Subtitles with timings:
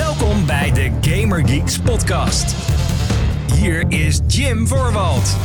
[0.00, 2.54] Welkom bij de Gamer Geeks podcast.
[3.54, 5.36] Hier is Jim Voorwald.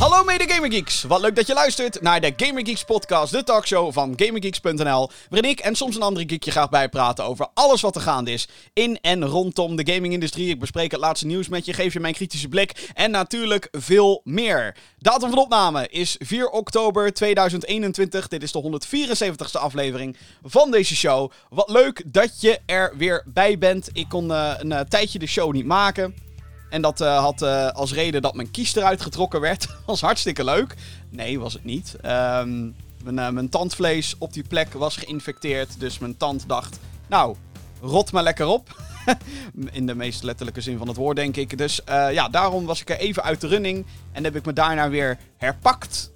[0.00, 1.02] Hallo mede Gamer Geeks.
[1.02, 5.50] Wat leuk dat je luistert naar de Gamer Geeks podcast, de talkshow van GamerGeeks.nl, waarin
[5.50, 8.98] ik en soms een andere geekje graag bijpraten over alles wat er gaande is in
[9.00, 10.48] en rondom de gamingindustrie.
[10.48, 14.20] Ik bespreek het laatste nieuws met je, geef je mijn kritische blik en natuurlijk veel
[14.24, 14.76] meer.
[14.98, 18.28] Datum van opname is 4 oktober 2021.
[18.28, 21.30] Dit is de 174ste aflevering van deze show.
[21.50, 23.88] Wat leuk dat je er weer bij bent.
[23.92, 26.28] Ik kon eh, een eh, tijdje de show niet maken.
[26.70, 29.68] En dat eh, had eh, als reden dat mijn kies eruit getrokken werd.
[29.86, 30.74] was hartstikke leuk.
[31.08, 31.96] Nee, was het niet.
[32.02, 32.70] Ehm,
[33.04, 35.80] mijn, eh, mijn tandvlees op die plek was geïnfecteerd.
[35.80, 37.36] Dus mijn tand dacht, nou,
[37.80, 38.76] rot maar lekker op.
[39.72, 41.58] In de meest letterlijke zin van het woord, denk ik.
[41.58, 43.86] Dus ja, daarom was ik er even uit de running.
[44.12, 46.10] En heb ik me daarna weer herpakt.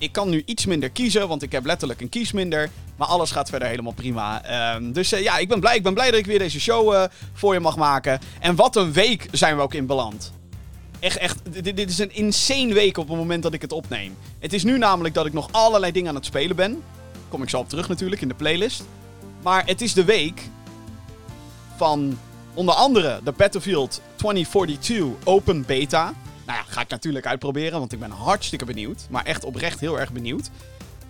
[0.00, 2.70] Ik kan nu iets minder kiezen, want ik heb letterlijk een kies minder.
[2.96, 4.44] Maar alles gaat verder helemaal prima.
[4.44, 5.76] Ehm, dus ja, ik ben blij.
[5.76, 8.20] Ik ben blij dat ik weer deze show voor je mag maken.
[8.40, 10.32] En wat een week zijn we ook in beland.
[11.00, 11.38] Echt, echt.
[11.62, 14.16] Dit, dit, is een insane week op het moment dat ik het opneem.
[14.38, 16.82] Het is nu namelijk dat ik nog allerlei dingen aan het spelen ben.
[17.28, 18.84] Kom ik zo op terug natuurlijk in de playlist.
[19.42, 20.42] Maar het is de week
[21.76, 22.18] van
[22.54, 26.14] onder andere de Battlefield 2042 Open Beta.
[26.50, 29.06] Nou ja, ga ik natuurlijk uitproberen, want ik ben hartstikke benieuwd.
[29.10, 30.50] Maar echt oprecht heel erg benieuwd.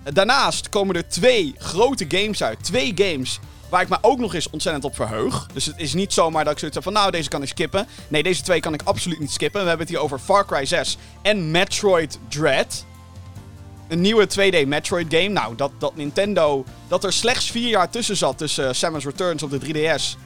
[0.03, 2.65] Daarnaast komen er twee grote games uit.
[2.65, 3.39] Twee games
[3.69, 5.47] waar ik me ook nog eens ontzettend op verheug.
[5.53, 7.87] Dus het is niet zomaar dat ik zoiets heb van, nou, deze kan ik skippen.
[8.09, 9.63] Nee, deze twee kan ik absoluut niet skippen.
[9.63, 12.85] We hebben het hier over Far Cry 6 en Metroid Dread.
[13.89, 15.29] Een nieuwe 2D Metroid game.
[15.29, 19.43] Nou, dat, dat Nintendo, dat er slechts vier jaar tussen zat tussen uh, Samus Returns
[19.43, 20.19] op de 3DS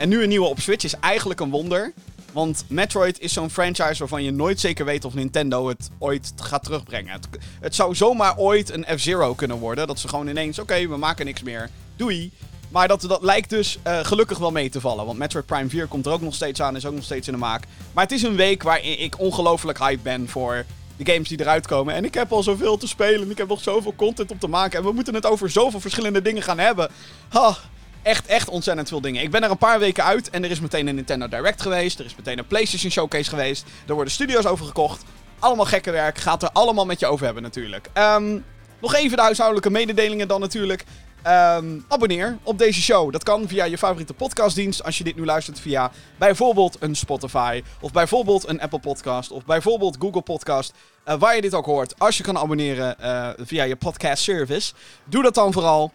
[0.00, 1.92] en nu een nieuwe op Switch is eigenlijk een wonder.
[2.32, 6.64] Want Metroid is zo'n franchise waarvan je nooit zeker weet of Nintendo het ooit gaat
[6.64, 7.20] terugbrengen.
[7.60, 9.86] Het, zou zomaar ooit een F-Zero kunnen worden.
[9.86, 11.70] Dat ze gewoon ineens, oké, we maken niks meer.
[11.96, 12.32] Doei.
[12.68, 15.06] Maar dat, dat lijkt dus uh, gelukkig wel mee te vallen.
[15.06, 17.32] Want Metroid Prime 4 komt er ook nog steeds aan, is ook nog steeds in
[17.32, 17.64] de maak.
[17.92, 20.64] Maar het is een week waarin ik ongelooflijk hype ben voor
[20.96, 21.94] de games die eruit komen.
[21.94, 23.30] En ik heb al zoveel te spelen.
[23.30, 24.78] Ik heb nog zoveel content om te maken.
[24.78, 26.90] En we moeten het over zoveel verschillende dingen gaan hebben.
[27.28, 27.56] Ha,
[28.02, 29.22] echt, echt ontzettend veel dingen.
[29.22, 31.98] Ik ben er een paar weken uit en er is meteen een Nintendo Direct geweest.
[31.98, 33.64] Er is meteen een PlayStation Showcase geweest.
[33.86, 35.04] Er worden studio's over gekocht.
[35.38, 36.18] Allemaal gekke werk.
[36.18, 37.88] Gaat er allemaal met je over hebben natuurlijk.
[37.94, 38.44] Um,
[38.80, 40.84] nog even de huishoudelijke mededelingen dan natuurlijk.
[41.26, 43.12] Um, abonneer op deze show.
[43.12, 44.84] Dat kan via je favoriete podcastdienst.
[44.84, 47.62] Als je dit nu luistert via bijvoorbeeld een Spotify.
[47.80, 49.30] Of bijvoorbeeld een Apple Podcast.
[49.30, 50.72] Of bijvoorbeeld Google Podcast.
[51.08, 51.98] Uh, waar je dit ook hoort.
[51.98, 54.72] Als je kan abonneren uh, via je podcast service.
[55.04, 55.92] Doe dat dan vooral.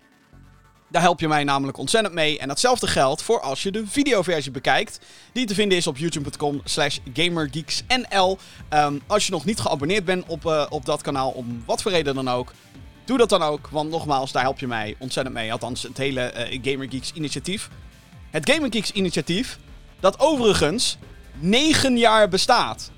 [0.95, 2.39] Daar help je mij namelijk ontzettend mee.
[2.39, 4.99] En datzelfde geldt voor als je de videoversie bekijkt.
[5.31, 8.37] Die te vinden is op youtube.com slash gamergeeksnl.
[8.73, 11.91] Um, als je nog niet geabonneerd bent op, uh, op dat kanaal, om wat voor
[11.91, 12.53] reden dan ook.
[13.05, 15.51] Doe dat dan ook, want nogmaals, daar help je mij ontzettend mee.
[15.51, 17.69] Althans, het hele uh, Gamer Geeks initiatief.
[18.31, 19.59] Het Gamer Geeks initiatief,
[19.99, 20.97] dat overigens
[21.39, 22.91] 9 jaar bestaat.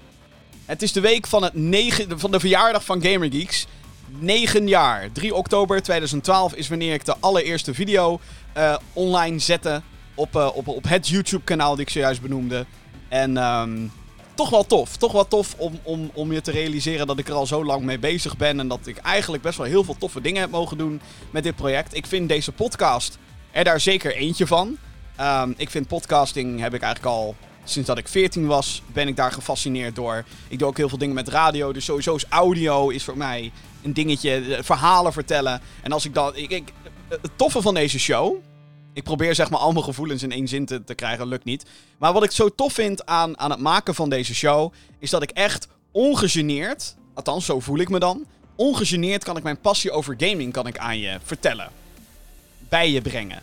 [0.65, 3.67] Het is de week van, het negen, van de verjaardag van Gamer Geeks.
[4.07, 5.11] 9 jaar.
[5.11, 8.19] 3 oktober 2012 is wanneer ik de allereerste video
[8.57, 9.81] uh, online zette.
[10.15, 12.65] Op, uh, op, op het YouTube-kanaal die ik zojuist benoemde.
[13.09, 13.91] En um,
[14.33, 14.97] toch wel tof.
[14.97, 17.83] Toch wel tof om, om, om je te realiseren dat ik er al zo lang
[17.83, 18.59] mee bezig ben.
[18.59, 21.01] En dat ik eigenlijk best wel heel veel toffe dingen heb mogen doen
[21.31, 21.95] met dit project.
[21.95, 23.17] Ik vind deze podcast
[23.51, 24.77] er daar zeker eentje van.
[25.21, 29.15] Um, ik vind podcasting heb ik eigenlijk al sinds dat ik 14 was, ben ik
[29.15, 30.23] daar gefascineerd door.
[30.47, 31.73] Ik doe ook heel veel dingen met radio.
[31.73, 33.51] Dus sowieso is audio is voor mij
[33.93, 34.59] dingetje.
[34.61, 35.61] Verhalen vertellen.
[35.83, 36.37] En als ik dat.
[36.37, 36.73] Ik, ik,
[37.09, 38.37] het toffe van deze show
[38.97, 41.65] ik probeer zeg maar al mijn gevoelens in één zin te, te krijgen, lukt niet.
[41.97, 45.21] Maar wat ik zo tof vind aan, aan het maken van deze show, is dat
[45.21, 50.15] ik echt ongegeneerd, althans zo voel ik me dan, ongegeneerd kan ik mijn passie over
[50.17, 51.69] gaming kan ik aan je vertellen.
[52.69, 53.41] Bij je brengen.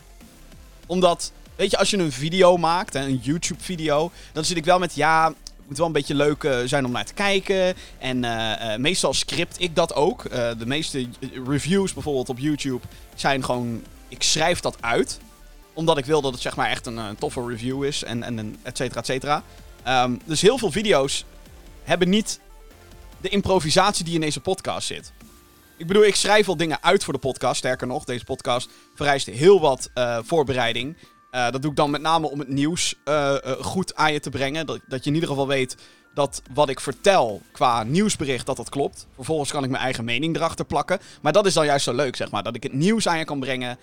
[0.86, 4.78] Omdat, weet je, als je een video maakt, een YouTube video, dan zit ik wel
[4.78, 5.34] met, ja,
[5.66, 7.74] moet wel een beetje leuk uh, zijn om naar te kijken.
[7.98, 10.22] En uh, uh, meestal script ik dat ook.
[10.30, 11.08] de meeste
[11.46, 15.18] reviews bijvoorbeeld op YouTube zijn gewoon, ik schrijf dat uit
[15.72, 18.04] omdat ik wil dat het zeg maar echt een, toffe review is.
[18.04, 19.42] En, en et cetera, et cetera.
[20.04, 21.24] Um, dus heel veel video's
[21.82, 22.40] hebben niet
[23.20, 25.12] de improvisatie die in deze podcast zit.
[25.76, 27.56] Ik bedoel, ik schrijf al dingen uit voor de podcast.
[27.56, 29.90] Sterker nog, deze podcast vereist heel wat
[30.22, 30.96] voorbereiding.
[31.34, 34.30] Uh, dat doe ik dan met name om het nieuws uh, goed aan je te
[34.30, 34.66] brengen.
[34.66, 35.76] Dat, dat je in ieder geval weet
[36.14, 39.06] dat wat ik vertel qua nieuwsbericht, dat dat klopt.
[39.14, 40.98] Vervolgens kan ik mijn eigen mening erachter plakken.
[41.22, 42.42] Maar dat is dan juist zo leuk, zeg maar.
[42.42, 43.78] Dat ik het nieuws aan je kan brengen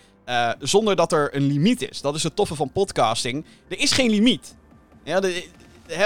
[0.60, 2.02] zonder dat er een limiet is.
[2.02, 3.46] Dat is het toffe van podcasting.
[3.68, 4.56] Er is geen limiet.
[5.04, 5.48] Ja, de,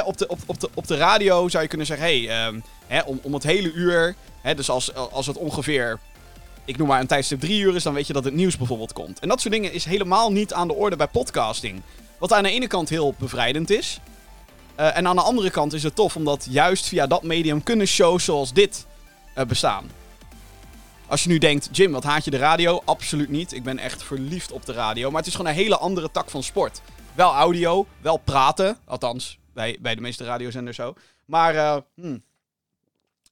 [0.06, 2.52] op, de, op, op, de, op de radio zou je kunnen zeggen, hey,
[2.88, 4.16] hè, om, om het hele uur...
[4.56, 6.00] Dus als, als het ongeveer
[6.66, 8.94] ik noem maar een tijdstip drie uur is, dan weet je dat het nieuws bijvoorbeeld
[8.94, 9.20] komt.
[9.20, 11.82] En dat soort dingen is helemaal niet aan de orde bij podcasting.
[12.18, 14.00] Wat aan de ene kant heel bevrijdend is.
[14.76, 17.88] Eh, en aan de andere kant is het tof omdat juist via dat medium kunnen
[17.88, 18.86] shows zoals dit
[19.34, 19.90] eh, bestaan.
[21.08, 22.82] Als je nu denkt, Jim, wat haat je de radio?
[22.86, 23.54] Absoluut niet.
[23.54, 25.10] Ik ben echt verliefd op de radio.
[25.10, 26.82] Maar het is gewoon een hele andere tak van sport.
[27.14, 28.78] Wel audio, wel praten.
[28.86, 30.94] Althans, bij, bij de meeste radiozenders zo.
[31.26, 32.24] Maar, eh, hmm.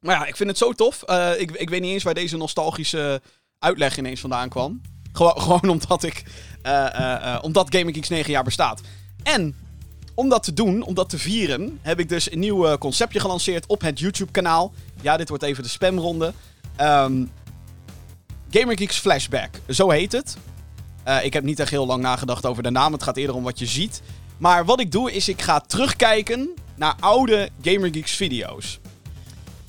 [0.03, 1.03] Maar ja, ik vind het zo tof.
[1.03, 3.21] Eh, ik, ik weet niet eens waar deze nostalgische
[3.59, 4.81] uitleg ineens vandaan kwam.
[5.13, 6.23] Gewoon, omdat ik.
[6.61, 8.81] eh, eh, omdat Gaming Geeks 9 jaar bestaat.
[9.23, 9.55] En
[10.13, 13.65] om dat te doen, om dat te vieren, heb ik dus een nieuw conceptje gelanceerd
[13.65, 14.73] op het YouTube-kanaal.
[15.01, 16.33] Ja, dit wordt even de spamronde.
[16.75, 17.25] Ehm
[18.51, 20.38] Gamer Geeks Flashback, zo heet het.
[21.23, 22.94] Ik heb niet echt heel lang nagedacht over de naam.
[22.94, 24.01] Het gaat eerder om wat je ziet.
[24.38, 28.79] Maar wat ik doe is, ik ga terugkijken naar oude Gamer Geeks video's.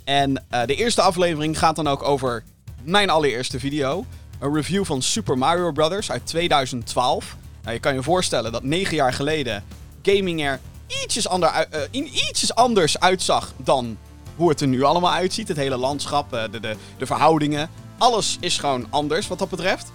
[0.05, 2.45] En eh, de eerste aflevering gaat dan ook over
[2.83, 4.05] mijn allereerste video.
[4.39, 6.11] Een review van Super Mario Bros.
[6.11, 7.37] uit 2012.
[7.63, 9.65] Nou, je kan je voorstellen dat negen jaar geleden
[10.03, 10.61] gaming er
[11.03, 13.99] ietsjes, ander, eh, in ietsjes anders uitzag dan
[14.37, 15.49] hoe het er nu allemaal uitziet.
[15.49, 17.71] Het hele landschap, eh, de, de, de verhoudingen.
[17.99, 19.93] Alles is gewoon anders wat dat betreft.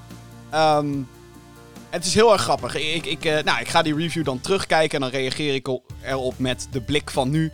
[0.50, 0.98] Ehm,
[1.90, 2.76] het is heel erg grappig.
[2.76, 5.68] Ik, ik, nou, ik ga die review dan terugkijken en dan reageer ik
[6.02, 7.52] erop met de blik van nu.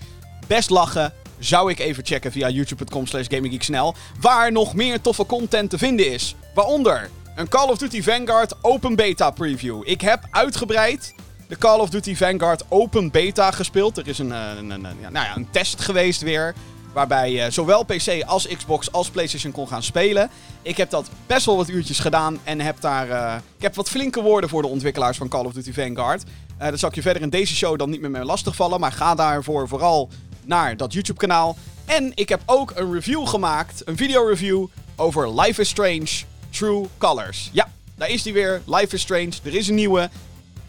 [0.48, 1.14] Best lachen.
[1.40, 3.94] Zou ik even checken via youtube.com slash gaminggeeksnl.
[4.20, 6.36] Waar nog meer toffe content te vinden is.
[6.54, 9.82] Waaronder een Call of Duty Vanguard open beta preview.
[9.84, 11.16] Ik heb uitgebreid
[11.48, 13.98] de Call of Duty Vanguard open beta gespeeld.
[13.98, 16.54] Er is een, eh, een, een, nou ja, een test geweest weer.
[16.94, 20.30] Waarbij je zowel PC als Xbox als PlayStation kon gaan spelen.
[20.62, 22.40] Ik heb dat best wel wat uurtjes gedaan.
[22.44, 23.10] En heb daar.
[23.10, 26.24] eh, ik heb wat flinke woorden voor de ontwikkelaars van Call of Duty Vanguard.
[26.58, 28.80] Eh dat zal ik je verder in deze show dan niet meer mee lastigvallen.
[28.80, 30.10] Maar ga daarvoor vooral
[30.48, 31.58] naar dat YouTube-kanaal.
[31.86, 33.82] En ik heb ook een review gemaakt.
[33.86, 34.66] Een video-review
[34.96, 36.10] over Life is Strange
[36.50, 37.50] True Colors.
[37.54, 38.62] Ja, daar is die weer.
[38.66, 39.32] Life is Strange.
[39.44, 40.10] Er is een nieuwe.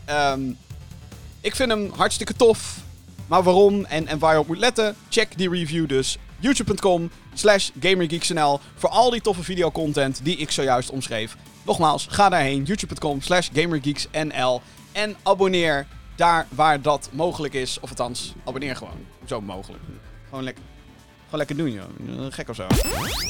[0.05, 0.41] Ehm,
[1.41, 2.79] ik vind hem hartstikke tof.
[3.27, 6.19] Maar waarom en, en waar je op moet letten, check die review dus.
[6.39, 11.37] youtube.com slash gamergeeksnl voor al die toffe videocontent die ik zojuist omschreef.
[11.63, 12.65] Nogmaals, ga daarheen.
[12.65, 14.61] youtube.com slash gamergeeksnl
[14.93, 15.87] en abonneer
[16.17, 17.81] daar waar dat mogelijk is.
[17.81, 19.16] Of althans, abonneer gewoon.
[19.27, 19.83] Zo mogelijk.
[20.29, 20.63] Gewoon lekker,
[21.25, 22.33] gewoon lekker doen, joh.
[22.33, 22.67] Gek of zo.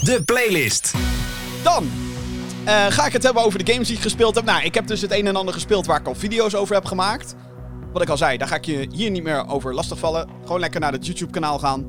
[0.00, 0.94] De playlist.
[1.62, 1.90] Dan
[2.64, 4.44] eh, ga ik het hebben over de games die ik gespeeld heb.
[4.44, 6.84] Nou, ik heb dus het een en ander gespeeld waar ik al video's over heb
[6.84, 7.34] gemaakt.
[7.92, 10.28] Wat ik al zei, daar ga ik je hier niet meer over lastigvallen.
[10.42, 11.86] Gewoon lekker naar het YouTube-kanaal gaan.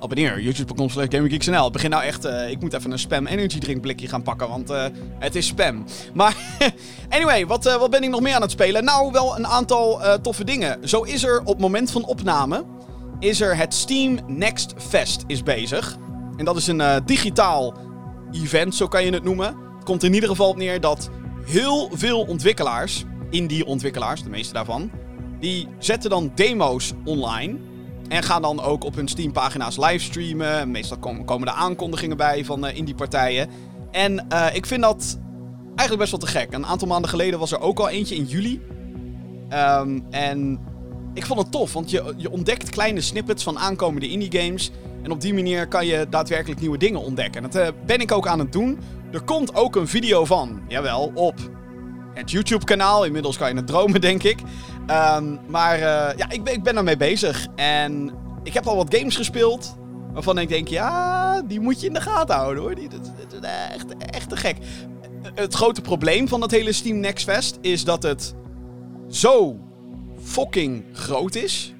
[0.00, 1.62] Abonneer, youtube.com slash gaminggeeksnl.
[1.64, 2.24] Het begint nou echt...
[2.24, 4.84] eh, ik moet even een spam energy drink blikje gaan pakken, want eh,
[5.18, 5.84] het is spam.
[6.14, 6.36] Maar
[7.08, 8.84] anyway, wat, wat ben ik nog meer aan het spelen?
[8.84, 10.88] Nou, wel een aantal eh, toffe dingen.
[10.88, 12.64] Zo is er op het moment van opname...
[13.18, 15.96] is er het Steam Next Fest is bezig.
[16.36, 17.74] En dat is een eh, digitaal
[18.32, 19.56] event, zo kan je het noemen.
[19.84, 21.10] Komt in ieder geval op neer dat
[21.44, 24.90] heel veel ontwikkelaars, indie-ontwikkelaars, de meeste daarvan,
[25.40, 27.58] die zetten dan demo's online.
[28.08, 30.70] En gaan dan ook op hun Steam-pagina's livestreamen.
[30.70, 33.48] Meestal kom- komen er aankondigingen bij van eh, indie-partijen.
[33.90, 35.18] En eh, ik vind dat
[35.66, 36.52] eigenlijk best wel te gek.
[36.52, 38.60] Een aantal maanden geleden was er ook al eentje in juli.
[39.48, 40.60] Ehm, en
[41.16, 44.70] ik vond het tof, want je, je ontdekt kleine snippets van aankomende indie games.
[45.02, 47.44] En op die manier kan je daadwerkelijk nieuwe dingen ontdekken.
[47.44, 48.78] En dat eh, ben ik ook aan het doen.
[49.12, 51.34] Er komt ook een video van, jawel, op
[52.14, 53.04] het YouTube-kanaal.
[53.04, 54.38] Inmiddels kan je het dromen, denk ik.
[54.86, 57.46] Ehm, maar eh, ja, ik ben, ik ben ermee bezig.
[57.54, 58.10] En
[58.42, 59.76] ik heb al wat games gespeeld.
[60.12, 62.74] Waarvan ik denk, ja, die moet je in de gaten houden hoor.
[62.74, 64.56] Die, dat, dat echt, echt te gek.
[65.34, 68.34] Het grote probleem van dat hele Steam Next Fest is dat het
[69.08, 69.58] zo
[70.26, 71.72] fucking groot is.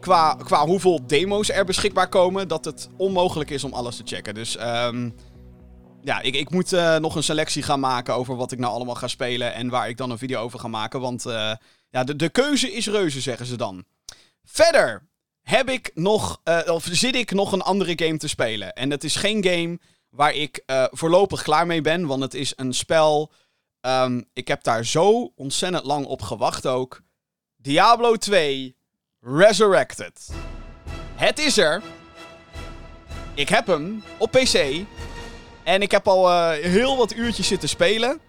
[0.00, 4.34] Qua, qua hoeveel demo's er beschikbaar komen, dat het onmogelijk is om alles te checken.
[4.34, 5.10] Dus ehm,
[6.02, 8.94] ja, ik, ik moet eh, nog een selectie gaan maken over wat ik nou allemaal
[8.94, 11.00] ga spelen en waar ik dan een video over ga maken.
[11.00, 11.52] Want eh,
[11.90, 13.84] ja, de, de keuze is reuze, zeggen ze dan.
[14.44, 15.08] Verder
[15.42, 18.72] heb ik nog, eh, of zit ik nog een andere game te spelen.
[18.72, 19.78] En het is geen game
[20.10, 23.32] waar ik voorlopig klaar mee ben, want het is een spel.
[23.80, 27.02] ehm, ik heb daar zo ontzettend lang op gewacht ook.
[27.66, 28.76] Diablo 2
[29.20, 30.28] Resurrected.
[31.14, 31.82] Het is er.
[33.34, 34.84] Ik heb hem op PC.
[35.62, 38.20] En ik heb al eh, heel wat uurtjes zitten spelen.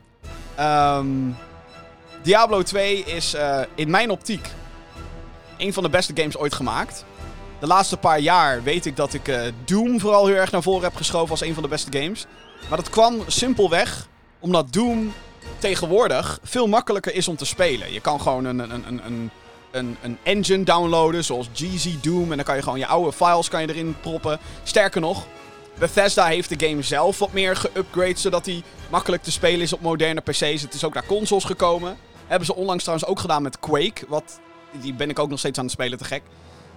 [0.56, 1.08] Ehm,
[2.22, 4.48] Diablo 2 is eh, in mijn optiek
[5.58, 7.06] een van de beste games ooit gemaakt.
[7.60, 10.84] De laatste paar jaar weet ik dat ik eh, Doom vooral heel erg naar voren
[10.84, 12.26] heb geschoven als een van de beste games.
[12.70, 14.08] Maar dat kwam simpelweg
[14.40, 15.14] omdat Doom
[15.58, 17.94] tegenwoordig veel makkelijker is om te spelen.
[17.94, 19.32] Je kan gewoon een, een, een, een,
[19.72, 22.32] een, een engine downloaden, zoals GZ Doom.
[22.32, 24.40] En dan kan je gewoon je oude files kan je erin proppen.
[24.64, 25.26] Sterker nog,
[25.80, 29.82] Bethesda heeft de game zelf wat meer geupgrade, zodat hij makkelijk te spelen is op
[29.82, 30.62] moderne PC's.
[30.62, 31.98] Het is ook naar consoles gekomen.
[32.28, 34.06] Hebben ze onlangs trouwens ook gedaan met Quake.
[34.08, 34.40] Wat,
[34.72, 36.22] die ben ik ook nog steeds aan het spelen, te gek.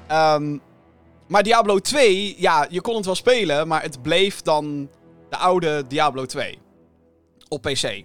[0.06, 0.56] Ehm,
[1.26, 4.88] maar Diablo 2, ja, je kon het wel spelen, maar het bleef dan
[5.30, 6.58] de oude Diablo 2.
[7.48, 8.04] Op PC.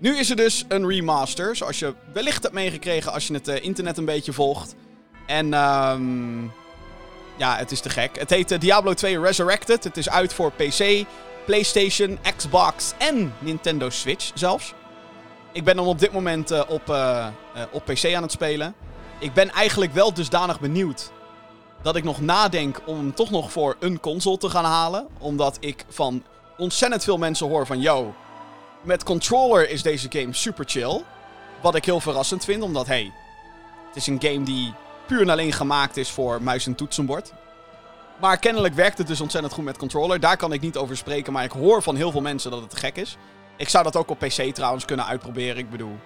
[0.00, 3.64] Nu is er dus een remaster, zoals je wellicht hebt meegekregen als je het uh,
[3.64, 4.74] internet een beetje volgt.
[5.26, 6.52] En um,
[7.36, 8.18] ja, het is te gek.
[8.18, 9.84] Het heet uh, Diablo 2 Resurrected.
[9.84, 11.04] Het is uit voor PC,
[11.46, 14.74] PlayStation, Xbox en Nintendo Switch zelfs.
[15.52, 16.94] Ik ben dan op dit moment uh, op,
[17.72, 18.74] op PC aan het spelen.
[19.18, 21.10] Ik ben eigenlijk wel dusdanig benieuwd
[21.82, 25.06] dat ik nog nadenk om toch nog voor een console te gaan halen.
[25.18, 26.22] Omdat ik van
[26.56, 27.80] ontzettend veel mensen hoor van...
[27.80, 28.14] Yo,
[28.88, 31.02] met controller is deze game super chill.
[31.60, 33.12] Wat ik heel verrassend vind, omdat hey,
[33.86, 34.74] het is een game die
[35.06, 37.32] puur en alleen gemaakt is voor muis en toetsenbord.
[38.20, 40.20] Maar kennelijk werkt het dus ontzettend goed met controller.
[40.20, 42.76] Daar kan ik niet over spreken, maar ik hoor van heel veel mensen dat het
[42.76, 43.16] gek is.
[43.56, 45.56] Ik zou dat ook op PC trouwens kunnen uitproberen.
[45.56, 45.96] Ik bedoel,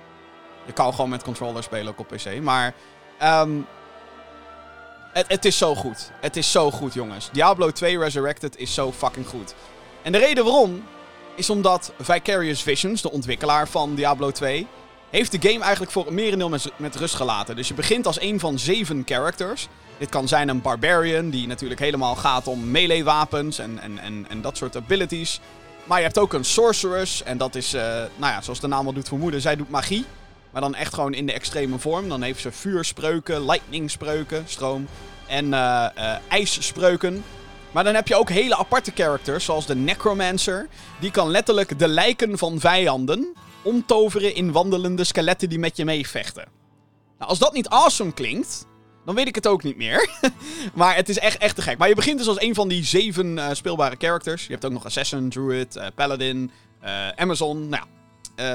[0.66, 2.40] je kan gewoon met controller spelen ook op PC.
[2.40, 2.74] Maar
[3.22, 3.66] um,
[5.12, 6.10] het, het is zo goed.
[6.20, 7.28] Het is zo goed, jongens.
[7.32, 9.54] Diablo 2 Resurrected is zo fucking goed.
[10.02, 10.82] En de reden waarom
[11.34, 14.66] is omdat Vicarious Visions, de ontwikkelaar van Diablo 2,
[15.10, 17.56] heeft de game eigenlijk voor een merendeel met, met rust gelaten.
[17.56, 19.68] Dus je begint als een van zeven characters.
[19.98, 24.26] Dit kan zijn een barbarian, die natuurlijk helemaal gaat om melee wapens en, en, en,
[24.28, 25.40] en dat soort abilities.
[25.84, 27.82] Maar je hebt ook een sorceress, en dat is, uh,
[28.16, 30.04] nou ja, zoals de naam al doet vermoeden, zij doet magie.
[30.50, 32.08] Maar dan echt gewoon in de extreme vorm.
[32.08, 34.86] Dan heeft ze vuurspreuken, lightning-spreuken, stroom
[35.26, 37.24] en uh, uh, ijsspreuken.
[37.72, 40.68] Maar dan heb je ook hele aparte characters, zoals de Necromancer.
[41.00, 46.44] Die kan letterlijk de lijken van vijanden omtoveren in wandelende skeletten die met je meevechten.
[47.18, 48.66] Nou, als dat niet awesome klinkt,
[49.04, 50.10] dan weet ik het ook niet meer.
[50.74, 51.78] maar het is echt, echt te gek.
[51.78, 54.46] Maar je begint dus als een van die zeven uh, speelbare characters.
[54.46, 56.50] Je hebt ook nog Assassin, Druid, uh, Paladin,
[56.84, 57.68] uh, Amazon.
[57.68, 57.84] Nou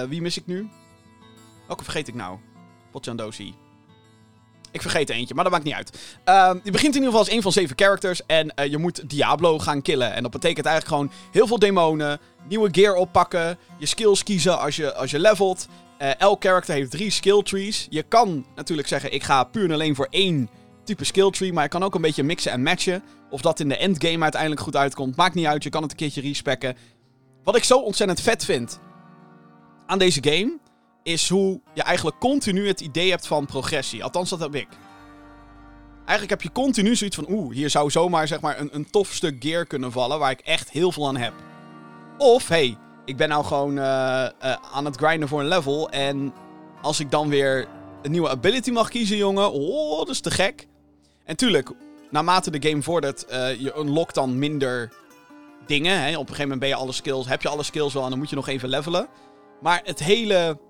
[0.10, 0.70] wie mis ik nu?
[1.68, 2.38] Welke vergeet ik nou?
[2.92, 3.67] Potjandosi.
[4.78, 5.98] Ik vergeet eentje, maar dat maakt niet uit.
[6.26, 8.26] Uh, je begint in ieder geval als een van zeven characters.
[8.26, 10.14] En uh, je moet Diablo gaan killen.
[10.14, 12.20] En dat betekent eigenlijk gewoon heel veel demonen.
[12.48, 13.58] Nieuwe gear oppakken.
[13.78, 15.68] Je skills kiezen als je, als je levelt.
[16.02, 17.88] Uh, elk character heeft drie skill trees.
[17.90, 20.50] Je kan natuurlijk zeggen, ik ga puur en alleen voor één
[20.84, 21.54] type skill tree.
[21.54, 23.04] Maar je kan ook een beetje mixen en matchen.
[23.30, 25.16] Of dat in de endgame uiteindelijk goed uitkomt.
[25.16, 26.78] Maakt niet uit, je kan het een keertje respecken.
[27.44, 28.80] Wat ik zo ontzettend vet vind
[29.86, 30.58] aan deze game
[31.08, 34.04] is hoe je eigenlijk continu het idee hebt van progressie.
[34.04, 34.68] Althans, dat heb ik.
[35.98, 39.14] Eigenlijk heb je continu zoiets van, oeh, hier zou zomaar zeg maar, een, een tof
[39.14, 41.34] stuk gear kunnen vallen waar ik echt heel veel aan heb.
[42.18, 46.34] Of, hey, ik ben nou gewoon uh, uh, aan het grinden voor een level en
[46.82, 47.68] als ik dan weer
[48.02, 50.68] een nieuwe ability mag kiezen, jongen, oh, dat is te gek.
[51.24, 51.72] En tuurlijk,
[52.10, 54.94] naarmate de game vordert, uh, je unlockt dan minder
[55.66, 56.02] dingen.
[56.02, 56.08] Hè?
[56.08, 58.20] Op een gegeven moment ben je alle skills, heb je alle skills wel en dan
[58.20, 59.08] moet je nog even levelen.
[59.62, 60.66] Maar het hele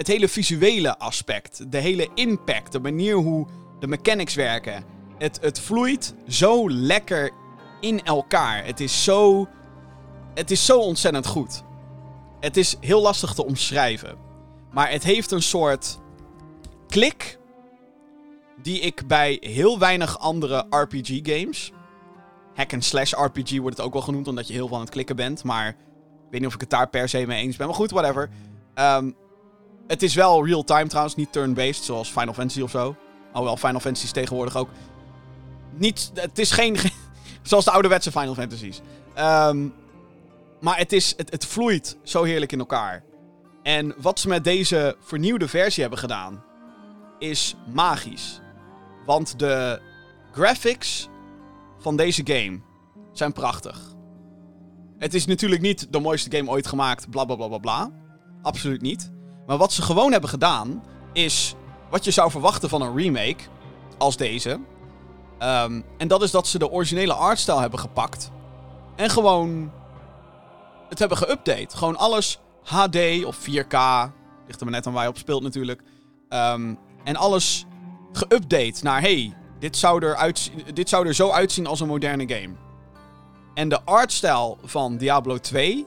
[0.00, 3.46] het hele visuele aspect, de hele impact, de manier hoe
[3.78, 4.84] de mechanics werken.
[5.18, 7.30] Het, het vloeit zo lekker
[7.80, 8.64] in elkaar.
[8.64, 9.48] Het is zo.
[10.34, 11.62] Het is zo ontzettend goed.
[12.40, 14.18] Het is heel lastig te omschrijven.
[14.72, 15.98] Maar het heeft een soort
[16.86, 17.38] klik.
[18.62, 21.72] Die ik bij heel weinig andere RPG-games.
[22.54, 25.16] Hack and slash RPG wordt het ook wel genoemd, omdat je heel aan het klikken
[25.16, 25.44] bent.
[25.44, 25.76] Maar ik
[26.30, 27.66] weet niet of ik het daar per se mee eens ben.
[27.66, 28.30] Maar goed, whatever.
[28.74, 29.16] Um,
[29.90, 32.96] het is wel real-time trouwens, niet turn-based, zoals Final Fantasy of zo.
[33.32, 34.68] Alhoewel Final Fantasy tegenwoordig ook.
[35.74, 36.76] Niet, het is geen.
[37.42, 38.80] zoals de ouderwetse Final Fantasies.
[39.18, 39.74] Um,
[40.60, 43.04] maar het, is, het, het vloeit zo heerlijk in elkaar.
[43.62, 46.42] En wat ze met deze vernieuwde versie hebben gedaan,
[47.18, 48.40] is magisch.
[49.06, 49.80] Want de
[50.32, 51.08] graphics
[51.78, 52.60] van deze game
[53.12, 53.94] zijn prachtig.
[54.98, 57.90] Het is natuurlijk niet de mooiste game ooit gemaakt, bla bla bla bla bla.
[58.42, 59.18] Absoluut niet.
[59.46, 61.54] Maar wat ze gewoon hebben gedaan, is
[61.90, 63.44] wat je zou verwachten van een remake
[63.98, 64.50] als deze.
[65.42, 68.30] Um, en dat is dat ze de originele artstyle hebben gepakt.
[68.96, 69.72] En gewoon
[70.88, 71.76] het hebben geüpdate.
[71.76, 73.76] Gewoon alles HD of 4K.
[74.46, 75.82] Ligt er maar net aan waar je op speelt natuurlijk.
[76.28, 77.66] Um, en alles
[78.12, 80.32] geüpdate naar, hey, dit zou, er
[80.74, 82.54] dit zou er zo uitzien als een moderne game.
[83.54, 85.86] En de artstyle van Diablo 2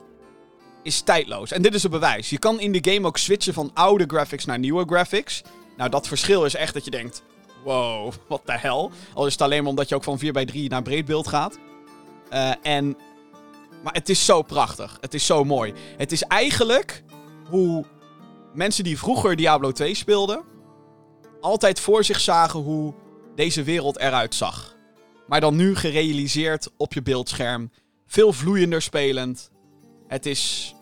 [0.84, 1.52] is tijdloos.
[1.52, 2.30] En dit is een bewijs.
[2.30, 5.42] Je kan in de game ook switchen van oude graphics naar nieuwe graphics.
[5.76, 7.22] Nou, dat verschil is echt dat je denkt...
[7.64, 8.90] Wow, wat de hel.
[9.14, 11.58] Al is het alleen maar omdat je ook van 4x3 naar breedbeeld gaat.
[12.32, 12.96] Uh, en...
[13.82, 14.98] Maar het is zo prachtig.
[15.00, 15.72] Het is zo mooi.
[15.96, 17.02] Het is eigenlijk
[17.48, 17.84] hoe
[18.54, 20.42] mensen die vroeger Diablo 2 speelden...
[21.40, 22.94] altijd voor zich zagen hoe
[23.34, 24.76] deze wereld eruit zag.
[25.26, 27.70] Maar dan nu gerealiseerd op je beeldscherm.
[28.06, 29.50] Veel vloeiender spelend.
[30.14, 30.74] Het is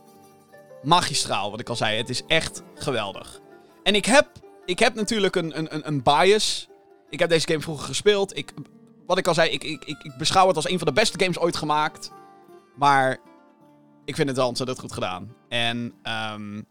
[0.82, 1.96] magistraal, wat ik al zei.
[1.96, 3.40] Het is echt geweldig.
[3.82, 4.28] En ik heb,
[4.64, 6.68] ik heb natuurlijk een, een, een bias.
[7.10, 8.36] Ik heb deze game vroeger gespeeld.
[8.36, 8.52] Ik,
[9.06, 11.38] wat ik al zei, ik, ik, ik, beschouw het als een van de beste games
[11.38, 12.10] ooit gemaakt.
[12.76, 13.18] Maar
[14.04, 15.34] ik vind het wel ontzettend goed gedaan.
[15.48, 15.94] En
[16.32, 16.66] um,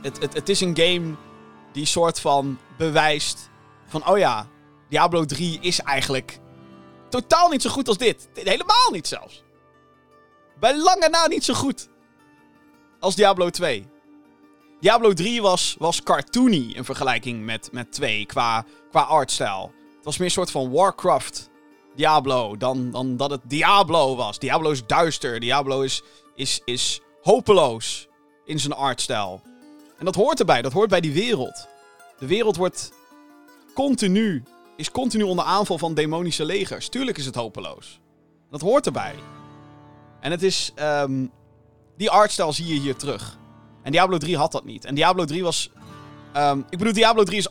[0.00, 1.14] het, het, het is een game
[1.72, 3.50] die soort van bewijst
[3.86, 4.46] van, oh ja,
[4.88, 6.38] Diablo 3 is eigenlijk
[7.08, 8.28] totaal niet zo goed als dit.
[8.34, 9.43] Helemaal niet zelfs.
[10.64, 11.88] Bij lange na niet zo goed
[13.00, 13.86] als Diablo 2.
[14.80, 19.70] Diablo 3 was, was cartoony in vergelijking met, met 2 qua, qua artstyle.
[19.96, 21.50] Het was meer een soort van Warcraft
[21.94, 24.38] Diablo dan, dan dat het Diablo was.
[24.38, 25.40] Diablo is duister.
[25.40, 26.02] Diablo is,
[26.34, 28.08] is, is hopeloos
[28.44, 29.40] in zijn artstyle.
[29.98, 30.62] En dat hoort erbij.
[30.62, 31.68] Dat hoort bij die wereld.
[32.18, 32.92] De wereld wordt
[33.74, 34.42] continu,
[34.76, 36.88] is continu onder aanval van demonische legers.
[36.88, 38.00] Tuurlijk is het hopeloos.
[38.50, 39.14] Dat hoort erbij.
[40.24, 40.72] En het is...
[40.80, 41.30] Um,
[41.96, 43.38] die artstyle zie je hier terug.
[43.82, 44.84] En Diablo 3 had dat niet.
[44.84, 45.70] En Diablo 3 was...
[46.36, 47.48] Um, ik bedoel, Diablo 3 is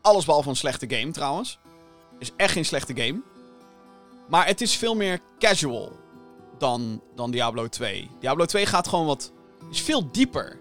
[0.00, 1.58] allesbehalve een slechte game trouwens.
[2.18, 3.22] Is echt geen slechte game.
[4.28, 5.92] Maar het is veel meer casual
[6.58, 8.10] dan, dan Diablo 2.
[8.20, 9.32] Diablo 2 gaat gewoon wat...
[9.70, 10.58] Is veel dieper.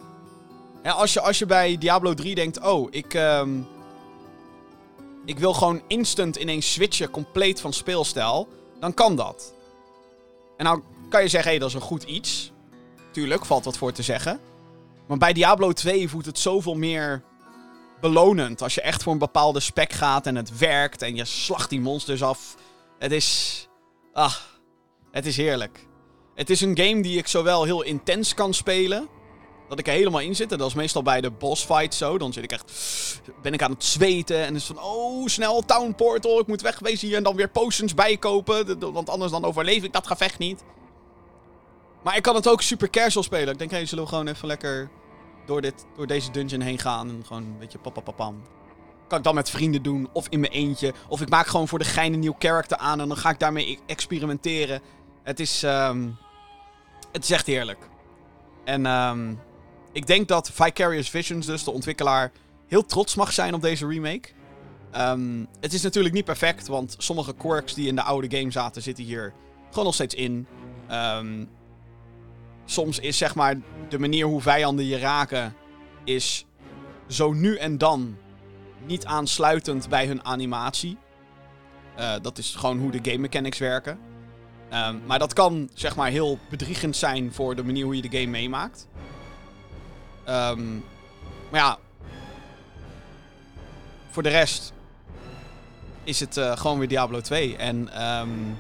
[0.82, 2.62] En als je, als je bij Diablo 3 denkt...
[2.62, 3.14] Oh, ik...
[3.14, 3.68] Um,
[5.26, 8.48] ik wil gewoon instant ineens switchen compleet van speelstijl.
[8.80, 9.54] Dan kan dat.
[10.58, 12.52] En nou kan je zeggen, hé, dat is een goed iets.
[13.12, 14.40] Tuurlijk, valt wat voor te zeggen.
[15.08, 17.24] Maar bij Diablo 2 voelt het zoveel meer
[18.02, 18.62] belonend.
[18.62, 21.82] Als je echt voor een bepaalde spec gaat en het werkt en je slacht die
[21.82, 22.56] monsters af.
[23.00, 23.68] Het is.
[24.14, 24.36] Ah,
[25.12, 25.88] het is heerlijk.
[26.36, 29.08] Het is een game die ik zowel heel intens kan spelen.
[29.70, 30.52] Dat ik er helemaal in zit.
[30.52, 32.18] En dat is meestal bij de boss fight zo.
[32.18, 32.72] Dan zit ik echt.
[33.42, 34.46] Ben ik aan het zweten.
[34.46, 34.80] En is van.
[34.80, 36.40] Oh, snel, Town Portal.
[36.40, 37.18] Ik moet wegwezen hier.
[37.18, 38.94] En dan weer potions bijkopen.
[38.94, 40.64] Want anders dan overleef ik dat gevecht niet.
[42.04, 43.54] Maar ik kan het ook super casual spelen.
[43.54, 44.90] Ik denk, hé, hey, zullen gewoon even lekker
[45.46, 47.10] door, dit, door deze dungeon heen gaan.
[47.10, 48.42] En gewoon een beetje papapapam.
[49.08, 50.10] Kan ik dan met vrienden doen.
[50.14, 50.94] Of in mijn eentje.
[51.08, 53.02] Of ik maak gewoon voor de gein een nieuw character aan.
[53.02, 54.82] En dan ga ik daarmee e- experimenteren.
[55.24, 55.64] Het is...
[55.64, 56.18] Um,
[57.12, 57.90] het is echt heerlijk.
[58.64, 59.40] En um,
[59.92, 62.32] ik denk dat Vicarious Visions, dus de ontwikkelaar,
[62.68, 64.30] heel trots mag zijn op deze remake.
[64.98, 68.82] Um, het is natuurlijk niet perfect, want sommige quirks die in de oude game zaten,
[68.82, 69.34] zitten hier
[69.70, 70.48] gewoon nog steeds in.
[70.92, 71.50] Um,
[72.72, 73.56] soms is zeg maar
[73.90, 75.56] de manier hoe vijanden je raken,
[76.04, 76.46] is
[77.08, 78.18] zo nu en dan
[78.86, 80.98] niet aansluitend bij hun animatie.
[82.00, 84.00] Uh, dat is gewoon hoe de game mechanics werken.
[84.74, 88.18] Um, maar dat kan zeg maar heel bedriegend zijn voor de manier hoe je de
[88.18, 88.88] game meemaakt.
[90.30, 90.84] Um,
[91.50, 91.78] maar ja,
[94.10, 94.74] voor de rest
[96.04, 97.56] is het uh, gewoon weer Diablo 2.
[97.56, 98.58] En um,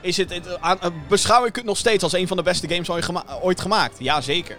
[0.00, 0.74] is het, het uh,
[1.08, 3.96] beschouw ik het nog steeds als een van de beste games ooit, gema ooit gemaakt?
[3.98, 4.58] Jazeker.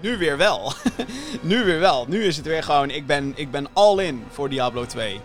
[0.00, 0.72] Nu weer wel.
[1.40, 2.04] nu weer wel.
[2.08, 5.20] Nu is het weer gewoon, ik ben, ik ben all in voor Diablo 2.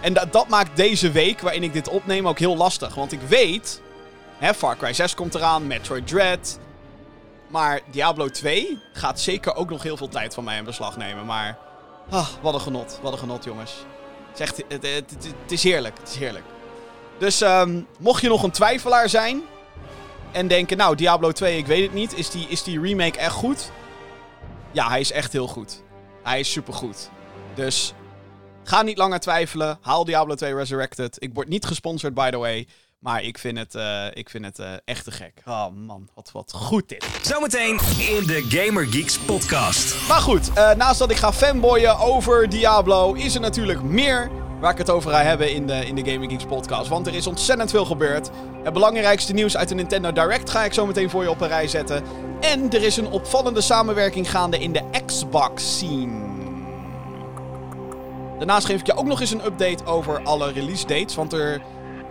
[0.00, 2.94] En dat, dat maakt deze week waarin ik dit opneem ook heel lastig.
[2.94, 3.80] Want ik weet,
[4.38, 6.58] hè, Far Cry 6 komt eraan, Metroid Dread,
[7.48, 11.26] maar Diablo 2 gaat zeker ook nog heel veel tijd van mij in beslag nemen.
[11.26, 11.58] Maar
[12.10, 12.98] ah, wat een genot.
[13.02, 13.84] Wat een genot, jongens.
[14.36, 15.98] Het, het, het, is heerlijk.
[15.98, 16.44] Het is heerlijk.
[17.22, 19.42] Dus um, mocht je nog een twijfelaar zijn
[20.32, 22.18] en denken, nou, Diablo 2, ik weet het niet.
[22.18, 23.70] Is die, is die remake echt goed?
[24.72, 25.82] Ja, hij is echt heel goed.
[26.22, 27.10] Hij is supergoed.
[27.54, 27.94] Dus
[28.64, 29.78] ga niet langer twijfelen.
[29.80, 31.16] Haal Diablo 2 Resurrected.
[31.18, 32.68] Ik word niet gesponsord, by the way.
[32.98, 35.42] Maar ik vind het, uh, ik vind het uh, echt te gek.
[35.44, 37.06] Oh man, wat, wat goed dit.
[37.22, 40.08] Zometeen in de Gamer Geeks podcast.
[40.08, 44.30] Maar goed, uh, naast dat ik ga fanboyen over Diablo, is er natuurlijk meer
[44.62, 46.88] waar ik het over ga hebben in de, in de Gamer Geeks podcast.
[46.88, 48.30] Want er is ontzettend veel gebeurd.
[48.62, 51.48] Het belangrijkste nieuws uit de Nintendo Direct ga ik zo meteen voor je op een
[51.48, 52.02] rij zetten.
[52.40, 56.30] En er is een opvallende samenwerking gaande in de Xbox scene.
[58.38, 61.14] Daarnaast geef ik je ook nog eens een update over alle release dates.
[61.14, 61.62] Want er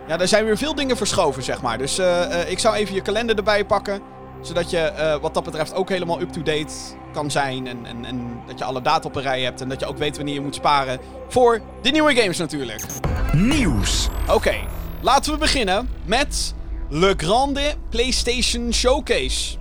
[0.06, 1.78] ja, er zijn weer veel dingen verschoven, zeg maar.
[1.78, 4.00] Dus uh, uh, ik zou even je kalender erbij pakken.
[4.42, 6.72] Zodat je uh, wat dat betreft ook helemaal up-to-date
[7.12, 7.66] kan zijn.
[7.66, 9.60] En, en, en dat je alle data op een rij hebt.
[9.60, 10.98] En dat je ook weet wanneer je moet sparen.
[11.28, 12.84] Voor de nieuwe games natuurlijk.
[13.32, 14.08] Nieuws.
[14.22, 14.64] Oké, okay,
[15.00, 16.54] laten we beginnen met
[16.88, 19.56] Le Grande PlayStation Showcase.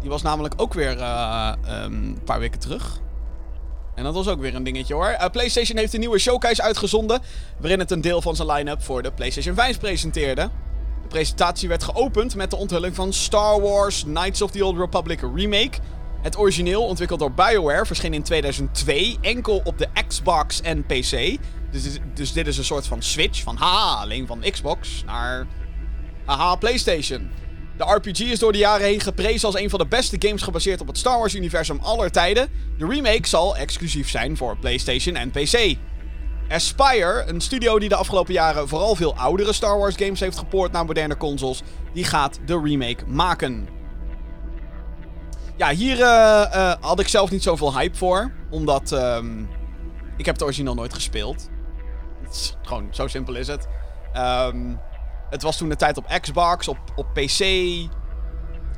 [0.00, 3.00] Die was namelijk ook weer um, een paar weken terug.
[3.94, 5.10] En dat was ook weer een dingetje hoor.
[5.10, 7.20] Uh, PlayStation heeft een nieuwe showcase uitgezonden.
[7.58, 10.50] Waarin het een deel van zijn line-up voor de PlayStation 5 presenteerde.
[11.12, 15.78] Presentatie werd geopend met de onthulling van Star Wars Knights of the Old Republic Remake.
[16.22, 21.38] Het origineel, ontwikkeld door BioWare, verscheen in 2002 enkel op de Xbox en PC.
[21.70, 25.46] Dus, dus dit is een soort van switch van haha, alleen van Xbox naar
[26.24, 27.30] haha PlayStation.
[27.76, 30.80] De RPG is door de jaren heen geprezen als een van de beste games gebaseerd
[30.80, 32.48] op het Star Wars-universum aller tijden.
[32.78, 35.76] De remake zal exclusief zijn voor PlayStation en PC.
[36.52, 40.72] Aspire, een studio die de afgelopen jaren vooral veel oudere Star Wars games heeft gepoord
[40.72, 41.62] naar moderne consoles,
[41.92, 43.68] die gaat de remake maken.
[45.56, 46.04] Ja, hier uh,
[46.54, 49.48] uh, had ik zelf niet zoveel hype voor, omdat um,
[50.16, 51.48] ik heb het origineel nooit gespeeld.
[52.22, 53.68] Het is gewoon, zo simpel is het.
[54.16, 54.80] Um,
[55.30, 57.40] het was toen de tijd op Xbox, op, op PC.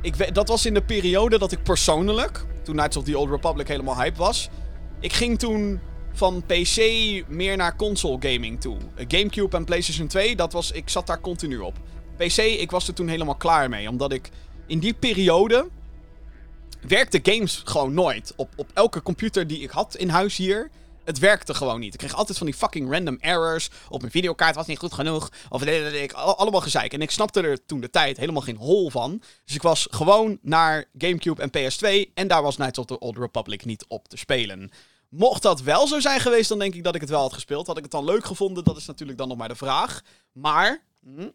[0.01, 3.67] Ik, dat was in de periode dat ik persoonlijk, toen Knights of the Old Republic
[3.67, 4.49] helemaal hype was.
[4.99, 5.81] Ik ging toen
[6.15, 6.77] van PC
[7.27, 8.77] meer naar console gaming toe.
[9.07, 11.73] Gamecube en PlayStation 2, dat was, ik zat daar continu op.
[12.17, 13.89] PC, ik was er toen helemaal klaar mee.
[13.89, 14.29] Omdat ik
[14.67, 15.69] in die periode
[16.87, 18.33] werkte games gewoon nooit.
[18.35, 20.69] Op, op elke computer die ik had in huis hier,
[21.05, 21.93] het werkte gewoon niet.
[21.93, 23.69] Ik kreeg altijd van die fucking random errors.
[23.89, 25.31] Op mijn videokaart was niet goed genoeg.
[25.49, 26.93] Of ik, allemaal gezeik.
[26.93, 29.21] En ik snapte er toen de tijd helemaal geen hol van.
[29.45, 32.13] Dus ik was gewoon naar Gamecube en PS2.
[32.13, 34.71] En daar was Knights of the Old Republic niet op te spelen.
[35.17, 37.67] Mocht dat wel zo zijn geweest, dan denk ik dat ik het wel had gespeeld.
[37.67, 38.63] Had ik het dan leuk gevonden?
[38.63, 40.01] Dat is natuurlijk dan nog maar de vraag.
[40.31, 40.83] Maar.
[41.03, 41.29] Hm,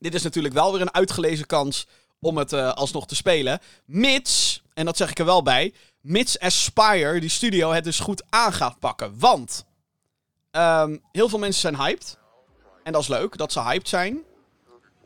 [0.00, 1.86] dit is natuurlijk wel weer een uitgelezen kans
[2.20, 3.60] om het uh, alsnog te spelen.
[3.84, 8.22] Mits, en dat zeg ik er wel bij, mits Aspire, die studio, het dus goed
[8.28, 9.18] aan gaat pakken.
[9.18, 9.64] Want
[10.50, 12.18] um, heel veel mensen zijn hyped.
[12.82, 14.18] En dat is leuk, dat ze hyped zijn.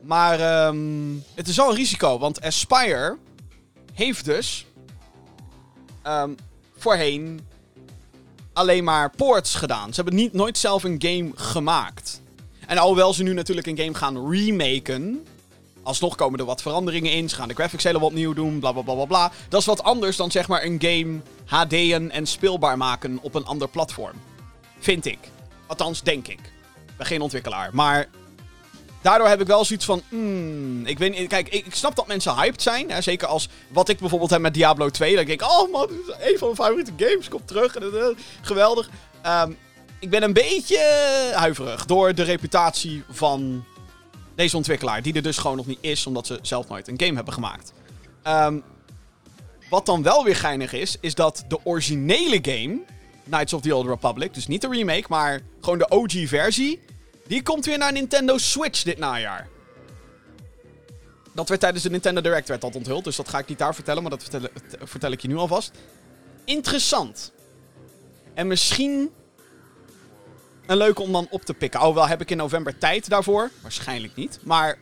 [0.01, 3.17] Maar um, het is wel een risico, want Aspire
[3.93, 4.65] heeft dus
[6.07, 6.35] um,
[6.77, 7.47] voorheen
[8.59, 9.89] alleen maar ports gedaan.
[9.89, 12.21] Ze hebben niet, nooit zelf een game gemaakt.
[12.67, 15.25] En alhoewel ze nu natuurlijk een game gaan remaken,
[15.83, 17.29] alsnog komen er wat veranderingen in.
[17.29, 19.31] Ze gaan de graphics helemaal opnieuw doen, bla bla bla bla bla.
[19.49, 23.45] Dat is wat anders dan zeg maar een game HD'en en speelbaar maken op een
[23.45, 24.15] ander platform.
[24.79, 25.19] Vind ik.
[25.67, 26.39] Althans, denk ik.
[26.87, 27.69] Ik ben geen ontwikkelaar.
[27.73, 28.07] Maar
[29.01, 30.01] daardoor heb ik wel zoiets van.
[30.09, 32.91] Mm, ik weet Kijk, ik, snap dat mensen hyped zijn.
[32.91, 35.15] Hè, zeker als wat ik bijvoorbeeld heb met Diablo 2.
[35.15, 37.27] Dan denk ik, oh man, een van mijn favoriete games.
[37.27, 37.75] Komt terug.
[37.75, 38.05] En, uh,
[38.41, 38.89] geweldig.
[39.25, 39.57] Um,
[39.99, 40.79] ik ben een beetje
[41.33, 43.63] huiverig door de reputatie van
[44.35, 47.15] deze ontwikkelaar, die er dus gewoon nog niet is, omdat ze zelf nooit een game
[47.15, 47.73] hebben gemaakt.
[48.27, 48.63] Um,
[49.69, 52.79] wat dan wel weer geinig is, is dat de originele game,
[53.23, 56.79] Knights of the Old Republic, dus niet de remake, maar gewoon de OG-versie,
[57.29, 59.47] die komt weer naar Nintendo Switch dit najaar.
[61.33, 63.75] Dat werd tijdens de Nintendo Direct werd dat onthuld, dus dat ga ik niet daar
[63.75, 64.23] vertellen, maar dat
[64.83, 65.71] vertel, ik je nu alvast.
[66.45, 67.31] Interessant.
[68.33, 69.11] En misschien
[70.65, 71.79] een leuke om dan op te pikken.
[71.79, 73.49] Alhoewel heb ik in november tijd daarvoor.
[73.61, 74.39] Waarschijnlijk niet.
[74.43, 74.77] Maar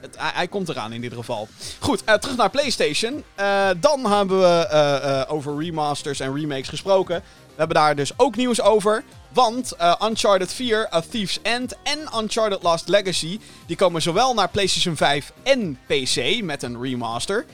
[0.00, 1.48] het, hij, komt eraan in ieder geval.
[1.78, 3.24] Goed, uh, terug naar PlayStation.
[3.40, 7.22] Uh, dan hebben we uh, over remasters en remakes gesproken.
[7.54, 9.04] We hebben daar dus ook nieuws over.
[9.32, 13.40] Want Uncharted 4, A Thief's End en Uncharted Lost Legacy...
[13.66, 17.44] die komen zowel naar PlayStation 5 en PC met een remaster...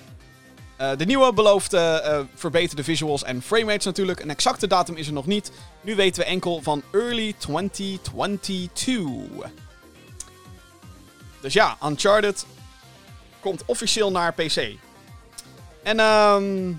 [0.80, 4.20] Uh, de nieuwe belooft uh, verbeterde visuals en framerates natuurlijk.
[4.20, 5.52] Een exacte datum is er nog niet.
[5.80, 9.50] Nu weten we enkel van early 2022.
[11.40, 12.46] Dus ja, Uncharted
[13.40, 14.76] komt officieel naar PC.
[15.82, 16.76] En nou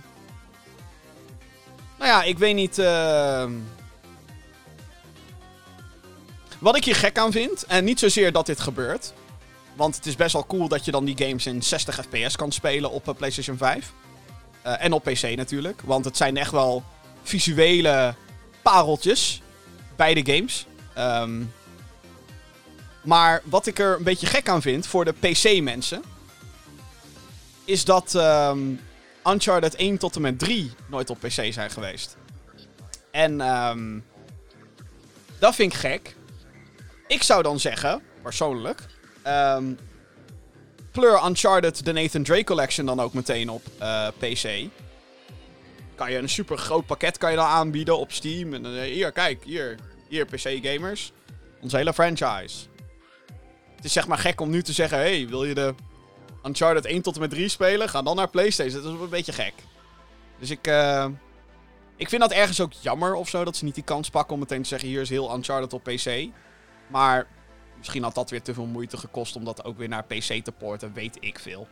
[2.10, 2.78] ja, ik weet niet.
[2.78, 3.46] Uh,
[6.60, 9.14] wat ik hier gek aan vind, en niet zozeer dat dit gebeurt.
[9.76, 12.52] Want het is best wel cool dat je dan die games in 60 fps kan
[12.52, 13.94] spelen op uh, PlayStation 5.
[14.66, 15.82] Uh, en op PC natuurlijk.
[15.86, 16.84] Want het zijn echt wel
[17.24, 18.16] visuele
[18.62, 19.42] pareltjes.
[19.96, 20.66] Beide games.
[20.98, 21.54] Um,
[23.02, 26.04] maar wat ik er een beetje gek aan vind voor de PC-mensen.
[27.66, 28.80] Is dat um,
[29.32, 32.18] Uncharted 1 tot en met 3 nooit op PC zijn geweest.
[33.12, 34.06] En um,
[35.40, 36.16] dat vind ik gek.
[37.08, 38.86] Ik zou dan zeggen, persoonlijk.
[39.28, 39.78] Um,
[40.92, 44.70] pleur Uncharted de Nathan Drake Collection dan ook meteen op eh, PC.
[45.96, 48.54] Kan je een super groot pakket kan je dan aanbieden op Steam.
[48.54, 51.12] En uh, hier, kijk, hier, hier PC gamers.
[51.62, 52.58] Onze hele franchise.
[53.76, 55.74] Het is zeg maar gek om nu te zeggen, hey, wil je de
[56.44, 57.90] Uncharted 1 tot en met 3 spelen?
[57.90, 58.84] Ga dan naar PlayStation.
[58.84, 59.54] Dat is een beetje gek.
[60.40, 61.06] Dus ik, uh,
[61.96, 64.40] ik vind dat ergens ook jammer of zo, dat ze niet die kans pakken om
[64.40, 66.28] meteen te zeggen, hier is heel Uncharted op PC.
[66.88, 67.28] Maar
[67.80, 70.52] Misschien had dat weer te veel moeite gekost om dat ook weer naar PC te
[70.58, 71.68] porten, weet ik veel.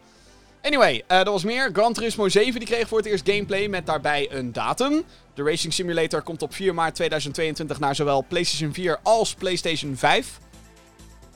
[0.62, 1.69] Anyway, uh, er was meer.
[1.73, 5.03] Gran Turismo 7 die kreeg voor het eerst gameplay met daarbij een datum.
[5.34, 10.39] De Racing Simulator komt op 4 maart 2022 naar zowel PlayStation 4 als PlayStation 5.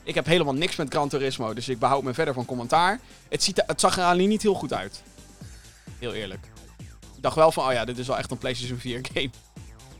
[0.04, 3.00] Ik heb helemaal niks met Gran Turismo, dus ik behoud me verder van commentaar.
[3.28, 5.02] Het, ziet het zag er alleen niet heel goed uit.
[5.98, 6.46] Heel eerlijk.
[7.16, 9.30] Ik dacht wel van, oh ja, dit is wel echt een PlayStation 4 game.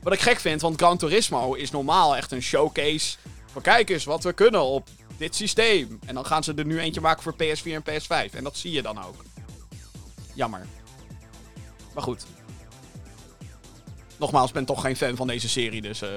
[0.03, 3.17] Wat ik gek vind, want Gran Turismo is normaal echt een showcase
[3.53, 5.99] van kijk eens wat we kunnen op dit systeem.
[6.07, 8.35] En dan gaan ze er nu eentje maken voor PS4 en PS5.
[8.35, 9.25] En dat zie je dan ook.
[10.35, 10.67] Jammer.
[11.95, 12.27] Maar goed.
[14.17, 16.09] Nogmaals, ik ben toch geen fan van deze serie, dus uh,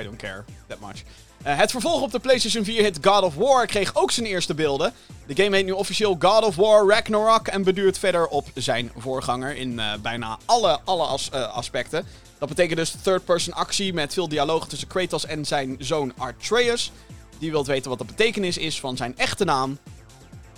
[0.00, 1.02] I don't care that much.
[1.46, 4.54] Uh, het vervolg op de PlayStation 4 hit God of War kreeg ook zijn eerste
[4.54, 4.92] beelden.
[5.26, 9.56] De game heet nu officieel God of War Ragnarok en beduurt verder op zijn voorganger
[9.56, 12.06] in uh, bijna alle, alle as, aspecten.
[12.38, 16.92] Dat betekent dus third-person actie met veel dialoog tussen Kratos en zijn zoon Atreus.
[17.38, 19.78] Die wilt weten wat de betekenis is van zijn echte naam,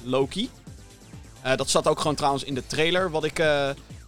[0.02, 0.50] Loki.
[1.56, 3.42] dat zat ook gewoon trouwens in de trailer, wat ik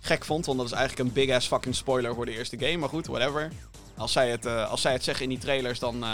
[0.01, 0.47] gek vond.
[0.47, 2.77] Want dat is eigenlijk een big ass fucking spoiler voor de eerste game.
[2.77, 3.53] Maar goed, whatever.
[3.97, 6.05] Als zij het, als zij het zeggen in die trailers, dan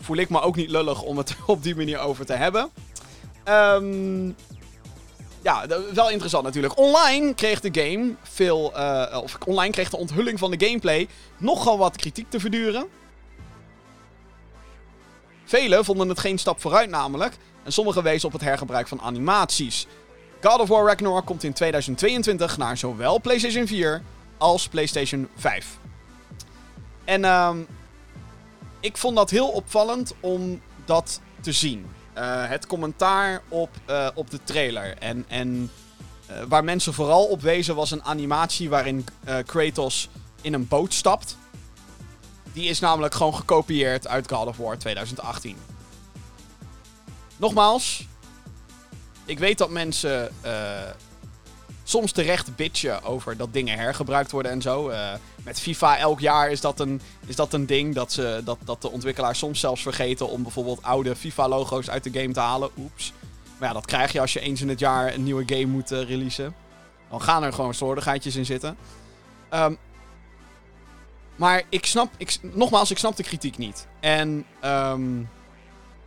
[0.00, 2.70] voel ik me ook niet lullig om het op die manier over te hebben.
[3.48, 4.36] Um,
[5.42, 6.78] ja, wel interessant natuurlijk.
[6.78, 8.72] Online kreeg de game veel.
[8.76, 12.86] Uh, of online kreeg de onthulling van de gameplay nogal wat kritiek te verduren.
[15.44, 17.36] Velen vonden het geen stap vooruit namelijk.
[17.62, 19.86] En sommigen wezen op het hergebruik van animaties.
[20.40, 24.02] God of War Ragnarok komt in 2022 naar zowel PlayStation 4
[24.38, 25.78] als PlayStation 5.
[27.04, 27.66] En um,
[28.84, 31.86] ik vond dat heel opvallend om dat te zien.
[32.18, 34.98] Uh, het commentaar op, uh, op de trailer.
[34.98, 35.70] En, en
[36.30, 39.04] uh, waar mensen vooral op wezen was een animatie waarin
[39.46, 40.08] Kratos
[40.40, 41.36] in een boot stapt.
[42.52, 45.56] Die is namelijk gewoon gekopieerd uit God of War 2018.
[47.36, 48.06] Nogmaals,
[49.24, 50.32] ik weet dat mensen
[51.84, 54.90] soms terecht bitchen over dat dingen hergebruikt worden en zo.
[54.90, 55.12] Uh,
[55.44, 58.82] met FIFA elk jaar is dat een, is dat een ding dat, ze, dat, dat
[58.82, 62.70] de ontwikkelaars soms zelfs vergeten om bijvoorbeeld oude FIFA-logo's uit de game te halen.
[62.78, 63.12] Oeps.
[63.58, 65.92] Maar ja, dat krijg je als je eens in het jaar een nieuwe game moet
[65.92, 66.54] uh, releasen.
[67.10, 68.76] Dan gaan er gewoon slordigheidjes in zitten.
[69.54, 69.78] Um,
[71.36, 73.86] maar ik snap, ik, nogmaals, ik snap de kritiek niet.
[74.00, 75.28] En um,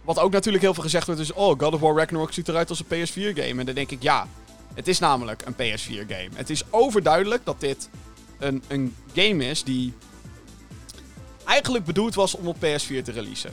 [0.01, 1.33] wat ook natuurlijk heel veel gezegd wordt is...
[1.33, 3.59] Oh, God of War Ragnarok ziet eruit als een PS4-game.
[3.59, 4.27] En dan denk ik, ja,
[4.73, 6.29] het is namelijk een PS4-game.
[6.33, 7.89] Het is overduidelijk dat dit
[8.37, 9.93] een, een game is die...
[11.45, 13.51] eigenlijk bedoeld was om op PS4 te releasen.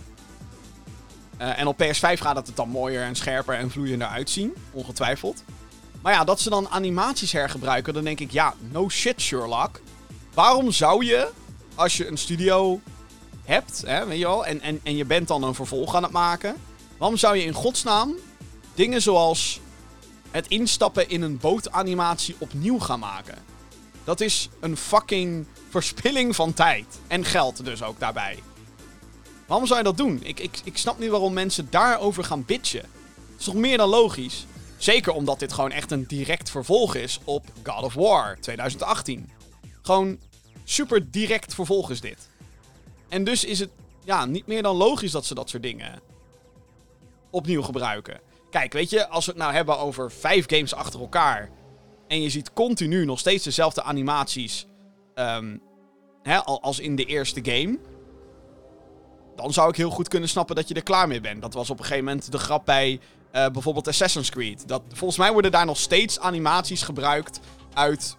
[1.40, 4.55] Uh, en op PS5 gaat het er dan mooier en scherper en vloeiender uitzien.
[4.72, 5.44] Ongetwijfeld.
[6.03, 9.81] Maar ja, dat ze dan animaties hergebruiken, dan denk ik, ja, no shit Sherlock.
[10.35, 11.31] Waarom zou je,
[11.74, 12.81] als je een studio
[13.44, 16.12] hebt, hè, weet je wel, en, en, en je bent dan een vervolg aan het
[16.12, 16.57] maken.
[16.98, 18.14] Waarom zou je in godsnaam
[18.74, 19.61] dingen zoals
[20.35, 23.38] het instappen in een bootanimatie opnieuw gaan maken?
[24.05, 27.01] Dat is een fucking verspilling van tijd.
[27.07, 28.42] En geld dus ook daarbij.
[29.47, 30.20] Waarom zou je dat doen?
[30.23, 32.81] Ik, ik, ik snap niet waarom mensen daarover gaan bitchen.
[32.81, 34.47] Het is toch meer dan logisch?
[34.77, 39.31] Zeker omdat dit gewoon echt een direct vervolg is op God of War 2018.
[39.83, 40.18] Gewoon
[40.64, 42.29] super direct vervolg is dit.
[43.09, 43.70] En dus is het
[44.05, 46.01] ja, niet meer dan logisch dat ze dat soort dingen
[47.31, 48.20] opnieuw gebruiken.
[48.55, 51.51] Kijk, weet je, als we het nou hebben over vijf games achter elkaar.
[52.09, 54.67] En je ziet continu nog steeds dezelfde animaties.
[55.14, 55.62] Um,
[56.23, 57.79] hè, als in de eerste game.
[59.37, 61.43] Dan zou ik heel goed kunnen snappen dat je er klaar mee bent.
[61.43, 63.01] Dat was op een gegeven moment de grap bij
[63.33, 64.69] uh, bijvoorbeeld Assassin's Creed.
[64.69, 67.40] Dat, volgens mij worden daar nog steeds animaties gebruikt
[67.73, 68.17] uit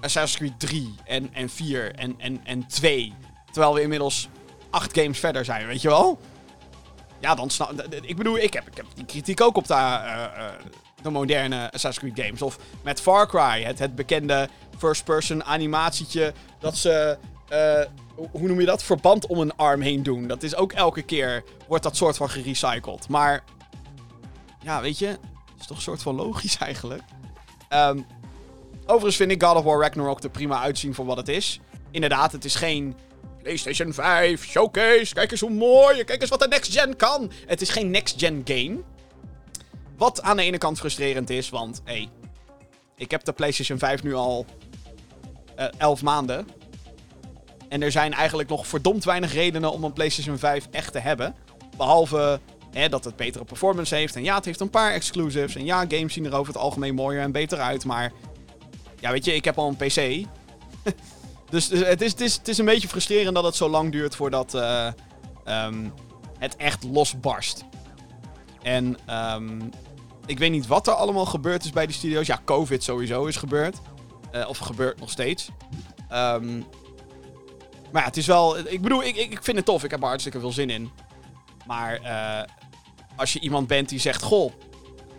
[0.00, 3.14] Assassin's Creed 3 en, en 4 en, en, en 2.
[3.52, 4.28] Terwijl we inmiddels
[4.70, 6.18] acht games verder zijn, weet je wel?
[7.20, 8.16] Ja, dan snap ik.
[8.16, 10.44] bedoel, ik heb, ik heb die kritiek ook op de, uh, uh,
[11.02, 12.42] de moderne Assassin's Creed games.
[12.42, 16.32] Of met Far Cry, het, het bekende first-person animatietje.
[16.58, 17.18] Dat ze.
[17.52, 17.84] Uh,
[18.30, 18.82] hoe noem je dat?
[18.82, 20.26] Verband om een arm heen doen.
[20.26, 21.44] Dat is ook elke keer.
[21.68, 23.08] Wordt dat soort van gerecycled.
[23.08, 23.44] Maar.
[24.62, 25.18] Ja, weet je.
[25.58, 27.02] Is toch een soort van logisch eigenlijk.
[27.70, 28.06] Um,
[28.86, 31.60] overigens vind ik God of War Ragnarok er prima uitzien voor wat het is.
[31.90, 32.96] Inderdaad, het is geen
[33.42, 37.32] PlayStation 5, showcase, kijk eens hoe mooi, kijk eens wat de next gen kan.
[37.46, 38.78] Het is geen next gen game.
[39.96, 42.08] Wat aan de ene kant frustrerend is, want hé, hey,
[42.96, 44.46] ik heb de PlayStation 5 nu al
[45.58, 46.46] uh, eh, 11 maanden.
[47.68, 51.34] En er zijn eigenlijk nog verdomd weinig redenen om een PlayStation 5 echt te hebben.
[51.76, 54.16] Behalve hè, dat het betere performance heeft.
[54.16, 55.54] En ja, het heeft een paar exclusives.
[55.54, 57.84] En ja, games zien er over het algemeen mooier en beter uit.
[57.84, 58.12] Maar
[59.00, 60.26] ja, weet je, ik heb al een PC.
[61.50, 63.92] Dus, dus, het, is, het, is, het is een beetje frustrerend dat het zo lang
[63.92, 64.86] duurt voordat uh,
[65.66, 65.92] um,
[66.38, 67.64] het echt losbarst.
[68.62, 68.96] En
[69.34, 69.70] um,
[70.26, 72.26] ik weet niet wat er allemaal gebeurd is bij die studio's.
[72.26, 73.76] Ja, COVID sowieso is gebeurd.
[74.34, 75.50] Uh, of gebeurt nog steeds.
[76.12, 76.64] Um,
[77.92, 78.58] maar ja, het is wel...
[78.58, 79.84] Ik bedoel, ik, ik vind het tof.
[79.84, 80.90] Ik heb er hartstikke veel zin in.
[81.66, 82.52] Maar uh,
[83.16, 84.22] als je iemand bent die zegt...
[84.22, 84.52] Goh,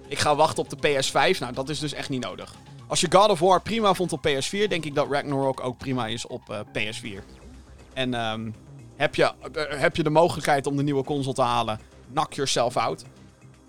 [0.08, 1.40] ik ga wachten op de PS5.
[1.40, 2.56] Nou, dat is dus echt niet nodig.
[2.92, 6.08] Als je God of War prima vond op PS4, denk ik dat Ragnarok ook prima
[6.08, 7.24] is op uh, eh, PS4.
[7.94, 8.56] En um,
[8.96, 11.80] heb, je, uh, heb je de mogelijkheid om de nieuwe console te halen,
[12.14, 13.04] knock yourself out.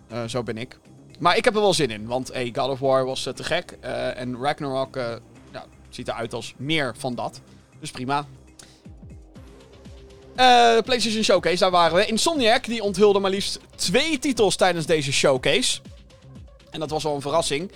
[0.09, 0.79] Eh, zo ben ik.
[1.19, 3.71] Maar ik heb er wel zin in, want hey, God of War was te gek.
[4.15, 4.97] en Ragnarok
[5.53, 7.41] ja, ziet eruit als meer van dat.
[7.81, 8.27] Dus prima.
[10.85, 12.07] PlayStation Showcase, daar waren we.
[12.07, 15.81] Insomniac, die onthulde maar liefst twee titels tijdens deze showcase.
[16.71, 17.71] En dat was wel een verrassing.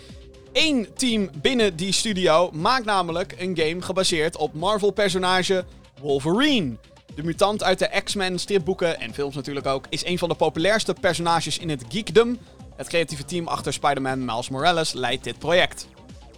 [0.59, 5.65] Eén team binnen die studio maakt namelijk een game gebaseerd op Marvel-personage
[6.01, 6.77] Wolverine.
[7.15, 10.95] De mutant uit de X-Men stripboeken en films natuurlijk ook, is een van de populairste
[11.01, 12.39] personages in het geekdom.
[12.77, 15.87] Het creatieve team achter Spider-Man Miles Morales leidt dit project.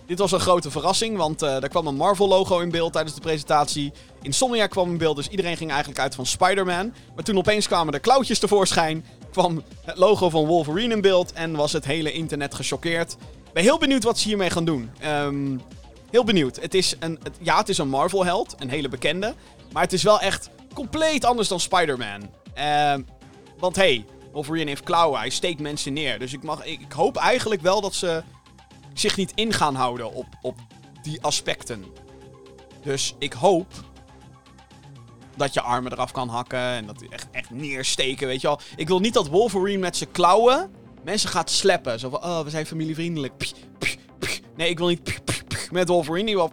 [0.06, 3.20] Dit was een grote verrassing, want uh, er kwam een Marvel-logo in beeld tijdens de
[3.20, 3.92] presentatie.
[4.22, 6.94] Insomnia kwam in beeld, dus iedereen ging eigenlijk uit van Spider-Man.
[7.14, 11.56] Maar toen opeens kwamen de klauwtjes tevoorschijn, kwam het logo van Wolverine in beeld en
[11.56, 13.16] was het hele internet gechoqueerd.
[13.48, 14.90] Ik ben heel benieuwd wat ze hiermee gaan doen.
[15.04, 15.60] Um,
[16.10, 16.56] heel benieuwd.
[16.60, 19.34] Het is een, ja, het is een Marvel-held, een hele bekende.
[19.72, 22.30] Maar het is wel echt compleet anders dan Spider-Man.
[22.58, 22.94] Uh,
[23.58, 26.18] want hey, Wolverine heeft klauwen, hij steekt mensen neer.
[26.18, 28.22] Dus ik, mag, ik, hoop eigenlijk wel dat ze
[28.94, 30.56] zich niet in gaan houden op, op
[31.02, 31.84] die aspecten.
[32.82, 33.72] Dus ik hoop
[35.36, 38.60] dat je armen eraf kan hakken en dat hij echt, echt neersteken, weet je wel.
[38.76, 40.70] Ik wil niet dat Wolverine met zijn klauwen
[41.08, 41.98] mensen gaat slappen.
[41.98, 43.32] Zo van, oh, we zijn familievriendelijk.
[44.56, 45.20] Nee, ik wil niet
[45.70, 46.26] met Wolverine.
[46.26, 46.50] Die wel...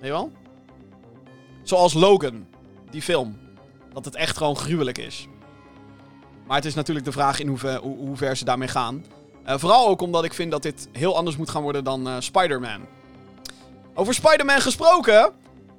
[0.00, 0.32] je wel?
[1.62, 2.46] Zoals Logan,
[2.90, 3.38] die film.
[3.92, 5.28] Dat het echt gewoon gruwelijk is.
[6.46, 9.04] Maar het is natuurlijk de vraag in hoever, hoe, ver ze daarmee gaan.
[9.46, 12.16] Uh, vooral ook omdat ik vind dat dit heel anders moet gaan worden dan uh,
[12.18, 12.86] Spider-Man.
[13.94, 15.32] Over Spider-Man gesproken.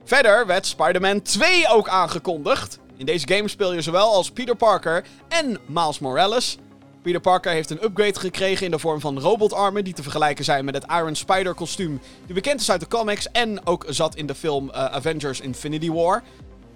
[0.03, 2.79] Verder werd Spider-Man 2 ook aangekondigd.
[2.97, 6.57] In deze game speel je zowel als Peter Parker en Miles Morales.
[7.01, 10.65] Peter Parker heeft een upgrade gekregen in de vorm van robotarmen die te vergelijken zijn
[10.65, 14.25] met het Iron Spider kostuum die bekend is uit de comics en ook zat in
[14.25, 16.23] de film uh, Avengers Infinity War.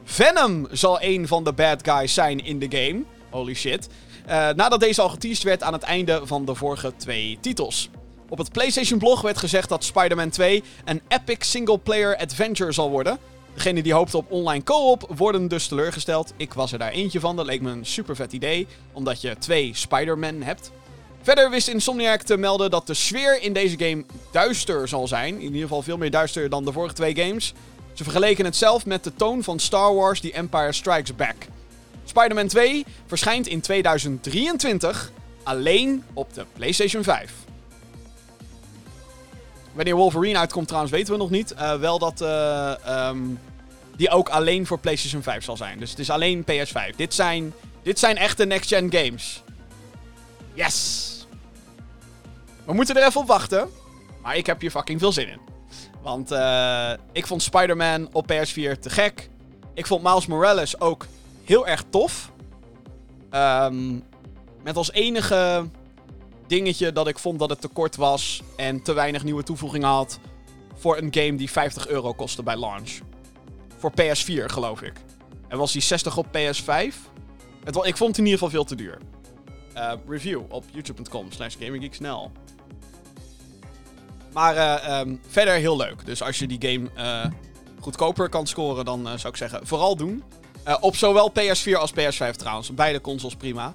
[0.03, 3.03] Venom zal een van de bad guys zijn in de game.
[3.29, 3.87] Holy shit.
[4.27, 7.89] Uh, nadat deze al geteased werd aan het einde van de vorige twee titels.
[8.29, 13.17] Op het PlayStation blog werd gezegd dat Spider-Man 2 een epic single-player adventure zal worden.
[13.53, 16.33] Degenen die hoopten op online co-op worden dus teleurgesteld.
[16.37, 17.35] Ik was er daar eentje van.
[17.35, 20.71] Dat leek me een super vet idee, omdat je twee Spider-Man hebt.
[21.21, 25.35] Verder wist Insomniac te melden dat de sfeer in deze game duister zal zijn.
[25.35, 27.53] In ieder geval veel meer duister dan de vorige twee games.
[27.93, 31.35] Ze vergeleken het zelf met de toon van Star Wars The Empire Strikes Back.
[32.05, 35.11] Spider-Man 2 verschijnt in 2023
[35.43, 37.33] alleen op de PlayStation 5.
[39.79, 41.53] Wanneer Wolverine uitkomt trouwens weten we nog niet.
[41.53, 42.73] Uh, wel dat uh,
[43.07, 43.39] um,
[43.95, 45.79] die ook alleen voor PlayStation 5 zal zijn.
[45.79, 46.95] Dus het is alleen PS5.
[46.95, 49.43] Dit zijn, dit zijn echte next-gen games.
[50.53, 51.27] Yes!
[52.65, 53.69] We moeten er even op wachten.
[54.21, 55.39] Maar ik heb hier fucking veel zin in.
[56.01, 59.29] Want uh, ik vond Spider-Man op PS4 te gek.
[59.73, 61.05] Ik vond Miles Morales ook
[61.43, 62.31] heel erg tof.
[63.31, 64.03] Um,
[64.63, 65.65] met als enige
[66.49, 70.19] dingetje dat ik vond dat het te kort was en te weinig nieuwe toevoegingen had
[70.75, 72.99] voor een game die 50 euro kostte bij launch.
[73.77, 74.93] Voor PS4, geloof ik.
[75.47, 76.95] En was die 60 op PS5?
[77.63, 78.97] Het, ik vond het in ieder geval veel te duur.
[79.75, 82.31] Uh, review op youtube.com slash gaminggeeksnel.
[84.33, 86.05] Maar uh, um, verder heel leuk.
[86.05, 87.31] Dus als je die game uh,
[87.79, 90.23] goedkoper kan scoren, dan zou ik zeggen, vooral doen.
[90.79, 92.73] op zowel PS4 als PS5 trouwens.
[92.73, 93.73] Beide consoles prima.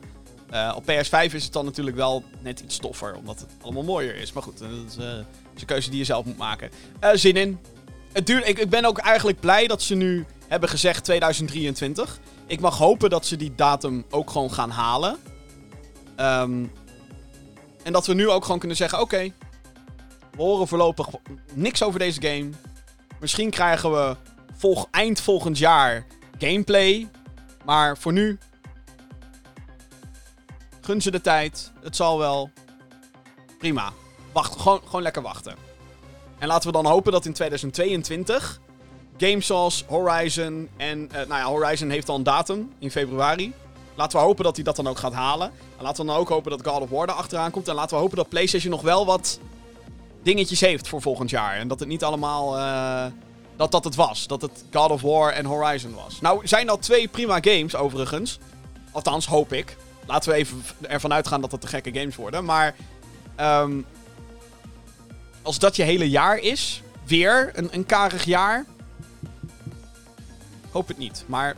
[0.55, 4.17] Uh, op PS5 is het dan natuurlijk wel net iets toffer, omdat het allemaal mooier
[4.17, 4.33] is.
[4.33, 6.71] Maar goed, dat is, een keuze die je zelf moet maken.
[7.13, 7.59] Zin in.
[8.13, 12.19] Het duurt, ik, ik, ben ook eigenlijk blij dat ze nu hebben gezegd 2023.
[12.47, 15.17] Ik mag hopen dat ze die datum ook gewoon gaan halen.
[16.17, 16.73] Um,
[17.83, 19.33] en dat we nu ook gewoon kunnen zeggen: oké,
[20.31, 21.09] we horen voorlopig
[21.53, 22.51] niks over deze game.
[23.21, 24.17] Misschien krijgen we
[24.57, 26.07] volg, eind volgend jaar
[26.39, 27.09] gameplay.
[27.65, 28.39] Maar voor nu
[30.85, 31.73] Gun ze de tijd.
[31.83, 32.51] Het zal wel.
[33.59, 33.93] Prima.
[34.33, 35.57] Wacht, gewoon, gewoon lekker wachten.
[36.39, 38.61] En laten we dan hopen dat in 2022
[39.17, 40.99] games zoals Horizon en...
[40.99, 43.53] Uh, nou ja, Horizon heeft al een datum in februari.
[43.95, 45.51] Laten we hopen dat hij dat dan ook gaat halen.
[45.77, 47.69] En laten we dan ook hopen dat God of War er achteraan komt.
[47.69, 49.39] En laten we hopen dat PlayStation nog wel wat
[50.23, 51.57] dingetjes heeft voor volgend jaar.
[51.57, 52.59] En dat het niet allemaal...
[52.59, 53.07] Uh,
[53.57, 54.27] dat dat het was.
[54.27, 56.21] Dat het God of War en Horizon was.
[56.21, 58.39] Nou, zijn dat twee prima games overigens.
[58.93, 59.77] Althans, hoop ik.
[60.07, 62.45] Laten we even ervan uitgaan dat het te gekke games worden.
[62.45, 62.75] Maar
[63.41, 63.87] um,
[65.43, 68.65] als dat je hele jaar is, weer een, een karig jaar.
[70.71, 71.25] Hoop het niet.
[71.27, 71.57] Maar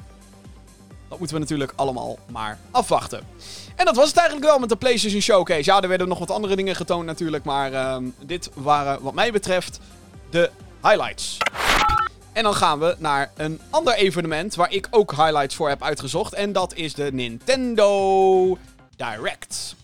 [1.08, 3.20] dat moeten we natuurlijk allemaal maar afwachten.
[3.76, 5.70] En dat was het eigenlijk wel met de PlayStation Showcase.
[5.70, 7.44] Ja, er werden nog wat andere dingen getoond natuurlijk.
[7.44, 9.80] Maar um, dit waren wat mij betreft
[10.30, 10.50] de
[10.82, 11.38] highlights.
[12.36, 16.34] En dan gaan we naar een ander evenement waar ik ook highlights voor heb uitgezocht.
[16.34, 18.58] En dat is de Nintendo
[18.96, 19.74] Direct.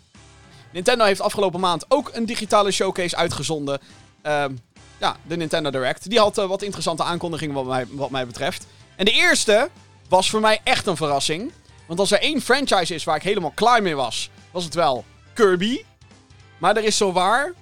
[0.73, 3.81] Nintendo heeft afgelopen maand ook een digitale showcase uitgezonden.
[4.23, 4.55] Ehm,
[4.99, 6.11] ja, de Nintendo Direct.
[6.11, 8.67] Die had eh, wat interessante aankondigingen wat mij, wat mij betreft.
[8.97, 9.71] En de eerste
[10.09, 11.53] was voor mij echt een verrassing.
[11.87, 15.05] Want als er één franchise is waar ik helemaal klaar mee was, was het wel
[15.35, 15.85] Kirby.
[16.59, 17.53] Maar er is zowaar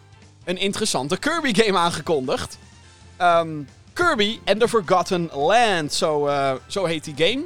[0.44, 2.58] een interessante Kirby-game aangekondigd.
[3.16, 3.62] Ehm,
[4.00, 7.44] Kirby and the Forgotten Land, zo, eh, zo heet die game.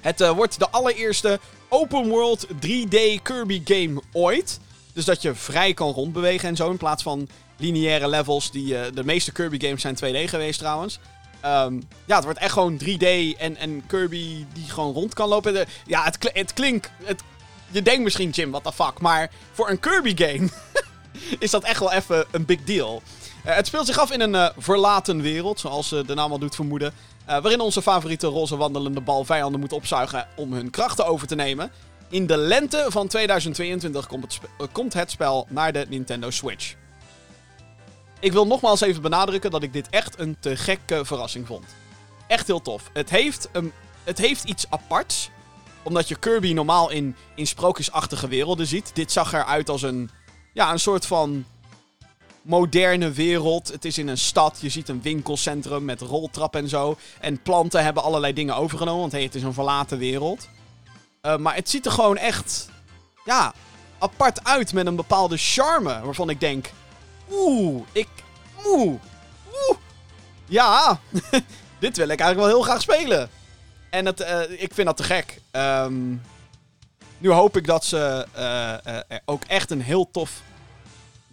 [0.00, 4.60] Het eh, wordt de allereerste open world 3D Kirby game ooit.
[4.92, 6.70] Dus dat je vrij kan rondbewegen en zo.
[6.70, 8.50] In plaats van lineaire levels.
[8.50, 10.98] Die, uh, de meeste Kirby games zijn 2D geweest trouwens.
[11.44, 15.66] Um, ja, het wordt echt gewoon 3D en, en Kirby die gewoon rond kan lopen.
[15.86, 16.90] Ja, het, het klinkt...
[17.04, 17.22] Het,
[17.70, 19.00] je denkt misschien, Jim, what the fuck.
[19.00, 20.48] Maar voor een Kirby game
[21.38, 23.02] is dat echt wel even een big deal.
[23.46, 26.38] Uh, het speelt zich af in een uh, verlaten wereld, zoals uh, de naam al
[26.38, 26.92] doet vermoeden.
[27.26, 31.70] waarin onze favoriete roze wandelende bal vijanden moet opzuigen om hun krachten over te nemen.
[32.08, 36.74] In de lente van 2022 komt het, komt het spel naar de Nintendo Switch.
[38.20, 41.64] Ik wil nogmaals even benadrukken dat ik dit echt een te gekke verrassing vond.
[42.26, 42.90] Echt heel tof.
[42.92, 43.72] Het heeft, een,
[44.04, 45.30] het heeft iets aparts.
[45.82, 48.90] Omdat je Kirby normaal in, in sprookjesachtige werelden ziet.
[48.94, 50.10] Dit zag eruit als een,
[50.52, 51.44] ja, een soort van
[52.50, 53.68] moderne wereld.
[53.68, 54.58] Het is in een stad.
[54.60, 56.96] Je ziet een winkelcentrum met roltrap en zo.
[57.20, 59.00] En planten hebben allerlei dingen overgenomen.
[59.00, 60.48] Want hey, het is een verlaten wereld.
[61.22, 62.68] Uh, maar het ziet er gewoon echt,
[63.24, 63.54] ja,
[63.98, 66.00] apart uit met een bepaalde charme.
[66.00, 66.70] Waarvan ik denk,
[67.30, 68.08] Oeh, ik.
[68.66, 69.00] Oeh.
[69.68, 69.78] Oeh.
[70.46, 71.00] Ja,
[71.78, 73.30] dit wil ik eigenlijk wel heel graag spelen.
[73.90, 75.40] En het, uh, ik vind dat te gek.
[75.52, 76.22] Um,
[77.18, 80.42] nu hoop ik dat ze uh, ook echt een heel tof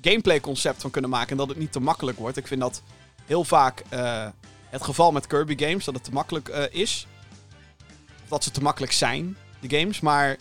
[0.02, 1.30] gameplay concept van kunnen maken.
[1.30, 2.38] En dat het niet te makkelijk wordt.
[2.38, 2.82] Ik vind dat
[3.26, 3.84] heel vaak
[4.70, 5.86] het geval met Kirby games.
[5.86, 7.08] Dat het te makkelijk is.
[8.24, 10.00] Of dat ze te makkelijk zijn, de games.
[10.00, 10.38] Maar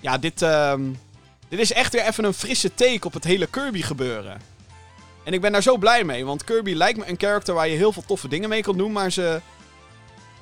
[0.00, 0.98] ja, dit, um,
[1.48, 4.40] dit is echt weer even een frisse take op het hele Kirby gebeuren.
[5.24, 7.76] En ik ben daar zo blij mee, want Kirby lijkt me een character waar je
[7.76, 8.92] heel veel toffe dingen mee kan doen.
[8.92, 9.40] Maar ze.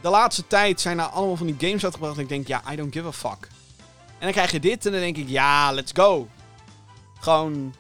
[0.01, 2.17] De laatste tijd zijn er allemaal van die games uitgebracht.
[2.17, 3.49] En ik denk, ja, I don't give a fuck.
[4.07, 6.29] En dan krijg je dit en dan denk ik, ja, let's go.
[7.21, 7.75] Gewoon.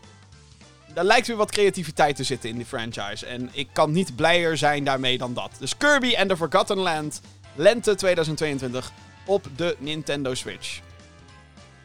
[0.96, 3.26] Er lijkt weer wat creativiteit te zitten in die franchise.
[3.26, 5.50] En ik kan niet blijer zijn daarmee dan dat.
[5.58, 7.20] Dus Kirby and the Forgotten Land,
[7.54, 8.92] lente 2022
[9.26, 10.80] op de Nintendo Switch.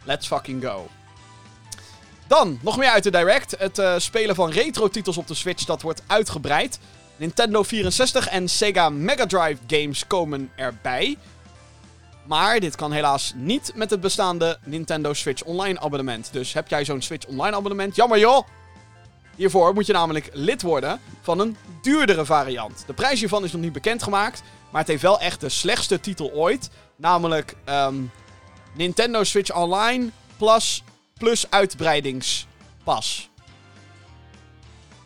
[0.03, 0.87] Let's fucking go.
[2.27, 3.55] Dan, nog meer uit de Direct.
[3.57, 6.79] Het uh, spelen van retro-titels op de Switch, dat wordt uitgebreid.
[7.15, 11.17] Nintendo 64 en Sega Mega Drive games komen erbij.
[12.25, 16.29] Maar dit kan helaas niet met het bestaande Nintendo Switch Online abonnement.
[16.33, 17.95] Dus heb jij zo'n Switch Online abonnement?
[17.95, 18.47] Jammer joh!
[19.35, 22.83] Hiervoor moet je namelijk lid worden van een duurdere variant.
[22.87, 24.41] De prijs hiervan is nog niet bekendgemaakt.
[24.69, 26.69] Maar het heeft wel echt de slechtste titel ooit.
[26.95, 28.11] Namelijk um,
[28.73, 30.83] Nintendo Switch Online plus
[31.21, 33.29] plus uitbreidingspas.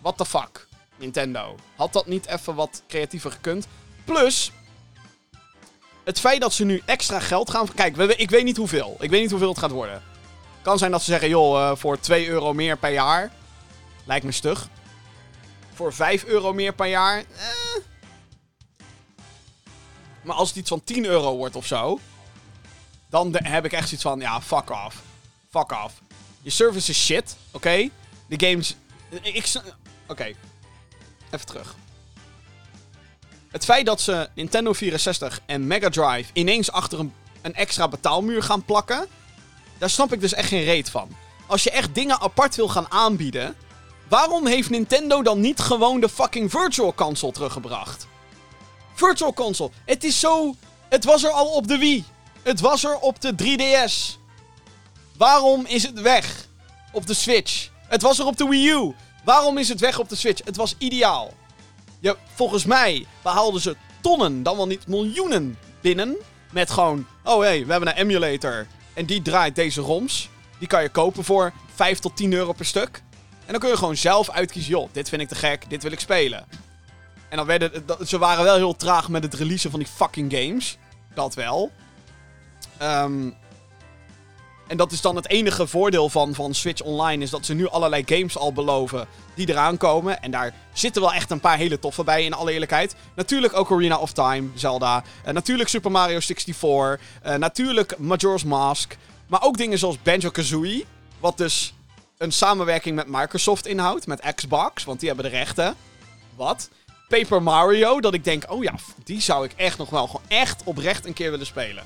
[0.01, 0.67] What the fuck,
[0.97, 1.55] Nintendo.
[1.76, 3.67] Had dat niet even wat creatiever gekund?
[4.05, 4.51] Plus,
[6.03, 7.73] het feit dat ze nu extra geld gaan...
[7.73, 8.97] Kijk, ik weet niet hoeveel.
[8.99, 10.01] Ik weet niet hoeveel het gaat worden.
[10.61, 13.32] Kan zijn dat ze zeggen, joh, uh, voor 2 euro meer per jaar.
[14.06, 14.70] Lijkt me stug.
[15.74, 17.18] Voor 5 euro meer per jaar.
[17.18, 17.84] Eh.
[20.22, 21.99] Maar als het iets van 10 euro wordt of zo.
[23.10, 25.01] Dan heb ik echt zoiets van, ja, fuck off.
[25.49, 26.01] Fuck off.
[26.41, 27.89] Je service is shit, oké?
[28.28, 28.76] De games...
[29.22, 29.51] Ik...
[30.08, 30.34] Oké.
[31.32, 31.76] Even terug.
[33.51, 38.43] Het feit dat ze Nintendo 64 en Mega Drive ineens achter een, een extra betaalmuur
[38.43, 39.08] gaan plakken...
[39.78, 41.10] Daar snap ik dus echt geen reet van.
[41.45, 43.56] Als je echt dingen apart wil gaan aanbieden...
[44.10, 48.08] Waarom heeft Nintendo dan niet gewoon de fucking Virtual Console teruggebracht?
[48.93, 49.72] Virtual Console.
[49.86, 50.56] Het is zo...
[50.89, 52.06] Het was er al op de Wii.
[52.43, 54.20] Het was er op de 3DS.
[55.18, 56.47] Waarom is het weg
[56.91, 57.70] op de Switch?
[57.88, 58.95] Het was er op de Wii U.
[59.24, 60.45] Waarom is het weg op de Switch?
[60.45, 61.34] Het was ideaal.
[62.34, 66.16] Volgens mij behaalden ze tonnen, dan wel niet miljoenen binnen.
[66.51, 68.68] Met gewoon, oh hé, hey, we hebben een emulator.
[68.93, 70.30] En die draait deze ROMs.
[70.60, 73.03] Die kan je kopen voor 5 tot 10 euro per stuk.
[73.46, 75.91] En dan kun je gewoon zelf uitkiezen, joh, dit vind ik te gek, dit wil
[75.91, 76.46] ik spelen.
[77.30, 80.78] En dan werden, ze waren wel heel traag met het releasen van die fucking games.
[81.14, 81.72] Dat wel.
[82.82, 83.36] Um,
[84.68, 87.24] en dat is dan het enige voordeel van, van Switch Online.
[87.24, 90.22] Is dat ze nu allerlei games al beloven die eraan komen.
[90.22, 92.96] En daar zitten wel echt een paar hele toffe bij, in alle eerlijkheid.
[93.16, 95.04] Natuurlijk ook Arena of Time, Zelda.
[95.26, 96.66] Uh, natuurlijk Super Mario 64.
[97.26, 98.98] Uh, eh, natuurlijk Majora's Mask.
[99.28, 100.86] Maar ook dingen zoals Banjo-Kazooie.
[101.20, 101.74] Wat dus
[102.18, 104.07] een samenwerking met Microsoft inhoudt.
[104.07, 105.76] Met Xbox, want die hebben de rechten.
[106.36, 106.70] Wat?
[107.07, 110.63] Paper Mario, dat ik denk, oh ja, die zou ik echt nog wel gewoon echt
[110.63, 111.84] oprecht een keer willen spelen.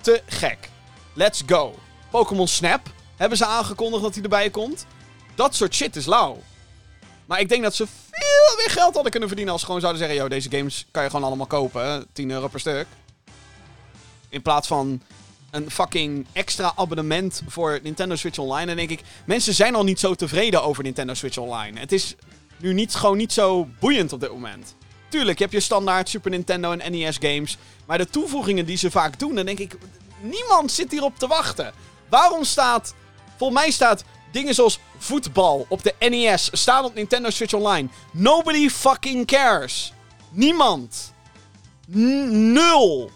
[0.00, 0.68] Te gek.
[1.12, 1.78] Let's go.
[2.10, 2.80] Pokémon Snap
[3.16, 4.86] hebben ze aangekondigd dat hij erbij komt.
[5.34, 6.42] Dat soort shit is lauw.
[7.26, 10.02] Maar ik denk dat ze veel meer geld hadden kunnen verdienen als ze gewoon zouden
[10.02, 12.06] zeggen: Yo, deze games kan je gewoon allemaal kopen.
[12.12, 12.86] 10 euro per stuk.
[14.28, 15.02] In plaats van
[15.50, 18.66] een fucking extra abonnement voor Nintendo Switch Online.
[18.66, 21.80] Dan denk ik, mensen zijn al niet zo tevreden over Nintendo Switch Online.
[21.80, 22.14] Het is
[22.56, 24.74] nu niet, gewoon niet zo boeiend op dit moment.
[25.08, 27.58] Tuurlijk, je hebt je standaard Super Nintendo en NES games.
[27.86, 29.76] Maar de toevoegingen die ze vaak doen, dan denk ik,
[30.20, 31.72] niemand zit hierop te wachten.
[32.08, 32.94] Waarom staat,
[33.36, 37.88] volgens mij staat dingen zoals voetbal op de NES staan op Nintendo Switch Online.
[38.12, 39.92] Nobody fucking cares.
[40.30, 41.12] Niemand.
[41.96, 43.10] N nul.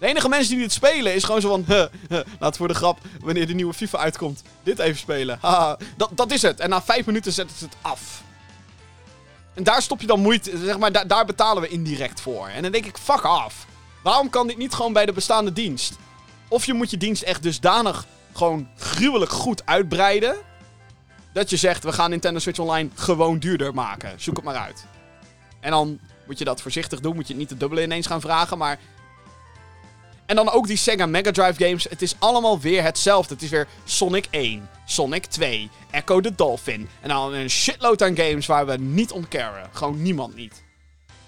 [0.00, 1.88] De enige mensen die dit spelen is gewoon zo van...
[2.40, 5.38] Laat voor de grap, wanneer de nieuwe FIFA uitkomt, dit even spelen.
[5.96, 6.60] Dat, dat is het.
[6.60, 8.22] En na vijf minuten zetten ze het af.
[9.54, 10.58] En daar stop je dan moeite...
[10.64, 12.48] Zeg maar, daar, betalen we indirect voor.
[12.48, 13.66] En dan denk ik, fuck af.
[14.02, 15.96] Waarom kan dit niet gewoon bij de bestaande dienst?
[16.48, 20.36] Of je moet je dienst echt dusdanig gewoon gruwelijk goed uitbreiden.
[21.32, 24.12] Dat je zegt, we gaan Nintendo Switch Online gewoon duurder maken.
[24.16, 24.84] Zoek het maar uit.
[25.60, 27.14] En dan moet je dat voorzichtig doen.
[27.14, 28.58] Moet je het niet te dubbele ineens gaan vragen.
[28.58, 28.78] Maar
[30.30, 31.84] en dan ook die Sega Mega Drive games.
[31.84, 33.34] Het is allemaal weer hetzelfde.
[33.34, 36.88] Het is weer Sonic 1, Sonic 2, Echo the Dolphin.
[37.00, 39.68] En dan een shitload aan games waar we niet om caren.
[39.72, 40.62] Gewoon niemand niet.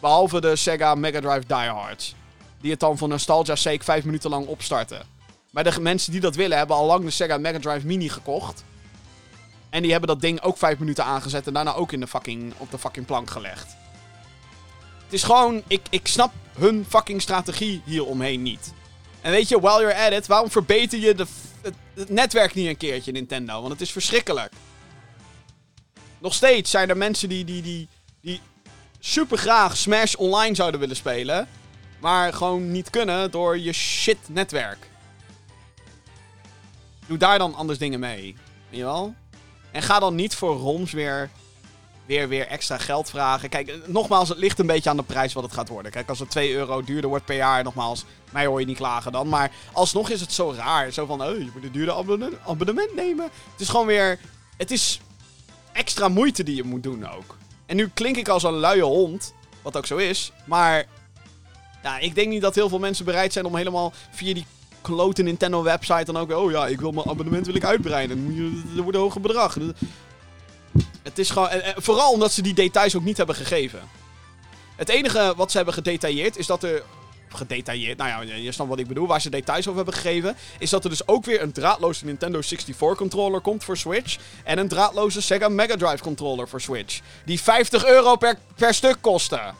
[0.00, 2.14] Behalve de Sega Mega Drive Diehards.
[2.60, 5.02] Die het dan voor nostalgia sake 5 minuten lang opstarten.
[5.50, 8.64] Maar de mensen die dat willen hebben al lang de Sega Mega Drive Mini gekocht.
[9.70, 12.52] En die hebben dat ding ook 5 minuten aangezet en daarna ook in de fucking,
[12.56, 13.76] op de fucking plank gelegd.
[15.04, 18.72] Het is gewoon, ik, ik snap hun fucking strategie hieromheen niet.
[19.22, 21.26] En weet je, while you're at it, waarom verbeter je de,
[21.62, 23.60] het, netwerk niet een keertje, Nintendo?
[23.60, 24.52] Want het is verschrikkelijk.
[26.18, 27.88] Nog steeds zijn er mensen die, die, die,
[28.20, 28.40] die
[28.98, 31.48] super graag Smash Online zouden willen spelen.
[32.00, 34.90] Maar gewoon niet kunnen door je shit netwerk.
[37.06, 38.36] Doe daar dan anders dingen mee.
[38.68, 39.14] Weet je wel?
[39.70, 41.30] En ga dan niet voor ROMs weer
[42.06, 43.48] weer, weer extra geld vragen.
[43.48, 45.92] Kijk, nogmaals, het ligt een beetje aan de prijs wat het gaat worden.
[45.92, 49.12] Kijk, als het 2 euro duurder wordt per jaar, nogmaals, mij hoor je niet klagen
[49.12, 49.28] dan.
[49.28, 50.90] Maar alsnog is het zo raar.
[50.90, 51.94] Zo van, oh, je moet een duurde
[52.46, 53.24] abonnement, nemen.
[53.24, 54.18] Het is gewoon weer,
[54.56, 55.00] het is
[55.72, 57.36] extra moeite die je moet doen ook.
[57.66, 60.32] En nu klink ik als een luie hond, wat ook zo is.
[60.44, 60.84] Maar
[61.82, 64.46] ja, ik denk niet dat heel veel mensen bereid zijn om helemaal via die
[64.80, 66.32] klote Nintendo website dan ook...
[66.32, 68.18] Oh ja, ik wil mijn abonnement wil ik uitbreiden.
[68.76, 69.56] Er wordt een hoger bedrag.
[71.02, 71.48] Het is gewoon...
[71.76, 73.80] vooral omdat ze die details ook niet hebben gegeven.
[74.76, 76.82] Het enige wat ze hebben gedetailleerd is dat er...
[77.28, 79.06] Gedetailleerd, nou ja, je snapt wat ik bedoel.
[79.06, 80.36] Waar ze details over hebben gegeven.
[80.58, 84.18] Is dat er dus ook weer een draadloze Nintendo 64 controller komt voor Switch.
[84.44, 87.00] En een draadloze Sega Mega Drive controller voor Switch.
[87.24, 89.54] Die 50 euro per, per stuk kosten.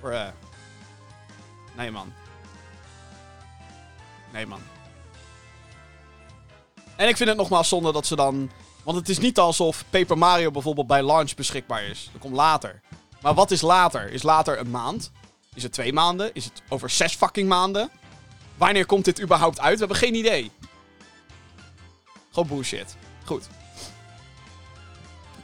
[0.00, 0.26] Bruh.
[1.76, 2.12] Nee man.
[4.32, 4.60] Nee man.
[6.96, 8.50] En ik vind het nogmaals zonde dat ze dan
[8.82, 12.08] want het is niet alsof Paper Mario bijvoorbeeld bij launch beschikbaar is.
[12.12, 12.80] Dat komt later.
[13.20, 14.12] Maar wat is later?
[14.12, 15.10] Is later een maand?
[15.54, 16.34] Is het twee maanden?
[16.34, 17.90] Is het over zes fucking maanden?
[18.56, 19.72] Wanneer komt dit überhaupt uit?
[19.72, 20.50] We hebben geen idee.
[22.32, 22.96] Gewoon bullshit.
[23.24, 23.48] Goed.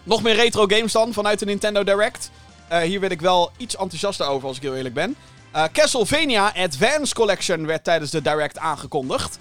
[0.03, 2.31] Nog meer retro games dan vanuit de Nintendo Direct.
[2.73, 5.17] Uh, hier werd ik wel iets enthousiaster over als ik heel eerlijk ben.
[5.55, 9.39] Uh, Castlevania Advance Collection werd tijdens de Direct aangekondigd.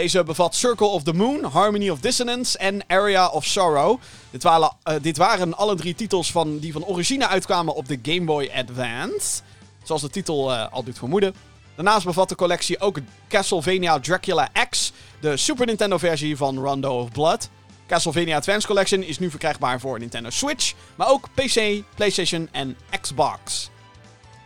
[0.00, 4.00] Deze bevat Circle of the Moon, Harmony of Dissonance en Area of Sorrow.
[4.30, 7.98] Dit waren, uh, dit waren alle drie titels van, die van origine uitkwamen op de
[8.02, 9.42] Game Boy Advance.
[9.82, 11.34] Zoals de titel uh, al doet vermoeden.
[11.74, 12.98] Daarnaast bevat de collectie ook
[13.28, 17.48] Castlevania Dracula X, de Super Nintendo versie van Rondo of Blood.
[17.86, 23.70] Castlevania Advance Collection is nu verkrijgbaar voor Nintendo Switch, maar ook PC, PlayStation en Xbox.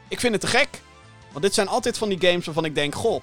[0.09, 0.69] Ik vind het te gek,
[1.33, 3.23] want dit zijn altijd van die games waarvan ik denk: goh,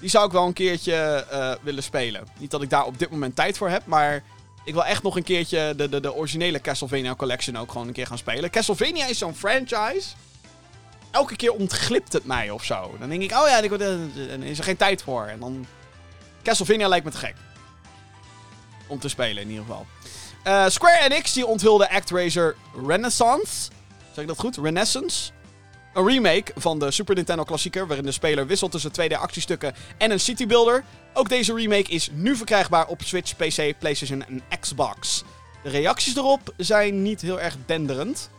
[0.00, 2.26] die zou ik wel een keertje uh, willen spelen.
[2.38, 4.22] Niet dat ik daar op dit moment tijd voor heb, maar
[4.64, 7.92] ik wil echt nog een keertje de, de, de originele Castlevania Collection ook gewoon een
[7.92, 8.50] keer gaan spelen.
[8.50, 10.08] Castlevania is zo'n franchise.
[11.10, 12.96] Elke keer ontglipt het mij of zo.
[12.98, 15.24] Dan denk ik, oh ja, dan is er geen tijd voor.
[15.24, 15.66] En dan.
[16.42, 17.34] Castlevania lijkt me te gek.
[18.86, 19.86] Om te spelen in ieder geval.
[20.44, 23.70] Uh, Square Enix die onthulde ActRaiser Renaissance.
[24.12, 24.56] Zeg ik dat goed?
[24.56, 25.30] Renaissance.
[25.94, 30.20] Een remake van de Super Nintendo klassieker, waarin de speler wisselt tussen 2D-actiestukken en een
[30.20, 30.84] citybuilder.
[31.14, 35.24] Ook deze remake is nu verkrijgbaar op Switch, PC, PlayStation en Xbox.
[35.62, 38.30] De reacties erop zijn niet heel erg denderend.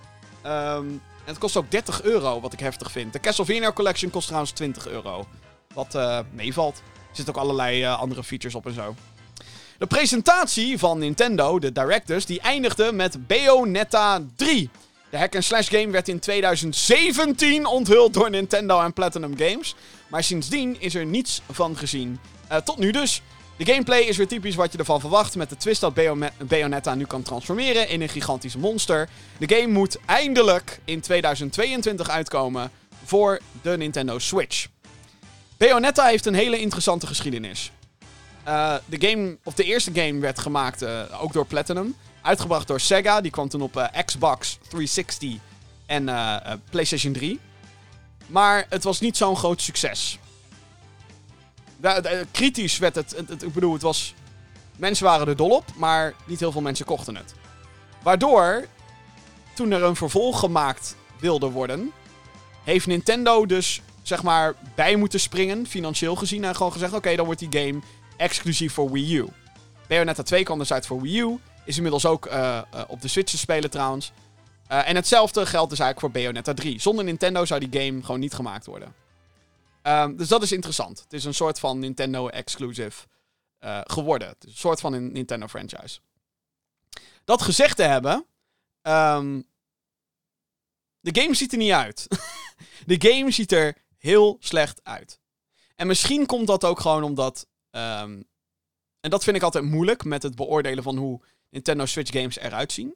[0.42, 3.14] En het kost ook 30 euro, wat ik heftig vind.
[3.14, 5.28] De Castlevania Collection kost trouwens 20 euro.
[5.74, 6.78] Wat uh, meevalt.
[6.78, 8.96] Er zitten ook allerlei uh, andere features op en zo.
[9.78, 14.70] De presentatie van Nintendo, de Directors, die eindigde met Bayonetta 3.
[15.12, 19.76] De hack-and-slash game werd in 2017 onthuld door Nintendo en Platinum Games.
[20.08, 22.20] Maar sindsdien is er niets van gezien.
[22.52, 23.22] Uh, tot nu dus.
[23.58, 25.94] De gameplay is weer typisch wat je ervan verwacht, met de twist dat
[26.48, 29.10] Bayonetta nu kan transformeren in een gigantische monster.
[29.38, 32.72] De game moet eindelijk in 2022 uitkomen
[33.04, 34.68] voor de Nintendo Switch.
[35.58, 37.72] Bayonetta heeft een hele interessante geschiedenis.
[38.48, 41.96] Uh, de, game, of de eerste game werd gemaakt uh, ook door Platinum.
[42.22, 45.40] Uitgebracht door Sega, die kwam toen op uh, Xbox 360
[45.86, 46.06] en
[46.70, 47.40] PlayStation 3.
[48.28, 50.20] Maar het was niet zo'n groot succes.
[52.32, 54.14] Kritisch werd het, het, Ik bedoel, het was.
[54.76, 57.34] Mensen waren er dol op, maar niet heel veel mensen kochten het.
[58.02, 58.68] Waardoor,
[59.54, 61.92] toen er een vervolg gemaakt wilde worden,
[62.64, 66.44] heeft Nintendo dus zeg maar bij moeten springen, financieel gezien.
[66.44, 67.80] En gewoon gezegd: oké, dan wordt die game
[68.18, 69.28] exclusief voor Wii U.
[69.88, 71.40] Bayonetta 2 kwam dus uit voor Wii U.
[71.66, 74.12] Is inmiddels ook uh, uh, op de Switch te spelen trouwens.
[74.72, 76.80] Uh, en hetzelfde geldt dus eigenlijk voor Bayonetta 3.
[76.80, 78.94] Zonder Nintendo zou die game gewoon niet gemaakt worden.
[79.84, 81.00] Um, dus dat is interessant.
[81.00, 83.08] Het is een soort van Nintendo exclusive
[83.84, 84.28] geworden.
[84.28, 86.00] Een soort van een Nintendo franchise.
[87.24, 88.26] Dat gezegd te hebben.
[88.82, 89.48] Um,
[91.00, 92.08] de game ziet er niet uit.
[92.86, 95.20] de game ziet er heel slecht uit.
[95.76, 97.48] En misschien komt dat ook gewoon omdat.
[97.72, 98.30] Um,
[99.00, 101.22] en dat vind ik altijd moeilijk met het beoordelen van hoe
[101.52, 102.96] Nintendo Switch games eruit zien.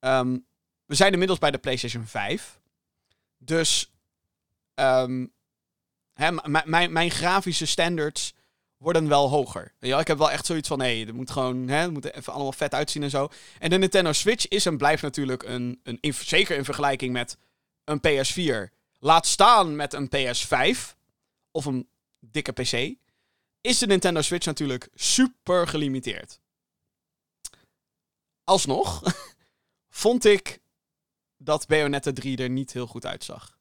[0.00, 0.46] Um,
[0.84, 2.60] we zijn inmiddels bij de PlayStation 5.
[3.38, 3.92] Dus.
[4.74, 5.32] Um,
[6.86, 8.34] mijn grafische standards
[8.78, 9.72] worden wel hoger.
[9.78, 12.32] Ja, ik heb wel echt zoiets van, hé, het moet gewoon, hè, het moet even
[12.32, 13.28] allemaal vet uitzien en zo.
[13.58, 17.36] En de Nintendo Switch is en blijft natuurlijk een, een zeker in vergelijking met
[17.84, 20.96] een PS4, laat staan met een PS5
[21.50, 21.88] of een
[22.20, 22.94] dikke PC,
[23.60, 26.40] is de Nintendo Switch natuurlijk super gelimiteerd.
[28.48, 29.02] Alsnog
[30.02, 30.60] vond ik
[31.36, 33.58] dat Bayonetta 3 er niet heel goed uitzag.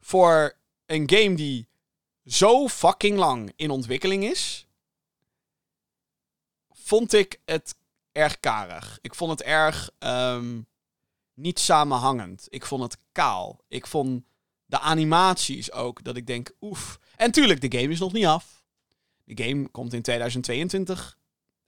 [0.00, 1.68] Voor een game die
[2.24, 4.66] zo fucking lang in ontwikkeling is,
[6.70, 7.76] vond ik het
[8.12, 8.98] erg karig.
[9.00, 10.66] Ik vond het erg um,
[11.34, 12.46] niet samenhangend.
[12.48, 13.64] Ik vond het kaal.
[13.68, 14.24] Ik vond
[14.64, 16.98] de animaties ook, dat ik denk, oef.
[17.16, 18.64] En tuurlijk, de game is nog niet af.
[19.24, 21.18] De game komt in 2022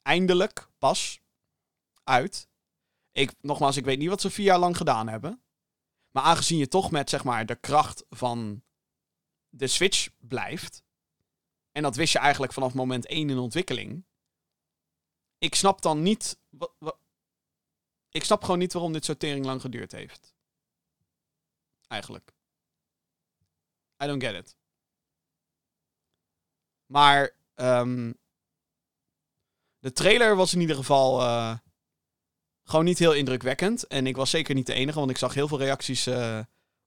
[0.03, 1.21] eindelijk pas
[2.05, 2.49] uit.
[3.13, 5.43] Ik, nogmaals, ik weet niet wat ze vier jaar lang gedaan hebben.
[6.11, 8.63] Maar aangezien je toch met zeg maar, de kracht van
[9.49, 10.83] de Switch blijft.
[11.73, 14.05] En dat wist je eigenlijk vanaf moment 1 in ontwikkeling.
[15.39, 16.39] Ik snap dan niet.
[16.49, 16.99] Wat,
[18.11, 20.35] ik snap gewoon niet waarom dit zo tering lang geduurd heeft.
[21.87, 22.35] Eigenlijk.
[24.03, 24.57] I don't get it.
[26.87, 28.19] Maar um,
[29.79, 31.59] de trailer was in ieder geval uh,
[32.71, 33.87] gewoon niet heel indrukwekkend.
[33.87, 36.41] En ik was zeker niet de enige, want ik zag heel veel reacties uh,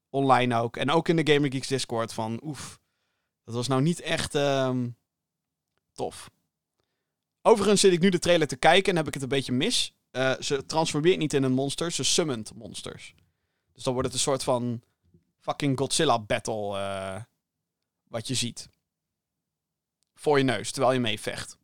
[0.09, 0.77] online ook.
[0.77, 2.79] En ook in de Gamer Geeks Discord van oef,
[3.43, 4.97] dat was nou niet echt um,
[5.93, 6.29] tof.
[7.41, 9.93] Overigens zit ik nu de trailer te kijken en heb ik het een beetje mis.
[10.11, 13.15] Uh, ze transformeert niet in een monster, ze summont monsters.
[13.73, 14.81] Dus dan wordt het een soort van
[15.39, 17.21] fucking Godzilla battle uh,
[18.07, 18.69] wat je ziet.
[20.15, 21.57] Voor je neus, terwijl je mee vecht.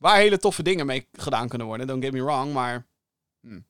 [0.00, 2.86] Waar hele toffe dingen mee gedaan kunnen worden, don't get me wrong, maar...
[3.40, 3.60] Hm.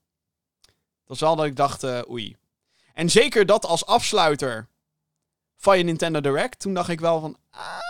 [0.61, 2.37] Dat was wel dat ik dacht, uh, oei.
[2.95, 4.69] En zeker dat als afsluiter
[5.57, 7.37] van je Nintendo Direct, toen dacht ik wel van...
[7.51, 7.81] Ah,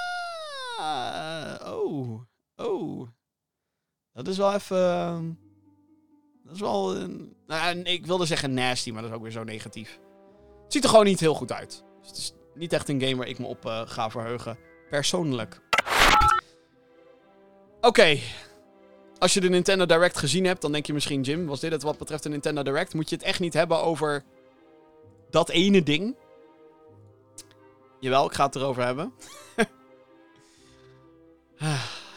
[1.64, 2.20] oh,
[2.56, 3.08] oh.
[4.12, 4.76] Dat is wel even...
[4.76, 5.32] Ehm,
[6.44, 7.08] dat is wel...
[7.46, 9.98] Nou, ik wilde zeggen nasty, maar dat is ook weer zo negatief.
[10.62, 11.84] Het ziet er gewoon niet heel goed uit.
[12.00, 14.58] Dus het is niet echt een game waar ik me op uh, ga verheugen.
[14.90, 15.69] Persoonlijk.
[17.80, 18.18] Oké.
[19.18, 21.22] Als je de Nintendo Direct gezien hebt, dan denk je misschien...
[21.22, 22.94] Jim, was dit het wat betreft de Nintendo Direct?
[22.94, 24.24] Moet je het echt niet hebben over
[25.30, 26.16] dat ene ding?
[28.00, 29.12] Jawel, ik ga het erover hebben.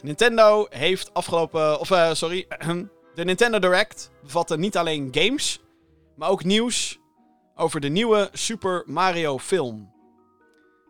[0.02, 1.80] Nintendo heeft afgelopen.
[1.80, 2.48] Of uh, sorry.
[3.16, 5.62] De Nintendo Direct bevatte niet alleen games.
[6.16, 7.00] Maar ook nieuws
[7.56, 9.92] over de nieuwe Super Mario film.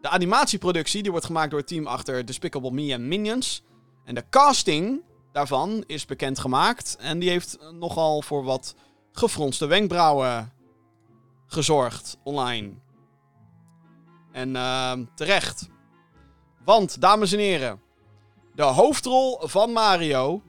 [0.02, 3.64] De animatieproductie die wordt gemaakt door het team achter Despicable Me en Minions.
[4.04, 5.02] En de casting
[5.32, 6.96] daarvan is bekendgemaakt.
[7.00, 8.76] En die heeft nogal voor wat
[9.12, 10.54] gefronste wenkbrauwen
[11.48, 12.74] gezorgd online.
[14.32, 15.70] En uh, terecht.
[16.66, 17.82] Want, dames en heren,
[18.56, 20.42] de hoofdrol van Mario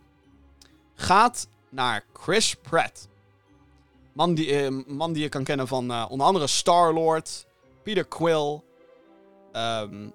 [0.95, 3.09] gaat naar Chris Pratt.
[4.13, 7.47] Man die, uh, man die je kan kennen van uh, onder andere Star-Lord,
[7.83, 8.63] Peter Quill,
[9.53, 10.13] um,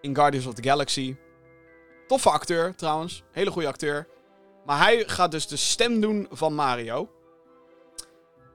[0.00, 1.16] in Guardians of the Galaxy.
[2.06, 3.22] Toffe acteur trouwens.
[3.32, 4.08] Hele goede acteur.
[4.66, 7.10] Maar hij gaat dus de stem doen van Mario.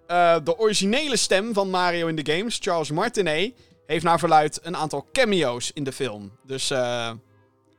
[0.07, 3.53] Eh, de originele stem van Mario in de games, Charles Martinet,
[3.85, 6.37] heeft naar verluid een aantal cameo's in de film.
[6.45, 7.11] Dus eh,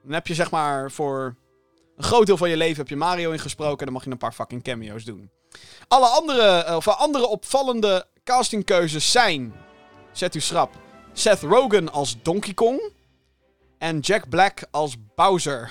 [0.03, 1.37] dan heb je zeg maar voor
[1.97, 3.79] een groot deel van je leven heb je Mario ingesproken.
[3.79, 5.31] En dan mag je een paar fucking cameo's doen.
[5.89, 9.55] Alle andere, of andere opvallende castingkeuzes zijn.
[10.13, 10.75] Zet u schrap.
[11.13, 12.93] Seth Rogen als Donkey Kong.
[13.83, 15.71] En Jack Black als Bowser.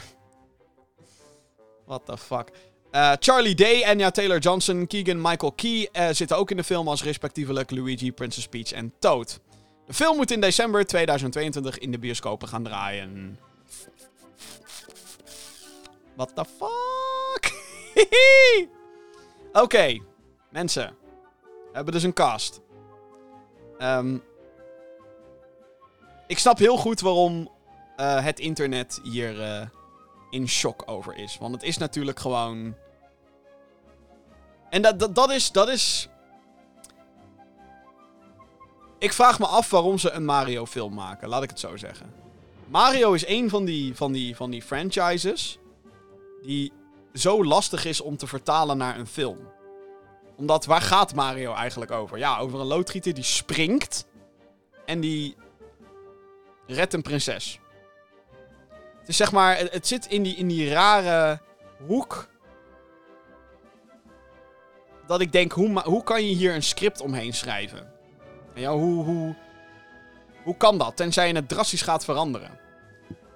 [1.85, 2.49] What the fuck.
[2.91, 7.03] Uh, Charlie Day, Anya Taylor-Johnson, Keegan Michael Key uh, zitten ook in de film als
[7.03, 9.39] respectievelijk Luigi, Princess Peach en Toad.
[9.85, 13.39] De film moet in december 2022 in de bioscopen gaan draaien.
[16.15, 17.53] What the fuck?
[19.63, 19.99] Oké,
[20.49, 20.95] mensen.
[21.41, 22.61] We hebben dus een cast.
[23.79, 24.23] Um,
[26.27, 27.49] ik snap heel goed waarom
[28.01, 29.61] uh, het internet hier uh,
[30.29, 31.37] in shock over is.
[31.39, 32.75] Want het is natuurlijk gewoon.
[34.69, 35.51] En dat, dat, dat is.
[35.51, 36.09] Dat is.
[38.99, 42.13] Ik vraag me af waarom ze een Mario-film maken, laat ik het zo zeggen.
[42.67, 45.59] Mario is een van die, van, die, van die franchises
[46.41, 46.71] die
[47.13, 49.37] zo lastig is om te vertalen naar een film.
[50.35, 52.17] Omdat waar gaat Mario eigenlijk over?
[52.17, 54.05] Ja, over een loodgieter die springt
[54.85, 55.35] en die
[56.67, 57.60] redt een prinses.
[59.11, 61.39] Is zeg maar, het, zit in die, in die rare
[61.87, 62.27] hoek.
[65.07, 67.91] Dat ik denk, hoe, hoe kan je hier een script omheen schrijven?
[68.55, 69.35] Ja, hoe, hoe,
[70.43, 70.95] hoe kan dat?
[70.95, 72.59] Tenzij je het drastisch gaat veranderen.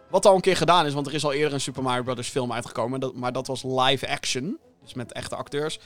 [0.09, 2.28] Wat al een keer gedaan is, want er is al eerder een Super Mario Bros.
[2.28, 2.99] film uitgekomen.
[2.99, 4.59] Dat, maar dat was live action.
[4.82, 5.80] Dus met echte acteurs.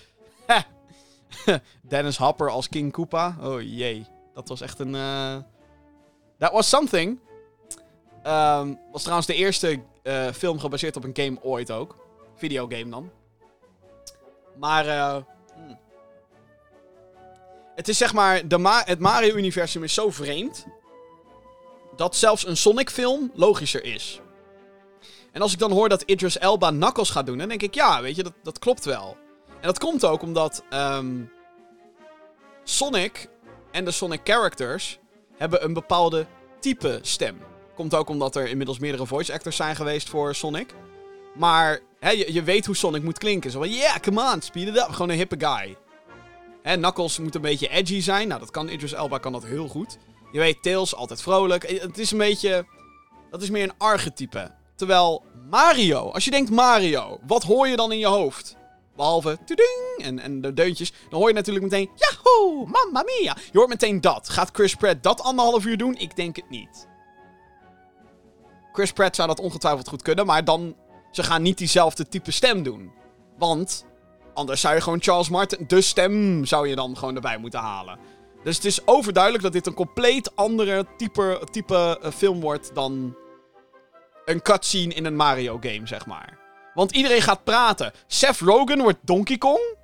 [1.90, 3.38] Dennis Hopper als King Koopa.
[3.42, 4.06] Oh jee.
[4.34, 4.94] Dat was echt een.
[4.94, 5.36] Uh...
[6.38, 7.20] That was something.
[8.28, 11.96] Um, was trouwens de eerste uh, film gebaseerd op een game ooit ook.
[12.36, 13.12] Videogame dan.
[14.56, 14.86] Maar.
[14.86, 15.16] Uh,
[15.56, 15.80] hmm.
[17.76, 18.48] Het is zeg maar.
[18.48, 20.66] De Ma het Mario-universum is zo vreemd.
[21.96, 24.22] Dat zelfs een Sonic-film logischer is.
[25.32, 28.02] En als ik dan hoor dat Idris Elba Knuckles gaat doen, dan denk ik, ja,
[28.02, 29.18] weet je, dat, dat klopt wel.
[29.48, 31.32] En dat komt ook omdat um,
[32.64, 33.30] Sonic
[33.72, 35.00] en de Sonic characters
[35.38, 36.26] hebben een bepaalde
[36.60, 37.49] type stem.
[37.80, 40.74] Komt ook omdat er inmiddels meerdere voice actors zijn geweest voor Sonic.
[41.36, 43.52] Maar hè, je, je weet hoe Sonic moet klinken.
[43.52, 44.88] Zo van, yeah, come on, speed it up.
[44.90, 45.76] Gewoon een hippe guy.
[46.62, 48.28] Hè, Knuckles moet een beetje edgy zijn.
[48.28, 49.98] Nou, dat kan Idris Elba kan dat heel goed.
[50.32, 51.64] Je weet, Tails, altijd vrolijk.
[51.64, 52.66] Eh, het is een beetje...
[53.32, 54.52] Dat is meer een archetype.
[54.76, 58.56] Terwijl Mario, als je denkt Mario, wat hoor je dan in je hoofd?
[58.96, 60.94] Behalve tuding en, en de deuntjes.
[61.10, 63.36] Dan hoor je natuurlijk meteen, yahoo, mamma mia.
[63.52, 64.30] Je hoort meteen dat.
[64.30, 65.98] Gaat Chris Pratt dat anderhalf uur doen?
[65.98, 66.88] Ik denk het niet.
[68.72, 70.76] Chris Pratt zou dat ongetwijfeld goed kunnen, maar dan...
[71.12, 72.92] Ze gaan niet diezelfde type stem doen.
[73.38, 73.86] Want
[74.34, 75.64] anders zou je gewoon Charles Martin...
[75.68, 78.00] De stem zou je dan gewoon erbij moeten halen.
[78.44, 83.16] Dus het is overduidelijk dat dit een compleet andere type, type uh, film wordt dan
[84.26, 86.38] een cutscene in een Mario game, zeg maar.
[86.74, 87.94] Want iedereen gaat praten.
[88.08, 89.76] Seth Rogen wordt Donkey Kong?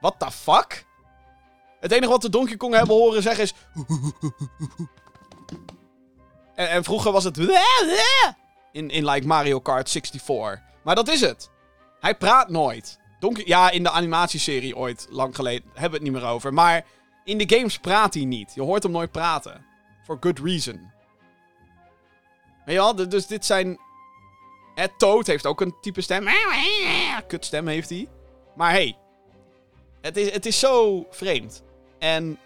[0.00, 0.84] What the fuck?
[1.80, 3.54] Het enige wat de Donkey Kong hebben horen zeggen is...
[6.54, 7.38] En, vroeger was het...
[8.72, 10.60] In, in like Mario Kart 64.
[10.84, 11.50] Maar dat is het.
[12.00, 12.98] Hij praat nooit.
[13.20, 16.54] Donkey, ja, in de animatieserie ooit, lang geleden, hebben we het niet meer over.
[16.54, 16.84] Maar
[17.24, 18.54] in de games praat hij niet.
[18.54, 19.64] Je hoort hem nooit praten.
[20.04, 20.90] For good reason.
[22.64, 23.08] Weet je wel?
[23.08, 23.78] Dus dit zijn...
[24.74, 26.26] Ed Toad heeft ook een type stem.
[27.28, 28.08] Kutstem heeft hij.
[28.56, 28.96] Maar hey.
[30.00, 31.62] Het is, het is zo vreemd.
[31.98, 32.38] En...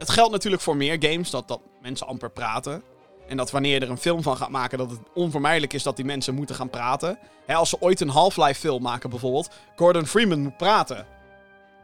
[0.00, 1.30] Het geldt natuurlijk voor meer games.
[1.30, 2.82] Dat, dat mensen amper praten.
[3.28, 5.96] En dat wanneer je er een film van gaat maken, dat het onvermijdelijk is dat
[5.96, 7.18] die mensen moeten gaan praten.
[7.46, 11.06] als ze ooit een Half-Life film maken bijvoorbeeld, Gordon Freeman moet praten.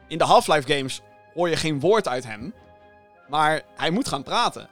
[0.09, 1.01] In de Half-Life games
[1.35, 2.55] hoor je geen woord uit hem.
[3.29, 4.69] Maar hij moet gaan praten.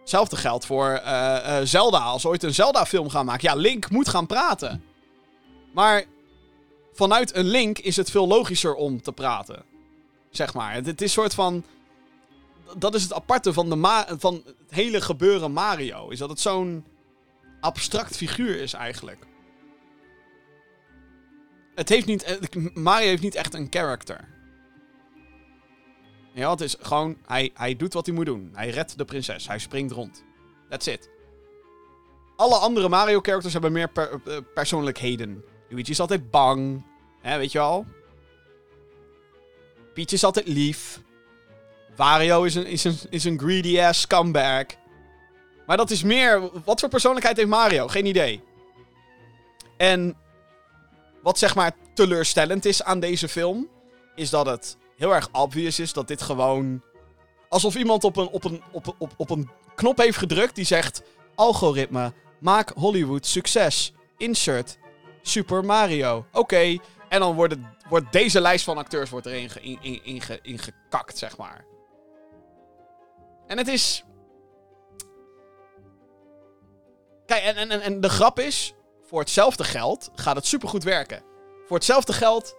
[0.00, 1.98] Hetzelfde geldt voor uh, uh, Zelda.
[1.98, 3.48] Als ooit een Zelda-film gaan maken.
[3.48, 4.84] Ja, Link moet gaan praten.
[5.74, 6.04] Maar
[6.92, 9.62] vanuit een Link is het veel logischer om te praten.
[10.30, 10.74] Zeg maar.
[10.74, 11.64] Het, het is een soort van.
[12.78, 16.08] Dat is het aparte van, de van het hele gebeuren Mario.
[16.08, 16.84] Is dat het zo'n
[17.60, 19.26] abstract figuur is eigenlijk.
[21.74, 22.22] Het heeft niet.
[22.22, 22.36] Eh,
[22.74, 24.28] Mario heeft niet echt een character.
[26.34, 28.50] Ja, het is gewoon, hij, hij doet wat hij moet doen.
[28.54, 29.48] Hij redt de prinses.
[29.48, 30.24] Hij springt rond.
[30.68, 31.10] That's it.
[32.36, 35.44] Alle andere Mario-characters hebben meer uh, persoonlijkheden.
[35.68, 36.84] Luigi is altijd bang.
[37.20, 37.86] Hè, weet je wel?
[39.94, 41.00] Peach is altijd lief.
[41.96, 44.64] Wario is een, is een, is een greedy-ass scumbag.
[45.66, 46.50] Maar dat is meer...
[46.64, 47.88] Wat voor persoonlijkheid heeft Mario?
[47.88, 48.42] Geen idee.
[49.76, 50.16] En
[51.22, 53.68] wat zeg maar teleurstellend is aan deze film,
[54.14, 56.82] is dat het heel erg obvious is dat dit gewoon.
[57.48, 61.02] Alsof iemand op een, op een, op, op, op een knop heeft gedrukt die zegt:
[61.34, 63.92] Algoritme, maak Hollywood succes.
[64.16, 64.78] Insert
[65.22, 66.26] Super Mario.
[66.32, 66.76] Oké.
[67.08, 67.54] En dan wordt,
[67.88, 70.00] wordt deze lijst van acteurs wordt erin ge- in,
[70.42, 70.60] in,
[71.14, 71.64] zeg maar.
[73.52, 74.04] En het is.
[77.26, 81.22] Kijk, en, en, en- de grap is: voor hetzelfde geld gaat het supergoed werken.
[81.66, 82.56] Voor hetzelfde geld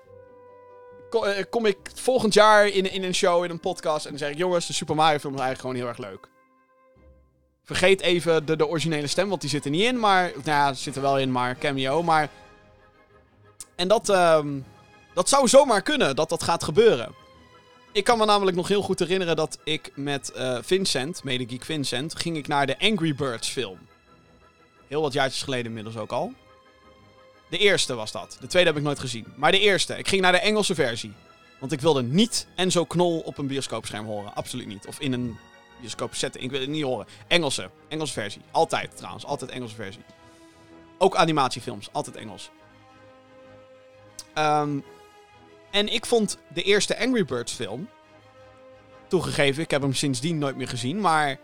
[1.11, 4.03] eh, kom ik volgend jaar in, in een show, in een podcast.
[4.05, 6.29] En dan zeg ik: jongens, de Super Mario film is eigenlijk gewoon heel erg leuk.
[7.63, 9.99] Vergeet even de, de originele stem, want die zit er niet in.
[9.99, 12.03] Maar, nou ja, zit er wel in, maar cameo.
[12.03, 12.29] Maar.
[13.75, 14.59] En dat, ehm,
[15.13, 17.22] dat zou zomaar kunnen, dat dat gaat gebeuren.
[17.93, 22.15] Ik kan me namelijk nog heel goed herinneren dat ik met eh, Vincent, medegeek Vincent,
[22.15, 23.77] ging ik naar de Angry Birds film.
[24.87, 26.33] Heel wat jaartjes geleden inmiddels ook al.
[27.49, 28.37] De eerste was dat.
[28.39, 29.33] De tweede heb ik nooit gezien.
[29.35, 29.97] Maar de eerste.
[29.97, 31.13] Ik ging naar de Engelse versie.
[31.59, 34.35] Want ik wilde niet Enzo Knol op een bioscoopscherm horen.
[34.35, 34.87] Absoluut niet.
[34.87, 35.37] Of in een
[35.79, 36.43] bioscoop setting.
[36.43, 37.07] Ik wil het niet horen.
[37.27, 37.69] Engelse.
[37.87, 38.41] Engelse versie.
[38.51, 39.25] Altijd trouwens.
[39.25, 40.03] Altijd Engelse versie.
[40.97, 41.89] Ook animatiefilms.
[41.91, 42.49] Altijd Engels.
[44.33, 44.79] Ehm,
[45.74, 47.89] en ik vond de eerste Angry Birds film...
[49.07, 50.99] Toegegeven, ik heb hem sindsdien nooit meer gezien.
[51.01, 51.39] Maar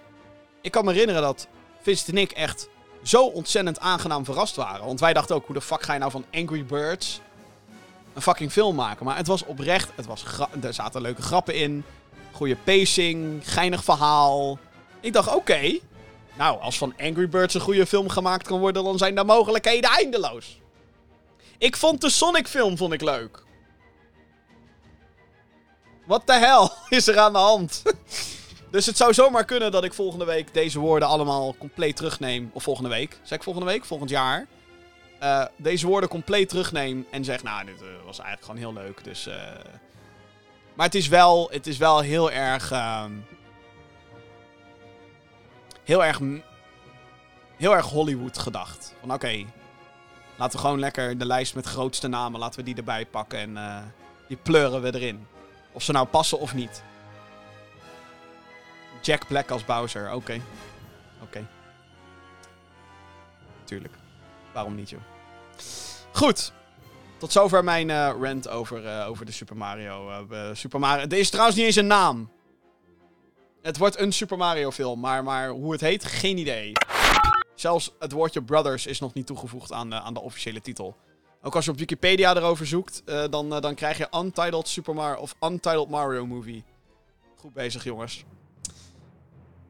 [0.62, 1.48] ik kan me herinneren dat
[1.82, 2.70] Vincent en ik echt
[3.04, 4.86] zo ontzettend aangenaam verrast waren.
[4.86, 7.22] Want wij dachten ook, hoe de fuck ga je nou van Angry Birds
[8.14, 9.06] een fucking film maken?
[9.06, 10.24] Maar het was oprecht, het was
[10.62, 11.84] er zaten leuke grappen in.
[12.32, 14.60] Goede pacing, geinig verhaal.
[15.00, 15.80] Ik dacht, oké.
[16.38, 19.90] nou, als van Angry Birds een goede film gemaakt kan worden, dan zijn de mogelijkheden
[19.90, 20.60] eindeloos.
[21.58, 23.48] Ik vond de Sonic film vond ik leuk.
[26.10, 27.82] Wat de hel is er aan de hand?
[28.72, 32.50] Dus het zou zomaar kunnen dat ik volgende week deze woorden allemaal compleet terugneem.
[32.54, 33.20] Of volgende week.
[33.24, 33.86] Zeg ik volgende week?
[33.86, 34.48] Volgend jaar.
[35.20, 39.04] Eh, deze woorden compleet terugneem en zeg, nou, dit eh, was eigenlijk gewoon heel leuk.
[39.04, 39.36] Dus, eh.
[40.74, 42.72] Maar het is wel, het is wel heel erg...
[42.72, 43.12] ehm,
[45.84, 46.20] heel erg...
[47.58, 48.94] Heel erg Hollywood gedacht.
[49.00, 49.46] Van oké,
[50.38, 53.94] laten we gewoon lekker de lijst met grootste namen, laten we die erbij pakken en
[54.28, 55.28] die pleuren we erin.
[55.80, 56.84] Of ze nou passen of niet.
[59.02, 60.42] Jack Black als Bowser, oké.
[61.22, 61.48] Oké.
[63.64, 63.94] Tuurlijk.
[64.54, 65.00] Waarom niet, joh.
[66.12, 66.54] Goed.
[67.18, 70.26] Tot zover mijn eh, rant over, eh, over de Super Mario.
[70.30, 71.08] eh, Super Mario.
[71.08, 72.32] Er is trouwens niet eens een naam.
[73.62, 76.72] Het wordt een Super Mario film, maar, maar hoe het heet, geen idee.
[77.56, 80.98] Zelfs het woordje Brothers is nog niet toegevoegd aan, aan de officiële titel.
[81.42, 84.94] Ook als je op Wikipedia erover zoekt, eh, dan, eh, dan krijg je Untitled Super
[84.94, 86.64] Mario of Untitled Mario Movie.
[87.36, 88.24] Goed bezig, jongens.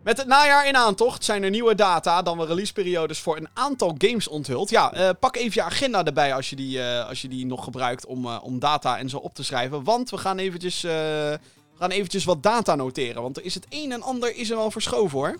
[0.03, 3.95] Met het najaar in aantocht zijn er nieuwe data dan we releaseperiodes voor een aantal
[3.97, 4.69] games onthuld.
[4.69, 8.05] Ja, eh, pak even je agenda erbij als je die, als je die nog gebruikt
[8.05, 9.83] om, om data en zo op te schrijven.
[9.83, 11.39] Want we gaan eventjes, we
[11.77, 13.21] gaan eventjes wat data noteren.
[13.21, 15.37] Want er is het een en ander is er wel verschoven hoor.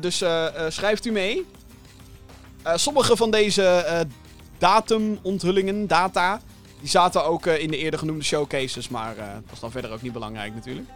[0.00, 0.16] Dus
[0.68, 1.46] schrijft u mee.
[2.74, 4.06] Sommige van deze
[4.60, 6.40] datumonthullingen, data,
[6.80, 8.88] die zaten ook eh, in de eerder genoemde showcases.
[8.88, 10.88] Maar eh, dat is dan verder ook niet belangrijk natuurlijk.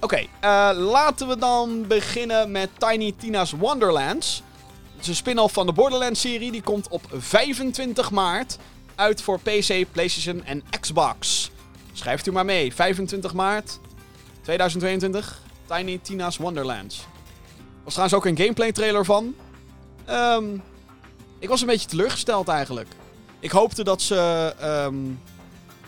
[0.00, 4.42] Oké, eh, laten we dan beginnen met Tiny Tina's Wonderlands.
[4.92, 6.50] Het is een spin-off van de Borderlands-serie.
[6.50, 8.58] Die komt op 25 maart
[8.94, 11.50] uit voor PC, PlayStation en Xbox.
[11.92, 12.74] Schrijft u maar mee.
[12.74, 13.78] 25 maart
[14.42, 15.40] 2022.
[15.66, 16.98] Tiny Tina's Wonderlands.
[16.98, 19.34] Er was trouwens ook een gameplay trailer van.
[20.04, 20.44] Ehm,
[21.40, 22.88] ik was een beetje teleurgesteld eigenlijk.
[23.40, 24.54] Ik hoopte dat ze...
[24.58, 24.96] ehm,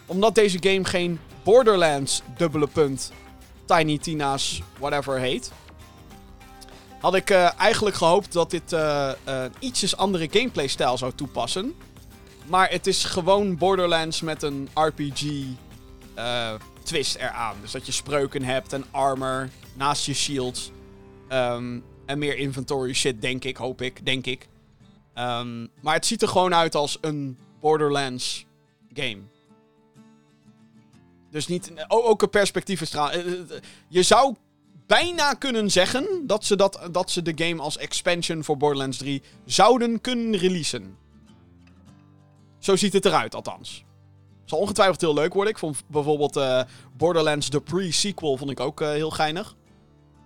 [0.07, 3.13] omdat deze game geen Borderlands dubbele punt
[3.65, 5.53] Tiny Tina's whatever heet.
[7.01, 11.13] Had ik eh, eigenlijk gehoopt dat dit eh, eh, een ietsjes andere gameplay stijl zou
[11.15, 11.75] toepassen.
[12.47, 15.23] Maar het is gewoon Borderlands met een RPG
[16.15, 17.57] eh, twist eraan.
[17.61, 20.71] Dus dat je spreuken hebt en armor naast je shields.
[21.29, 24.49] Ehm, en meer inventory shit, denk ik, hoop ik, denk ik.
[25.15, 28.47] Ehm, maar het ziet er gewoon uit als een Borderlands
[28.93, 29.21] game.
[31.31, 31.73] Dus niet.
[31.89, 33.41] Ook een perspectief is trouw- eh, eh,
[33.89, 34.35] Je zou
[34.87, 39.23] bijna kunnen zeggen dat ze, dat, dat ze de game als expansion voor Borderlands 3
[39.45, 40.97] zouden kunnen releasen.
[42.59, 43.85] Zo ziet het eruit, althans.
[44.45, 45.53] Zal ongetwijfeld heel leuk worden.
[45.53, 46.63] Ik vond bijvoorbeeld eh,
[46.97, 49.57] Borderlands The Pre-Sequel vond ik ook eh, heel geinig.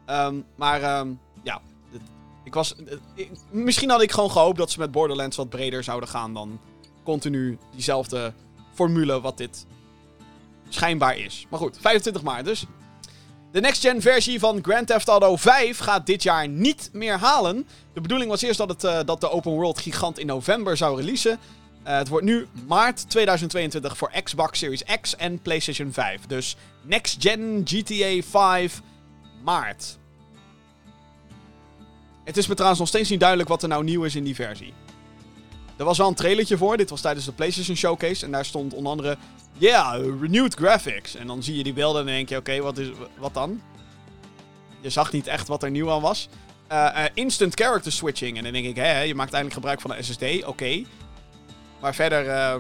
[0.07, 1.13] Ehm, maar ehm,
[1.43, 1.61] ja,
[2.47, 6.09] ik was, eh, misschien had ik gewoon gehoopt dat ze met Borderlands wat breder zouden
[6.09, 6.61] gaan dan
[7.05, 8.33] continu diezelfde
[8.75, 9.67] formule wat dit
[10.69, 11.47] schijnbaar is.
[11.51, 12.67] Maar goed, 25 maart dus.
[13.53, 17.67] De next-gen versie van Grand Theft Auto 5 gaat dit jaar niet meer halen.
[17.93, 20.97] De bedoeling was eerst dat, het, eh, dat de open world gigant in november zou
[20.97, 21.39] releasen.
[21.83, 26.27] Eh, het wordt nu maart 2022 voor Xbox Series X en PlayStation 5.
[26.27, 28.83] Dus Next Gen GTA 5
[29.43, 29.99] maart.
[32.27, 34.35] Het is me trouwens nog steeds niet duidelijk wat er nou nieuw is in die
[34.35, 34.73] versie.
[35.77, 36.77] Er was wel een trailertje voor.
[36.77, 38.25] Dit was tijdens de PlayStation Showcase.
[38.25, 39.17] En daar stond onder andere.
[39.53, 41.15] Yeah, renewed graphics.
[41.15, 43.61] En dan zie je die beelden en denk je: oké, wat wat, wat dan?
[44.81, 46.29] Je zag niet echt wat er nieuw aan was.
[46.73, 48.37] Uh, instant character switching.
[48.37, 50.45] En dan denk ik: hè, je maakt eindelijk gebruik van een SSD.
[50.45, 50.83] Oké.
[51.81, 52.27] Maar verder.
[52.27, 52.55] Uh,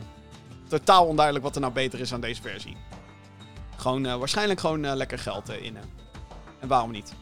[0.68, 2.76] totaal onduidelijk wat er nou beter is aan deze versie.
[3.76, 5.76] Gewoon, waarschijnlijk gewoon lekker geld in.
[6.60, 7.14] en waarom niet?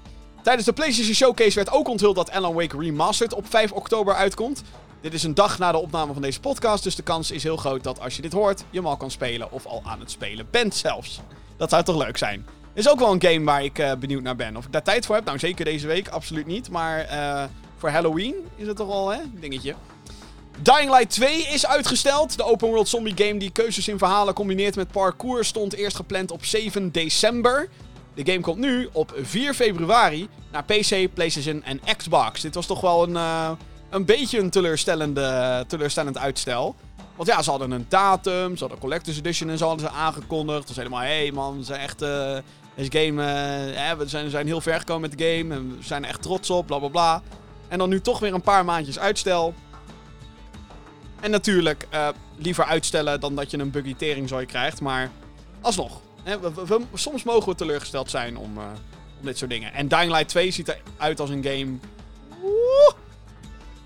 [0.45, 4.62] Tijdens de PlayStation Showcase werd ook onthuld dat Alan Wake Remastered op 5 oktober uitkomt.
[5.01, 7.57] Dit is een dag na de opname van deze podcast, dus de kans is heel
[7.57, 10.11] groot dat als je dit hoort, je hem al kan spelen of al aan het
[10.11, 11.20] spelen bent zelfs.
[11.57, 12.47] Dat zou toch leuk zijn.
[12.74, 14.57] Is ook wel een game waar ik uh, benieuwd naar ben.
[14.57, 16.70] Of ik daar tijd voor heb, nou zeker deze week, absoluut niet.
[16.70, 17.45] Maar uh,
[17.76, 19.74] voor Halloween is het toch al, hè, dingetje.
[20.62, 22.36] Dying Light 2 is uitgesteld.
[22.36, 26.30] De open world zombie game die keuzes in verhalen combineert met parkour stond eerst gepland
[26.30, 27.68] op 7 december.
[28.14, 32.40] De game komt nu op 4 februari naar PC, PlayStation en Xbox.
[32.40, 33.50] Dit was toch wel een, uh,
[33.90, 36.74] een beetje een teleurstellende, teleurstellend uitstel.
[37.16, 40.66] Want ja, ze hadden een datum, ze hadden Collector's Edition en zo hadden ze aangekondigd.
[40.66, 42.02] Toen zeiden maar, hé hey man, we zijn echt...
[42.02, 42.36] Uh,
[42.76, 43.22] game,
[43.72, 46.22] uh, we zijn, zijn heel ver gekomen met de game en we zijn er echt
[46.22, 47.22] trots op, bla bla bla.
[47.68, 49.54] En dan nu toch weer een paar maandjes uitstel.
[51.20, 51.86] En natuurlijk,
[52.36, 55.10] liever uitstellen dan dat je een buggy teringzooi krijgt, maar
[55.60, 56.00] alsnog.
[56.95, 58.64] Soms mogen we teleurgesteld zijn om, uh,
[59.20, 59.72] om dit soort dingen.
[59.72, 61.79] En Dying Light 2 ziet eruit als een game...
[62.41, 62.95] Woe!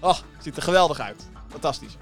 [0.00, 1.28] Oh, ziet er geweldig uit.
[1.48, 1.96] Fantastisch.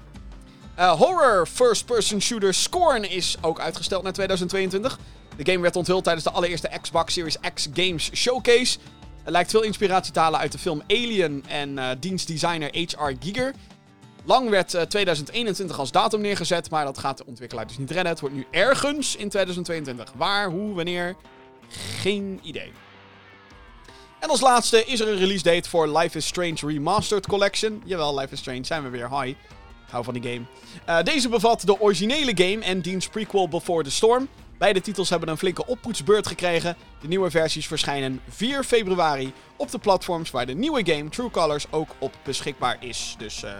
[0.79, 4.99] Uh, horror first-person shooter Scorn is ook uitgesteld naar 2022.
[5.35, 8.77] De game werd onthuld tijdens de allereerste Xbox Series X Games Showcase.
[9.23, 13.11] Er lijkt veel inspiratie te halen uit de film Alien en uh, dienstdesigner H.R.
[13.19, 13.53] Giger.
[14.27, 18.11] Lang werd uh, 2021 als datum neergezet, maar dat gaat de ontwikkelaar dus niet redden.
[18.11, 20.13] Het wordt nu ergens in 2022.
[20.15, 21.15] Waar, hoe, wanneer?
[21.99, 22.71] Geen idee.
[24.19, 27.81] En als laatste is er een release date voor Life is Strange Remastered Collection.
[27.85, 29.21] Jawel, Life is Strange, zijn we weer.
[29.21, 29.35] Hi.
[29.89, 30.45] Hou van die game.
[30.89, 34.27] Uh, deze bevat de originele game en diens prequel Before the Storm.
[34.57, 36.77] Beide titels hebben een flinke oppoetsbeurt gekregen.
[37.01, 41.65] De nieuwe versies verschijnen 4 februari op de platforms waar de nieuwe game True Colors
[41.71, 43.15] ook op beschikbaar is.
[43.17, 43.51] Dus uh,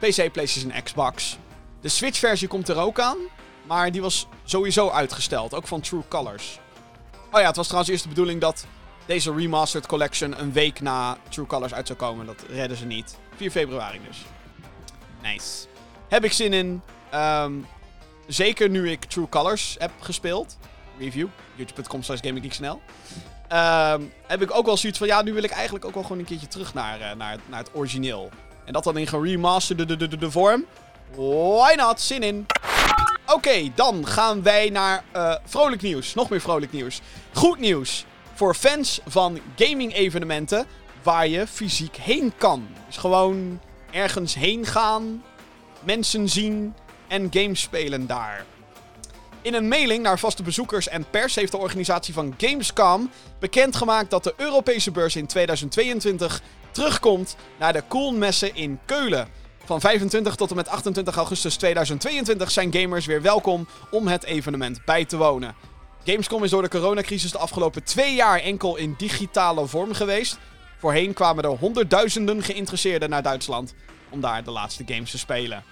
[0.00, 1.38] PC, PlayStation Xbox.
[1.80, 3.16] De Switch-versie komt er ook aan,
[3.66, 6.58] maar die was sowieso uitgesteld, ook van True Colors.
[7.32, 8.66] Oh ja, het was trouwens eerst de bedoeling dat
[9.06, 12.26] deze Remastered Collection een week na True Colors uit zou komen.
[12.26, 13.18] Dat redden ze niet.
[13.36, 14.18] 4 februari dus.
[15.22, 15.66] Nice.
[16.08, 16.82] Heb ik zin in.
[17.14, 17.66] Um,
[18.26, 20.58] zeker nu ik True Colors heb gespeeld.
[20.98, 21.26] Review.
[21.54, 22.80] youtube.com slash gaminggeeksnl.
[23.52, 26.18] Um, heb ik ook wel zoiets van, ja, nu wil ik eigenlijk ook wel gewoon
[26.18, 28.30] een keertje terug naar, uh, naar, naar het origineel.
[28.70, 30.64] En dat dan in geremasterde de, de, de, de vorm.
[31.14, 32.00] Why not?
[32.00, 32.46] Zin in.
[33.26, 36.14] Oké, dan gaan wij naar uh, vrolijk nieuws.
[36.14, 37.00] Nog meer vrolijk nieuws.
[37.32, 38.04] Goed nieuws
[38.34, 40.66] voor fans van gaming-evenementen
[41.02, 42.68] waar je fysiek heen kan.
[42.86, 43.60] Dus gewoon
[43.90, 45.22] ergens heen gaan,
[45.80, 46.74] mensen zien
[47.08, 48.44] en games spelen daar.
[49.42, 54.24] In een mailing naar vaste bezoekers en pers heeft de organisatie van Gamescom bekendgemaakt dat
[54.24, 56.42] de Europese beurs in 2022
[56.80, 59.28] terugkomt naar de Koolmessen in Keulen.
[59.64, 64.84] Van 25 tot en met 28 augustus 2022 zijn gamers weer welkom om het evenement
[64.84, 65.54] bij te wonen.
[66.04, 70.38] Gamescom is door de coronacrisis de afgelopen twee jaar enkel in digitale vorm geweest.
[70.78, 73.74] Voorheen kwamen er honderdduizenden geïnteresseerden naar Duitsland
[74.10, 75.64] om daar de laatste games te spelen.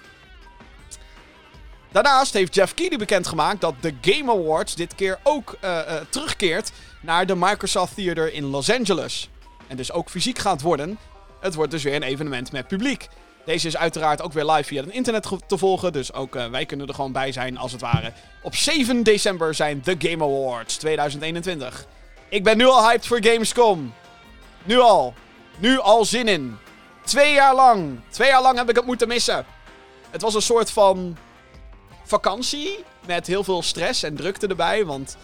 [1.92, 6.72] Daarnaast heeft Jeff Keighley bekendgemaakt dat de Game Awards dit keer ook uh, uh, terugkeert
[7.00, 9.28] naar de Microsoft Theater in Los Angeles.
[9.68, 10.98] En dus ook fysiek gaat worden.
[11.40, 13.08] Het wordt dus weer een evenement met publiek.
[13.44, 15.92] Deze is uiteraard ook weer live via het internet te volgen.
[15.92, 18.12] Dus ook uh, wij kunnen er gewoon bij zijn, als het ware.
[18.42, 21.86] Op 7 december zijn de Game Awards 2021.
[22.28, 23.94] Ik ben nu al hyped voor Gamescom.
[24.64, 25.14] Nu al.
[25.58, 26.56] Nu al zin in.
[27.04, 28.00] Twee jaar lang.
[28.08, 29.46] Twee jaar lang heb ik het moeten missen.
[30.10, 31.16] Het was een soort van
[32.04, 32.84] vakantie.
[33.06, 34.84] Met heel veel stress en drukte erbij.
[34.84, 35.16] Want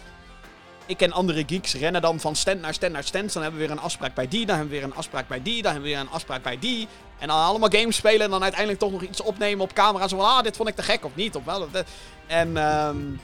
[0.85, 3.33] ik en andere geeks rennen dan van stand naar stand naar stand.
[3.33, 4.45] Dan hebben we weer een afspraak bij die.
[4.45, 5.61] Dan hebben we weer een afspraak bij die.
[5.61, 6.87] Dan hebben we weer een afspraak bij die.
[7.19, 8.21] En dan allemaal games spelen.
[8.21, 10.07] En dan uiteindelijk toch nog iets opnemen op camera.
[10.07, 11.35] Zo van, ah, dit vond ik te gek of niet.
[11.35, 11.67] Of wel.
[12.27, 13.19] En, um,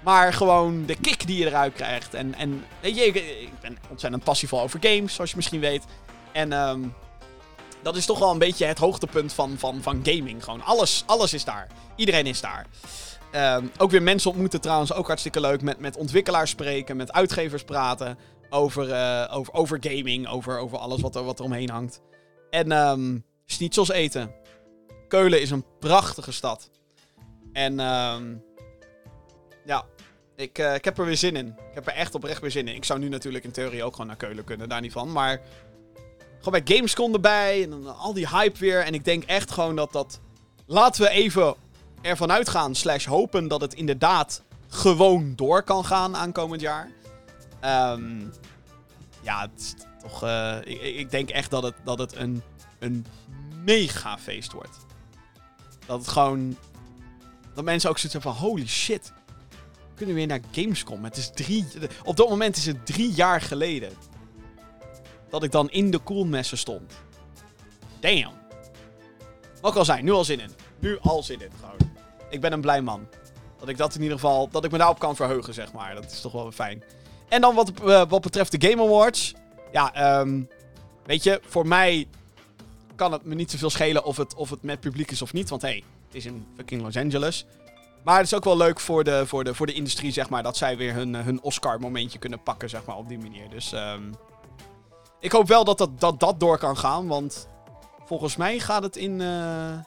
[0.00, 2.14] maar gewoon de kick die je eruit krijgt.
[2.14, 5.84] En, en weet je, ik, ben ontzettend passievol over games, zoals je misschien weet.
[6.32, 6.94] En um,
[7.82, 10.44] dat is toch wel een beetje het hoogtepunt van, van, van gaming.
[10.44, 11.66] Gewoon alles, alles is daar.
[11.96, 12.66] Iedereen is daar.
[13.34, 15.62] Um, ook weer mensen ontmoeten trouwens, ook hartstikke leuk.
[15.62, 18.18] Met, met ontwikkelaars spreken, met uitgevers praten.
[18.50, 22.00] Over, uh, over, over gaming, over, over alles wat er, wat er omheen hangt.
[22.50, 24.34] En um, schnitzels eten.
[25.08, 26.70] Keulen is een prachtige stad.
[27.52, 28.34] En ehm
[29.64, 29.84] ja,
[30.36, 31.46] ik, eh, ik heb er weer zin in.
[31.46, 32.74] Ik heb er echt oprecht weer zin in.
[32.74, 35.12] Ik zou nu natuurlijk in theorie ook gewoon naar Keulen kunnen, daar niet van.
[35.12, 35.40] Maar
[36.40, 38.80] gewoon bij Gamescom erbij en dan al die hype weer.
[38.80, 40.20] En ik denk echt gewoon dat dat...
[40.66, 41.54] Laten we even
[42.00, 46.90] ervan uitgaan, slash hopen dat het inderdaad gewoon door kan gaan aankomend jaar.
[47.60, 48.20] Ehm
[49.20, 50.22] ja, het is toch...
[50.22, 52.42] eh, ik, ik denk echt dat het, dat het een,
[52.78, 53.06] een
[53.64, 54.76] mega feest wordt.
[55.86, 56.56] Dat het gewoon...
[57.54, 59.12] Dat mensen ook hebben van, holy shit.
[59.48, 61.04] We kunnen weer naar Gamescom.
[61.04, 61.66] Het is drie...
[62.04, 63.92] Op dat moment is het drie jaar geleden.
[65.30, 66.92] Dat ik dan in de koelmessen stond.
[68.00, 68.32] Damn.
[69.60, 70.50] Wat kan zijn, nu al zin in.
[70.78, 71.89] Nu al zin in, gewoon.
[72.30, 73.08] Ik ben een blij man.
[73.58, 74.48] Dat ik dat in ieder geval...
[74.48, 75.94] Dat ik me daarop kan verheugen, zeg maar.
[75.94, 76.82] Dat is toch wel fijn.
[77.28, 79.34] En dan wat, eh, wat betreft de Game Awards.
[79.72, 80.42] Ja, ehm
[81.06, 82.08] weet je, voor mij
[82.94, 85.48] kan het me niet zoveel schelen of het, of het met publiek is of niet.
[85.48, 87.46] Want hé, hey, het is in fucking Los Angeles.
[88.04, 90.42] Maar het is ook wel leuk voor de, voor de, voor de industrie, zeg maar.
[90.42, 93.48] Dat zij weer hun, hun Oscar-momentje kunnen pakken, zeg maar, op die manier.
[93.50, 94.02] Dus ehm
[95.20, 97.06] ik hoop wel dat dat, dat dat door kan gaan.
[97.06, 97.48] Want
[98.04, 99.78] volgens mij gaat het in, eh,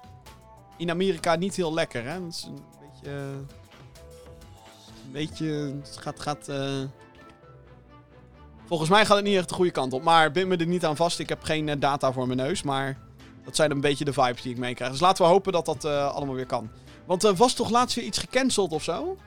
[0.83, 2.27] in Amerika niet heel lekker, hè.
[2.27, 3.09] Is een beetje...
[5.05, 5.45] een beetje...
[5.83, 6.19] Het gaat...
[6.19, 6.81] gaat eh,
[8.65, 10.03] Volgens mij gaat het niet echt de goede kant op.
[10.03, 11.19] Maar bind me er niet aan vast.
[11.19, 12.63] Ik heb geen eh, data voor mijn neus.
[12.63, 12.97] Maar
[13.43, 14.91] dat zijn een beetje de vibes die ik meekrijg.
[14.91, 16.69] Dus laten we hopen dat dat eh, allemaal weer kan.
[17.05, 19.17] Want er was toch laatst weer iets gecanceld of zo?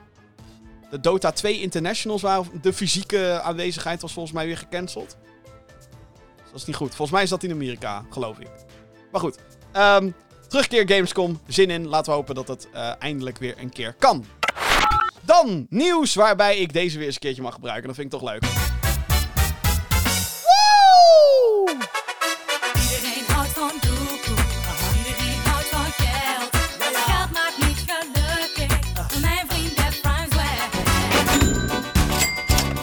[0.89, 2.61] De Dota 2 Internationals waren...
[2.61, 5.17] De fysieke aanwezigheid was volgens mij weer gecanceld.
[6.45, 6.87] Dat is niet goed.
[6.87, 8.49] Volgens mij is dat in Amerika, geloof ik.
[9.11, 9.39] Maar goed.
[9.71, 10.11] Ehm,
[10.47, 11.39] terugkeer Gamescom.
[11.47, 11.87] Zin in.
[11.87, 14.25] Laten we hopen dat het eh, eindelijk weer een keer kan.
[15.21, 17.87] Dan nieuws waarbij ik deze weer eens een keertje mag gebruiken.
[17.87, 18.43] Dat vind ik toch leuk.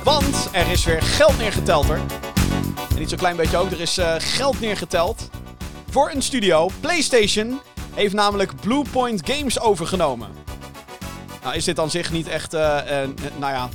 [0.05, 2.01] Want er is weer geld neergeteld hoor.
[2.91, 3.71] En niet zo'n klein beetje ook.
[3.71, 5.31] Er is eh, geld neergeteld
[5.95, 6.71] voor een studio.
[6.81, 7.61] PlayStation
[7.95, 10.29] heeft namelijk Bluepoint Games overgenomen.
[11.43, 13.69] Nou is dit aan zich niet echt, eh, eh, nou ja,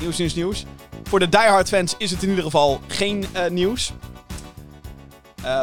[0.00, 0.64] nieuws, nieuws, nieuws.
[1.04, 3.92] Voor de diehard fans is het in ieder geval geen eh, nieuws.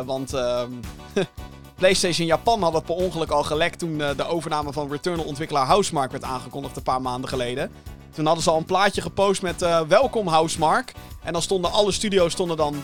[0.05, 0.71] Want ehm,
[1.79, 6.23] PlayStation Japan had het per ongeluk al gelekt toen de overname van Returnal-ontwikkelaar Housemark werd
[6.23, 7.71] aangekondigd een paar maanden geleden.
[8.11, 10.93] Toen hadden ze al een plaatje gepost met welkom Housemark.
[11.23, 12.83] En dan stonden alle studio's stonden dan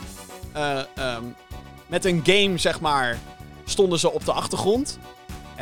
[0.53, 1.23] ehm,
[1.89, 3.17] met een game, zeg maar,
[3.65, 4.99] stonden ze op de achtergrond.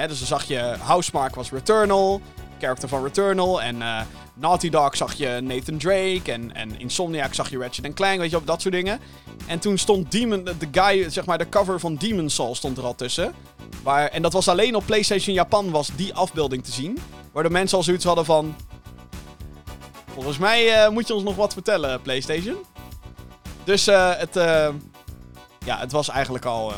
[0.07, 2.21] Dus dan zag je Housemark was Returnal,
[2.59, 3.61] character van Returnal.
[3.61, 4.01] En eh,
[4.33, 6.31] Naughty Dog zag je Nathan Drake.
[6.31, 8.99] En, en Insomniac zag je Ratchet Clank, weet je, dat soort dingen.
[9.47, 12.83] En toen stond Demon, de guy, zeg maar, de cover van Demon Souls stond er
[12.83, 13.33] al tussen.
[13.83, 16.97] Waar, en dat was alleen op PlayStation Japan was die afbeelding te zien.
[17.31, 18.55] Waardoor mensen al zoiets hadden van...
[20.13, 22.55] Volgens mij eh, moet je ons nog wat vertellen, PlayStation.
[23.63, 24.35] Dus eh, het,
[25.67, 26.77] ja, het was eigenlijk al eh,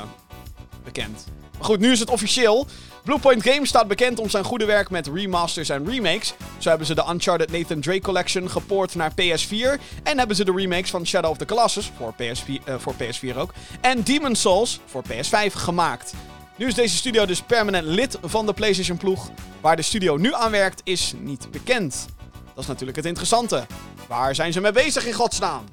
[0.83, 1.25] bekend.
[1.57, 2.67] Maar goed, nu is het officieel.
[3.03, 6.33] Bluepoint Games staat bekend om zijn goede werk met remasters en remakes.
[6.57, 9.81] Zo hebben ze de Uncharted Nathan Drake Collection gepoord naar PS4.
[10.03, 13.37] En hebben ze de remakes van Shadow of the Colossus, voor, PS4, eh, voor PS4
[13.37, 16.13] ook, en Demon Souls, voor PS5, gemaakt.
[16.55, 19.29] Nu is deze studio dus permanent lid van de PlayStation ploeg.
[19.61, 22.05] Waar de studio nu aan werkt is niet bekend.
[22.53, 23.65] Dat is natuurlijk het interessante.
[24.07, 25.63] Waar zijn ze mee bezig in godsnaam?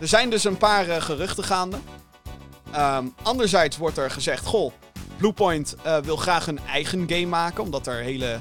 [0.00, 1.78] Er zijn dus een paar eh, geruchten gaande.
[2.72, 4.72] Ehm, anderzijds wordt er gezegd: Goh,
[5.16, 7.62] Bluepoint eh, wil graag een eigen game maken.
[7.62, 8.40] Omdat er hele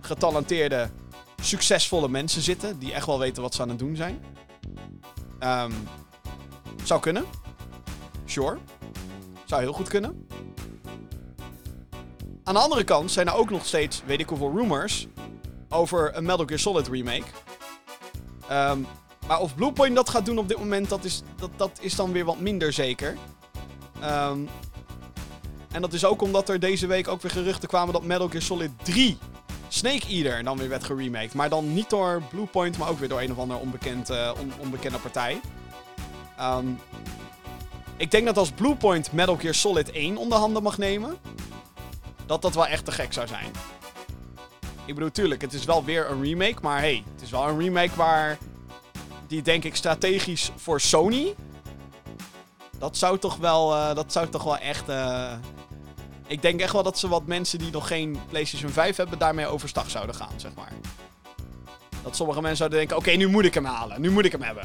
[0.00, 0.90] getalenteerde,
[1.40, 2.78] succesvolle mensen zitten.
[2.78, 4.24] Die echt wel weten wat ze aan het doen zijn.
[5.38, 5.72] Ehm,
[6.84, 7.24] zou kunnen.
[8.24, 8.58] Sure.
[9.44, 10.26] Zou heel goed kunnen.
[12.44, 15.06] Aan de andere kant zijn er ook nog steeds, weet ik hoeveel rumors.
[15.68, 17.24] over een Metal Gear Solid remake.
[18.48, 18.78] Ehm,
[19.32, 22.12] maar of Bluepoint dat gaat doen op dit moment, dat is, dat, dat is dan
[22.12, 23.16] weer wat minder zeker.
[24.00, 24.38] Ehm,
[25.72, 28.42] en dat is ook omdat er deze week ook weer geruchten kwamen dat Metal Gear
[28.42, 29.18] Solid 3
[29.68, 31.34] Snake Eater dan weer werd geremaked.
[31.34, 34.52] Maar dan niet door Bluepoint, maar ook weer door een of andere onbekend, eh, on-
[34.58, 35.40] onbekende partij.
[36.36, 36.66] Ehm,
[37.96, 41.16] ik denk dat als Bluepoint Metal Gear Solid 1 onder handen mag nemen,
[42.26, 43.50] dat dat wel echt te gek zou zijn.
[44.84, 47.58] Ik bedoel, tuurlijk, het is wel weer een remake, maar hey, het is wel een
[47.58, 48.38] remake waar
[49.32, 51.34] die denk ik strategisch voor Sony.
[52.78, 54.88] Dat zou toch wel, eh, dat zou toch wel echt.
[54.88, 55.32] eh,
[56.26, 59.46] ik denk echt wel dat ze wat mensen die nog geen PlayStation 5 hebben, daarmee
[59.46, 60.72] overstag zouden gaan, zeg maar.
[62.02, 64.42] Dat sommige mensen zouden denken: oké, nu moet ik hem halen, nu moet ik hem
[64.42, 64.64] hebben.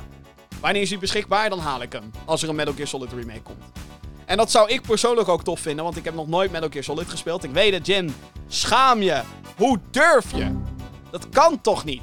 [0.60, 1.50] Wanneer is hij beschikbaar?
[1.50, 2.12] Dan haal ik hem.
[2.26, 3.64] Als er een Metal Gear Solid remake komt.
[4.26, 6.84] En dat zou ik persoonlijk ook tof vinden, want ik heb nog nooit Metal Gear
[6.84, 7.44] Solid gespeeld.
[7.44, 8.16] Ik weet het, Jim.
[8.48, 9.22] Schaam je.
[9.58, 10.58] Hoe durf je?
[11.12, 12.02] Dat kan toch niet?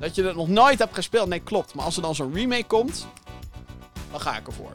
[0.00, 1.28] Dat je het nog nooit hebt gespeeld.
[1.28, 1.74] Nee, klopt.
[1.74, 3.06] Maar als er dan zo'n remake komt,
[4.10, 4.72] dan ga ik ervoor.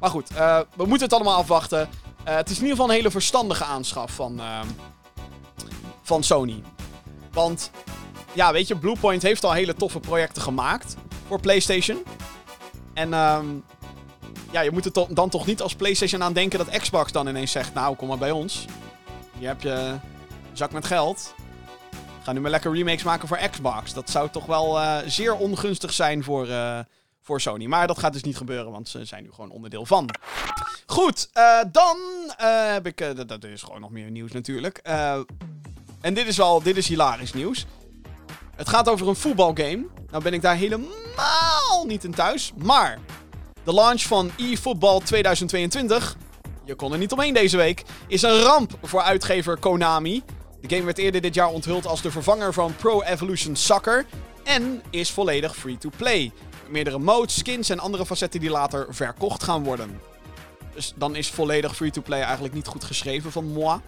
[0.00, 1.88] Maar goed, eh, we moeten het allemaal afwachten.
[2.24, 4.66] Eh, het is in ieder geval een hele verstandige aanschaf van, ehm,
[6.02, 6.62] van Sony.
[7.32, 7.70] Want,
[8.32, 10.96] ja, weet je, Bluepoint heeft al hele toffe projecten gemaakt
[11.26, 12.02] voor PlayStation.
[12.94, 13.46] En, ehm,
[14.50, 17.52] ja, je moet er dan toch niet als PlayStation aan denken dat Xbox dan ineens
[17.52, 18.64] zegt: Nou, kom maar bij ons.
[19.38, 20.00] Hier heb je een
[20.52, 21.34] zak met geld.
[22.28, 23.92] Ga nu maar lekker remakes maken voor Xbox.
[23.92, 26.78] Dat zou toch wel eh, zeer ongunstig zijn voor, eh,
[27.22, 27.66] voor Sony.
[27.66, 30.08] Maar dat gaat dus niet gebeuren, want ze zijn nu gewoon onderdeel van.
[30.86, 31.96] Goed, eh, dan
[32.72, 33.28] heb ik.
[33.28, 34.78] dat- is gewoon nog meer nieuws natuurlijk.
[36.00, 36.62] En dit is wel.
[36.62, 37.66] Dit is hilarisch nieuws.
[38.56, 39.86] Het gaat over een voetbalgame.
[40.10, 42.52] Nou ben ik daar helemaal niet in thuis.
[42.56, 42.98] Maar
[43.64, 46.16] de launch van eFootball 2022.
[46.64, 47.84] Je kon er niet omheen deze week.
[48.06, 50.22] Is een ramp voor uitgever Konami.
[50.60, 54.06] De game werd eerder dit jaar onthuld als de vervanger van Pro Evolution Soccer.
[54.44, 56.32] En is volledig free-to-play.
[56.68, 60.00] Meerdere modes, skins en andere facetten die later verkocht gaan worden.
[60.74, 63.80] Dus dan is volledig free-to-play eigenlijk niet goed geschreven van moi.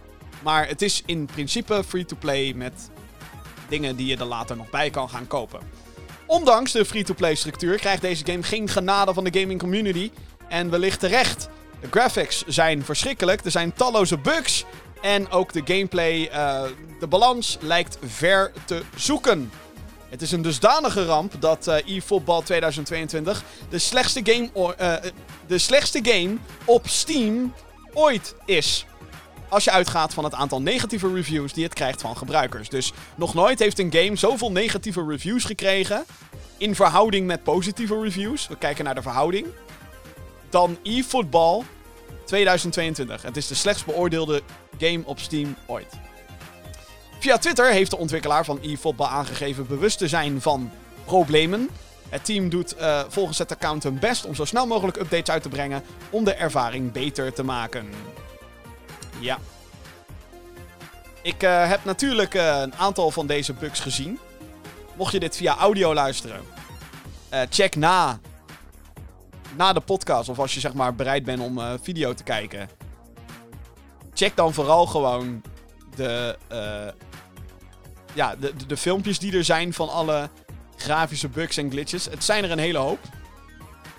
[0.42, 2.90] Maar het is in principe free-to-play met
[3.68, 5.60] dingen die je er later nog bij kan gaan kopen.
[6.26, 10.10] Ondanks de free-to-play structuur krijgt deze game geen genade van de gaming community.
[10.48, 11.48] En wellicht terecht.
[11.80, 14.64] De graphics zijn verschrikkelijk, er zijn talloze bugs.
[15.01, 16.62] En ook de gameplay, eh,
[17.01, 19.51] de balans lijkt ver te zoeken.
[20.09, 24.94] Het is een dusdanige ramp dat eh eFootball 2022 de slechtste, game eh,
[25.47, 27.55] de slechtste game op Steam
[27.93, 28.86] ooit is.
[29.48, 32.68] Als je uitgaat van het aantal negatieve reviews die het krijgt van gebruikers.
[32.68, 36.05] Dus nog nooit heeft een game zoveel negatieve reviews gekregen.
[36.56, 38.48] In verhouding met positieve reviews.
[38.48, 39.47] We kijken naar de verhouding.
[40.51, 41.62] Dan eFootball
[42.31, 43.23] 2022.
[43.23, 44.43] Het is de slechtst beoordeelde
[44.78, 45.94] game op Steam ooit.
[47.19, 50.70] Via Twitter heeft de ontwikkelaar van eFootball aangegeven bewust te zijn van
[51.05, 51.69] problemen.
[52.09, 55.43] Het team doet eh, volgens het account hun best om zo snel mogelijk updates uit
[55.43, 57.89] te brengen om de ervaring beter te maken.
[59.19, 59.39] Ja.
[61.23, 64.19] Ik eh, heb natuurlijk eh, een aantal van deze bugs gezien.
[64.97, 66.40] Mocht je dit via audio luisteren,
[67.48, 68.20] check na,
[69.56, 72.68] na de podcast of als je zeg maar bereid bent om eh, video te kijken.
[74.14, 75.43] Check dan vooral gewoon
[75.94, 76.93] de, eh,
[78.12, 80.28] ja, de, de, filmpjes die er zijn van alle
[80.77, 82.05] grafische bugs en glitches.
[82.05, 82.98] Het zijn er een hele hoop.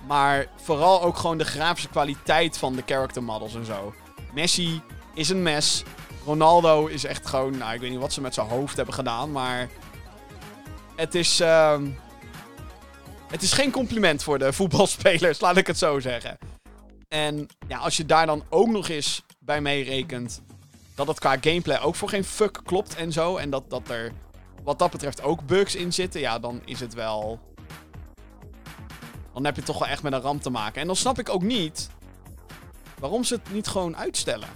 [0.08, 3.94] Maar vooral ook gewoon de grafische kwaliteit van de character models en zo.
[4.34, 4.82] Messi
[5.14, 5.84] is een mes.
[6.26, 7.58] Ronaldo is echt gewoon...
[7.58, 9.70] Nou, ik weet niet wat ze met zijn hoofd hebben gedaan, maar...
[10.96, 11.40] Het is...
[11.40, 11.88] ehm,
[13.32, 16.38] het is geen compliment voor de voetbalspelers, laat ik het zo zeggen.
[17.08, 20.42] En ja, als je daar dan ook nog eens bij meerekent...
[20.96, 23.38] dat het qua gameplay ook voor geen fuck klopt en zo...
[23.38, 24.12] en dat, dat er
[24.64, 26.22] wat dat betreft ook bugs in zitten...
[26.22, 27.40] ja, dan is het wel...
[29.34, 30.82] Dan heb je toch wel echt met een ramp te maken.
[30.82, 31.90] En dan snap ik ook niet
[33.00, 34.50] waarom ze het niet gewoon uitstellen.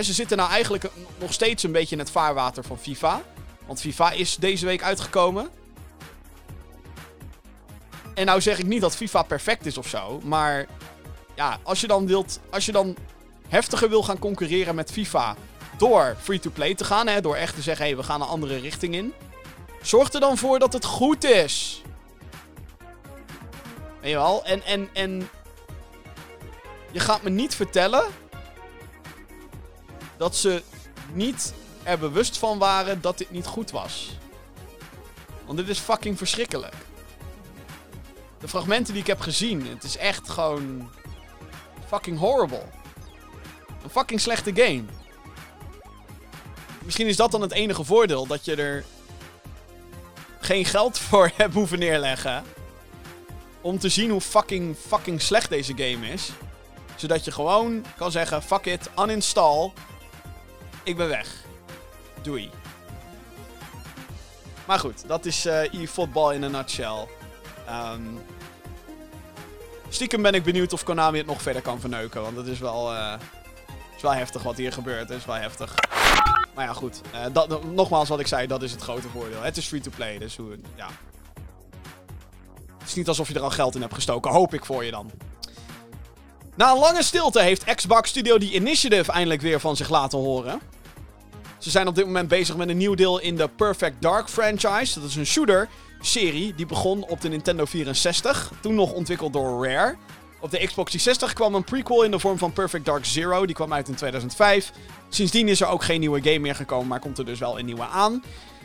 [0.00, 3.22] Ze zitten nou eigenlijk nog steeds een beetje in het vaarwater van FIFA.
[3.66, 5.50] Want FIFA is deze week uitgekomen.
[8.14, 10.20] En nou zeg ik niet dat FIFA perfect is of zo.
[10.24, 10.66] Maar
[11.34, 12.40] ja, als je dan wilt.
[12.50, 12.96] Als je dan
[13.48, 15.36] heftiger wil gaan concurreren met FIFA.
[15.78, 17.06] Door free-to-play te gaan.
[17.06, 19.14] Hè, door echt te zeggen: hé, hey, we gaan een andere richting in.
[19.82, 21.82] Zorg er dan voor dat het goed is.
[24.00, 24.44] Weet je wel?
[24.44, 25.28] En, en, en.
[26.90, 28.04] Je gaat me niet vertellen.
[30.16, 30.62] dat ze
[31.12, 34.16] niet er bewust van waren dat dit niet goed was.
[35.46, 36.74] Want dit is fucking verschrikkelijk.
[38.42, 40.90] De fragmenten die ik heb gezien, het is echt gewoon.
[41.88, 42.64] fucking horrible.
[43.82, 44.84] Een fucking slechte game.
[46.84, 48.84] Misschien is dat dan het enige voordeel, dat je er
[50.40, 52.44] geen geld voor hebt hoeven neerleggen
[53.60, 56.30] om te zien hoe fucking, fucking slecht deze game is.
[56.96, 59.72] Zodat je gewoon kan zeggen, fuck it, uninstall.
[60.82, 61.44] Ik ben weg.
[62.22, 62.50] Doei.
[64.66, 67.06] Maar goed, dat is eh e-football in a nutshell.
[67.66, 68.02] Ehm,
[69.94, 72.22] stiekem ben ik benieuwd of Konami het nog verder kan verneuken.
[72.22, 73.14] Want het is wel, eh,
[73.96, 75.08] is wel heftig wat hier gebeurt.
[75.08, 75.74] Het is wel heftig.
[76.54, 77.00] Maar ja, goed.
[77.12, 79.42] Eh, dat, nogmaals wat ik zei, dat is het grote voordeel.
[79.42, 80.88] Het is free-to-play, dus hoe, ja.
[82.78, 84.90] Het is niet alsof je er al geld in hebt gestoken, hoop ik voor je
[84.90, 85.10] dan.
[86.54, 90.60] Na een lange stilte heeft Xbox Studio The Initiative eindelijk weer van zich laten horen.
[91.58, 95.00] Ze zijn op dit moment bezig met een nieuw deel in de Perfect Dark franchise.
[95.00, 95.26] Dat is een
[96.04, 98.52] shooter-serie die begon op de Nintendo 64.
[98.60, 99.96] Toen nog ontwikkeld door Rare.
[100.40, 103.46] Op de Xbox 360 kwam een prequel in de vorm van Perfect Dark Zero.
[103.46, 104.72] Die kwam uit in 2005.
[105.08, 107.64] Sindsdien is er ook geen nieuwe game meer gekomen, maar komt er dus wel een
[107.64, 108.22] nieuwe aan.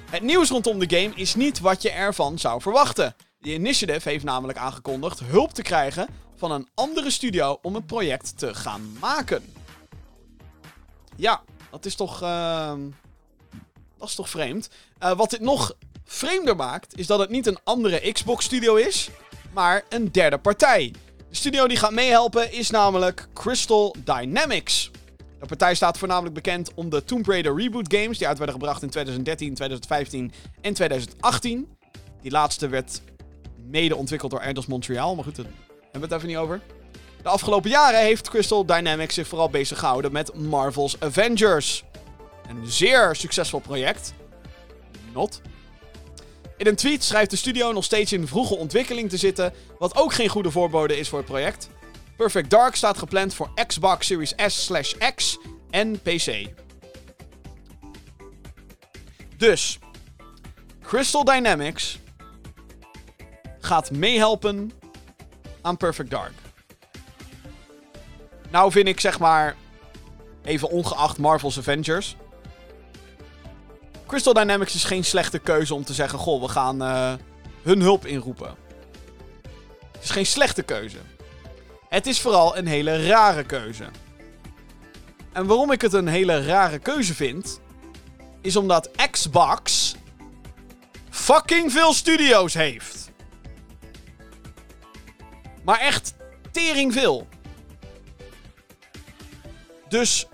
[0.09, 3.15] Het nieuws rondom de game is niet wat je ervan zou verwachten.
[3.41, 8.37] The Initiative heeft namelijk aangekondigd hulp te krijgen van een andere studio om het project
[8.37, 9.53] te gaan maken.
[11.15, 11.41] Ja,
[11.71, 12.21] dat is toch.
[12.21, 12.79] ehm,
[13.97, 14.69] dat is toch vreemd.
[14.97, 15.75] Eh, wat dit nog
[16.07, 19.09] vreemder maakt, is dat het niet een andere Xbox-studio is,
[19.53, 20.93] maar een derde partij.
[21.29, 24.91] De studio die gaat meehelpen is namelijk Crystal Dynamics.
[25.39, 28.81] De partij staat voornamelijk bekend om de Tomb Raider reboot games die uit werden gebracht
[28.81, 30.31] in 2013, 2015
[30.61, 31.77] en 2018.
[32.21, 33.01] Die laatste werd
[33.69, 35.45] mede ontwikkeld door Eidos Montreal, maar goed, daar
[35.81, 36.61] hebben we het even niet over.
[37.21, 41.83] De afgelopen jaren heeft Crystal Dynamics zich vooral bezig gehouden met Marvel's Avengers.
[42.49, 44.13] Een zeer succesvol project.
[45.13, 45.41] Not.
[46.57, 50.13] In een tweet schrijft de studio nog steeds in vroege ontwikkeling te zitten, wat ook
[50.13, 51.69] geen goede voorbode is voor het project.
[52.15, 55.37] Perfect Dark staat gepland voor Xbox Series S/X
[55.69, 56.47] en PC.
[59.37, 59.79] Dus,
[60.81, 61.99] Crystal Dynamics
[63.59, 64.71] gaat meehelpen
[65.61, 66.33] aan Perfect Dark.
[68.49, 69.55] Nou vind ik zeg maar,
[70.43, 72.15] even ongeacht Marvel's Avengers,
[74.07, 77.13] Crystal Dynamics is geen slechte keuze om te zeggen: Goh, we gaan eh,
[77.61, 78.55] hun hulp inroepen.
[79.91, 80.97] Het is geen slechte keuze.
[81.89, 83.85] Het is vooral een hele rare keuze.
[85.31, 87.59] En waarom ik het een hele rare keuze vind,
[88.41, 89.95] is omdat Xbox
[91.09, 93.11] fucking veel studio's heeft.
[95.63, 96.13] Maar echt
[96.51, 97.27] tering veel.
[99.89, 100.27] Dus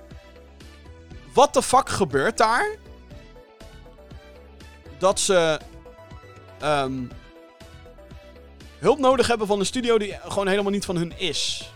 [1.33, 2.81] wat de fuck gebeurt daar?
[5.03, 5.59] Dat ze
[6.59, 6.93] ehm,
[8.79, 11.71] hulp nodig hebben van een studio die gewoon helemaal niet van hun is.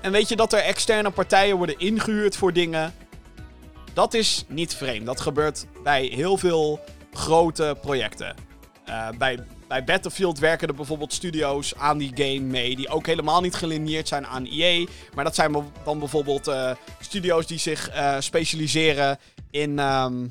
[0.00, 2.94] En weet je dat er externe partijen worden ingehuurd voor dingen?
[3.92, 5.06] Dat is niet vreemd.
[5.06, 6.80] Dat gebeurt bij heel veel
[7.12, 8.34] grote projecten.
[8.84, 9.38] Eh, bij,
[9.68, 12.76] bij Battlefield werken er bijvoorbeeld studio's aan die game mee.
[12.76, 14.86] Die ook helemaal niet gelineerd zijn aan EA.
[15.14, 15.52] Maar dat zijn
[15.84, 16.70] dan bijvoorbeeld eh,
[17.00, 19.18] studio's die zich eh, specialiseren
[19.50, 19.78] in.
[19.78, 20.26] ehm,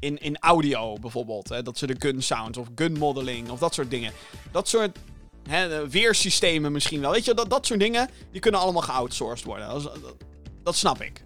[0.00, 1.48] in, in audio bijvoorbeeld.
[1.48, 1.62] Hè?
[1.62, 4.12] Dat ze de gun sounds of gun modeling of dat soort dingen.
[4.52, 4.98] Dat soort
[5.48, 7.10] hè, weersystemen misschien wel.
[7.10, 9.68] Weet je, dat, dat soort dingen, die kunnen allemaal geoutsourced worden.
[9.68, 9.98] Dat,
[10.62, 11.24] dat snap ik.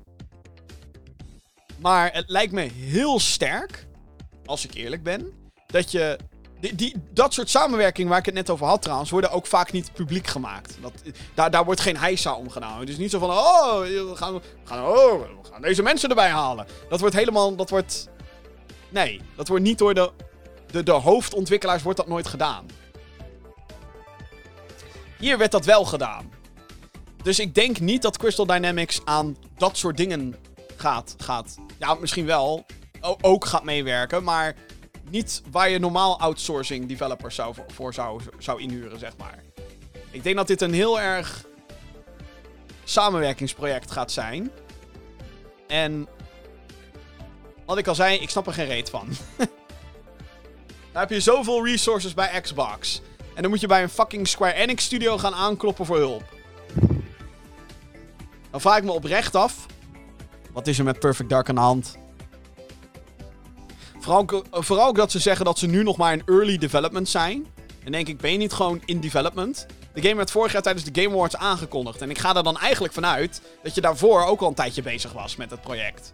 [1.78, 3.86] Maar het lijkt me heel sterk,
[4.44, 5.32] als ik eerlijk ben,
[5.66, 6.18] dat je...
[6.60, 9.72] Die, die, dat soort samenwerking waar ik het net over had trouwens, worden ook vaak
[9.72, 10.76] niet publiek gemaakt.
[10.80, 10.92] Dat,
[11.34, 12.80] daar, daar wordt geen heisa om gedaan.
[12.80, 16.08] Het is niet zo van, oh, we gaan, we gaan, oh, we gaan deze mensen
[16.08, 16.66] erbij halen.
[16.88, 18.08] Dat wordt helemaal, dat wordt
[18.92, 20.10] Nee, dat wordt niet door de,
[20.70, 22.66] de, de hoofdontwikkelaars wordt dat nooit gedaan.
[25.18, 26.30] Hier werd dat wel gedaan.
[27.22, 30.34] Dus ik denk niet dat Crystal Dynamics aan dat soort dingen
[30.76, 31.14] gaat.
[31.18, 32.66] gaat ja, misschien wel.
[33.20, 34.54] ook gaat meewerken, maar
[35.10, 39.42] niet waar je normaal outsourcing developers zou, voor zou, zou inhuren, zeg maar.
[40.10, 41.46] Ik denk dat dit een heel erg
[42.84, 44.50] samenwerkingsproject gaat zijn.
[45.66, 46.08] En
[47.74, 49.08] wat ik al zei, ik snap er geen reet van.
[50.92, 53.00] Daar heb je zoveel resources bij Xbox.
[53.34, 56.22] En dan moet je bij een fucking Square Enix studio gaan aankloppen voor hulp.
[58.50, 59.66] Dan vraag ik me oprecht af.
[60.52, 61.96] Wat is er met Perfect Dark aan de hand?
[63.98, 67.08] Vooral, ook- vooral ook dat ze zeggen dat ze nu nog maar in early development
[67.08, 67.46] zijn.
[67.84, 69.66] En denk ik, ben je niet gewoon in development?
[69.94, 72.00] De game werd vorig jaar tijdens de Game Awards aangekondigd.
[72.02, 75.12] En ik ga er dan eigenlijk vanuit dat je daarvoor ook al een tijdje bezig
[75.12, 76.12] was met het project.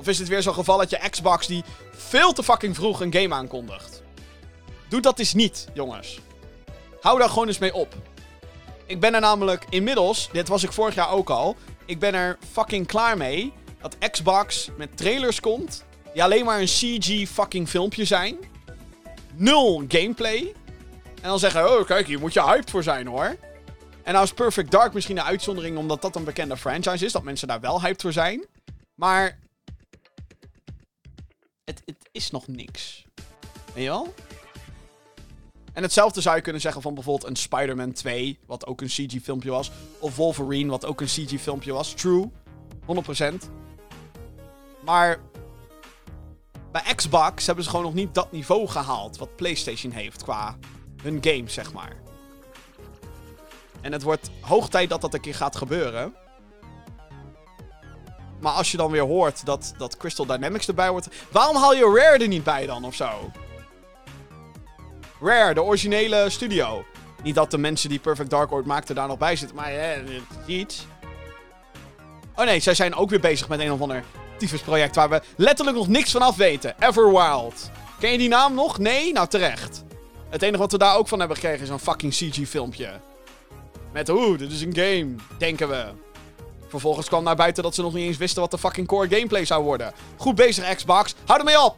[0.00, 3.12] Of is het weer zo'n geval dat je Xbox die veel te fucking vroeg een
[3.12, 4.02] game aankondigt?
[4.88, 6.20] Doe dat eens niet, jongens.
[7.00, 7.94] Hou daar gewoon eens mee op.
[8.86, 12.38] Ik ben er namelijk inmiddels, dit was ik vorig jaar ook al, ik ben er
[12.52, 18.04] fucking klaar mee dat Xbox met trailers komt die alleen maar een CG fucking filmpje
[18.04, 18.36] zijn.
[19.34, 20.54] Nul gameplay.
[21.22, 23.36] En dan zeggen, oh kijk, hier moet je hyped voor zijn hoor.
[24.02, 27.22] En nou is Perfect Dark misschien een uitzondering omdat dat een bekende franchise is, dat
[27.22, 28.46] mensen daar wel hyped voor zijn.
[28.94, 29.38] Maar
[31.64, 33.04] het, het is nog niks.
[33.74, 34.14] Weet je wel?
[35.72, 39.50] En hetzelfde zou je kunnen zeggen van bijvoorbeeld een Spider-Man 2, wat ook een CG-filmpje
[39.50, 39.70] was.
[39.98, 41.94] Of Wolverine, wat ook een CG-filmpje was.
[41.94, 42.30] True.
[42.86, 43.50] 100%.
[44.84, 45.20] Maar
[46.72, 50.58] bij Xbox hebben ze gewoon nog niet dat niveau gehaald wat PlayStation heeft qua
[51.02, 51.96] hun games, zeg maar.
[53.80, 56.14] En het wordt hoog tijd dat dat een keer gaat gebeuren.
[58.40, 61.08] Maar als je dan weer hoort dat, dat Crystal Dynamics erbij hoort.
[61.30, 63.30] Waarom haal je Rare er niet bij dan of zo?
[65.20, 66.84] Rare, de originele studio.
[67.22, 70.02] Niet dat de mensen die Perfect Dark ooit maakten daar nog bij zitten, maar hè,
[70.46, 70.86] niet.
[72.36, 74.04] Oh nee, zij zijn ook weer bezig met een of ander
[74.36, 76.74] tyfusproject waar we letterlijk nog niks van af weten.
[76.78, 77.70] Everwild.
[77.98, 78.78] Ken je die naam nog?
[78.78, 79.12] Nee?
[79.12, 79.84] Nou, terecht.
[80.28, 83.00] Het enige wat we daar ook van hebben gekregen is een fucking CG-filmpje.
[83.92, 85.84] Met, oeh, dit is een game, denken we.
[86.70, 89.44] Vervolgens kwam naar buiten dat ze nog niet eens wisten wat de fucking core gameplay
[89.44, 89.92] zou worden.
[90.16, 91.14] Goed bezig, Xbox.
[91.24, 91.76] Hou ermee op!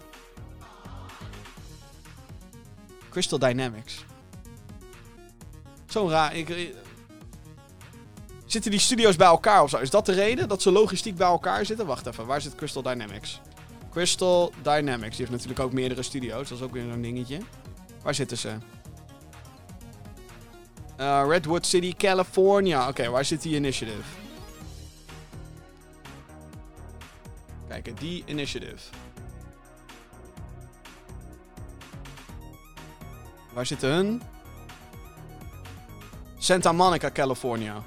[3.10, 4.04] Crystal Dynamics.
[5.86, 6.36] Zo'n raar...
[6.36, 6.74] Ik,
[8.46, 9.76] Zitten die studio's bij elkaar of zo?
[9.76, 10.48] Is dat de reden?
[10.48, 11.86] Dat ze logistiek bij elkaar zitten?
[11.86, 13.40] Wacht even, waar zit Crystal Dynamics?
[13.90, 15.16] Crystal Dynamics.
[15.16, 16.48] Die heeft natuurlijk ook meerdere studio's.
[16.48, 17.38] Dat is ook weer zo'n dingetje.
[18.02, 18.50] Waar zitten ze?
[20.96, 22.88] Eh, Redwood City, California.
[22.88, 24.21] Oké, waar zit die initiative?
[27.72, 28.90] Kijken, die initiative.
[33.52, 34.22] Waar zitten hun?
[36.38, 37.82] Santa Monica, California.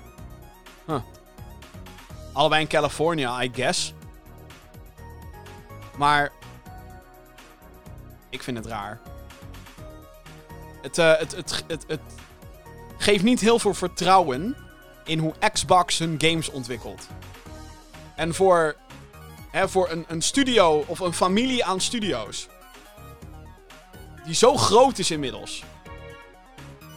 [0.86, 1.02] Huh.
[2.34, 3.94] Allebei in California, I guess.
[5.98, 6.32] Maar.
[8.30, 8.99] Ik vind het raar.
[10.82, 12.02] Het, eh, het, het, het, het
[12.98, 14.56] geeft niet heel veel vertrouwen
[15.03, 17.07] in hoe Xbox hun games ontwikkelt.
[18.16, 18.76] En voor,
[19.64, 22.48] voor een, een studio of een familie aan studio's.
[24.26, 25.64] Die zo groot is inmiddels.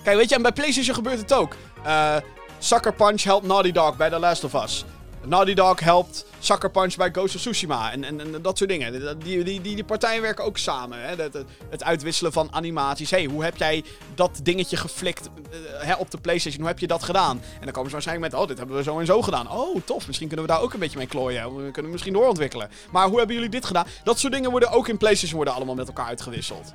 [0.03, 1.57] Kijk, weet je, en bij PlayStation gebeurt het ook.
[1.85, 2.17] Eh
[2.59, 4.85] Sucker Punch helpt Naughty Dog bij The Last of Us.
[5.25, 7.93] Naughty Dog helpt Sucker Punch bij Ghost of Tsushima.
[7.93, 9.17] En, en, en dat soort dingen.
[9.19, 11.01] Die, die, die, die partijen werken ook samen.
[11.01, 11.23] Hè?
[11.23, 13.11] Het, het, uitwisselen van animaties.
[13.11, 13.85] hey, hoe heb jij
[14.15, 16.61] dat dingetje geflikt eh, hè, op de PlayStation?
[16.61, 17.41] Hoe heb je dat gedaan?
[17.55, 19.51] En dan komen ze waarschijnlijk met: Oh, dit hebben we zo en zo gedaan.
[19.51, 20.07] Oh, tof.
[20.07, 21.65] Misschien kunnen we daar ook een beetje mee klooien.
[21.65, 22.71] We kunnen misschien doorontwikkelen.
[22.91, 23.87] Maar hoe hebben jullie dit gedaan?
[24.05, 26.75] Dat soort dingen worden ook in PlayStation worden allemaal met elkaar uitgewisseld.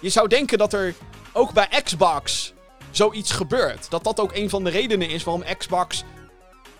[0.00, 0.94] Je zou denken dat er
[1.32, 2.52] ook bij Xbox
[2.90, 3.90] zoiets gebeurt.
[3.90, 6.04] Dat dat ook een van de redenen is waarom Xbox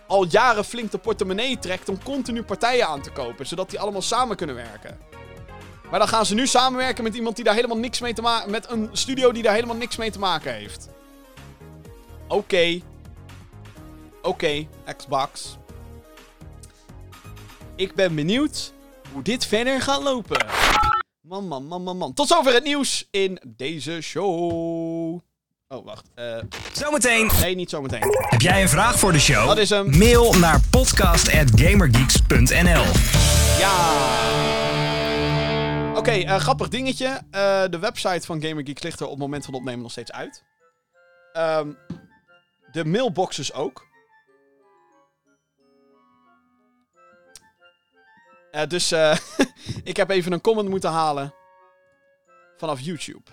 [0.06, 4.02] al jaren flink de portemonnee trekt om continu partijen aan te kopen, zodat die allemaal
[4.02, 4.98] samen kunnen werken.
[5.90, 8.50] Maar dan gaan ze nu samenwerken met iemand die daar helemaal niks mee te maken,
[8.50, 10.88] met een studio die daar helemaal niks mee te maken heeft.
[12.28, 12.80] Oké.
[14.22, 14.66] Oké,
[14.96, 15.56] Xbox.
[17.76, 18.72] Ik ben benieuwd
[19.12, 20.46] hoe dit verder gaat lopen.
[21.20, 22.14] Man, man, man, man, man.
[22.14, 25.20] Tot zover het nieuws in deze show.
[25.68, 26.10] Oh, wacht.
[26.14, 26.38] Eh
[26.72, 28.02] Zometeen nee, niet zometeen.
[28.18, 29.46] heb jij een vraag voor de show?
[29.46, 29.98] Dat is hem.
[29.98, 32.84] Mail naar podcast.gamergeeks.nl
[33.58, 33.94] Ja.
[35.96, 37.06] Oké, eh, grappig dingetje.
[37.30, 40.44] Eh, de website van GamerGeeks ligt er op het moment van opnemen nog steeds uit.
[41.32, 41.72] Ehm,
[42.72, 43.84] de mailboxes ook.
[48.50, 48.92] Eh, dus
[49.90, 51.34] ik heb even een comment moeten halen
[52.56, 53.30] vanaf YouTube.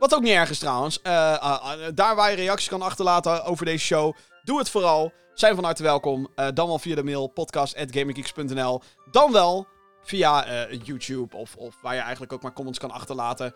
[0.00, 1.02] Wat ook niet erg is trouwens.
[1.02, 5.12] Eh, ah, ah, daar waar je reacties kan achterlaten over deze show, doe het vooral.
[5.34, 6.28] Zijn van harte welkom.
[6.34, 8.82] Eh, dan wel via de mail podcast.gamergeeks.nl.
[9.10, 9.66] Dan wel
[10.02, 13.54] via eh, YouTube of, of waar je eigenlijk ook maar comments kan achterlaten.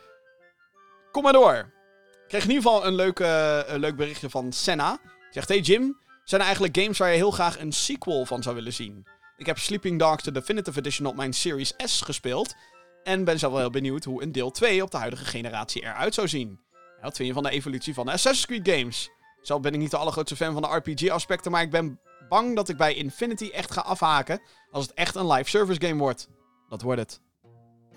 [1.10, 1.54] Kom maar door.
[1.54, 4.90] Ik kreeg in ieder geval een leuk, eh, een leuk berichtje van Senna.
[5.02, 8.42] Die zegt, hey Jim, zijn er eigenlijk games waar je heel graag een sequel van
[8.42, 9.06] zou willen zien?
[9.36, 12.54] Ik heb Sleeping Dogs The Definitive Edition op mijn Series S gespeeld.
[13.04, 16.14] En ben zelf wel heel benieuwd hoe een deel 2 op de huidige generatie eruit
[16.14, 16.60] zou zien.
[17.00, 19.10] Wat vind je van de evolutie van de Assassin's Creed games?
[19.42, 22.68] Zelf ben ik niet de allergrootste fan van de RPG-aspecten, maar ik ben bang dat
[22.68, 24.40] ik bij Infinity echt ga afhaken
[24.70, 26.28] als het echt een live service game wordt.
[26.68, 27.20] Dat wordt het.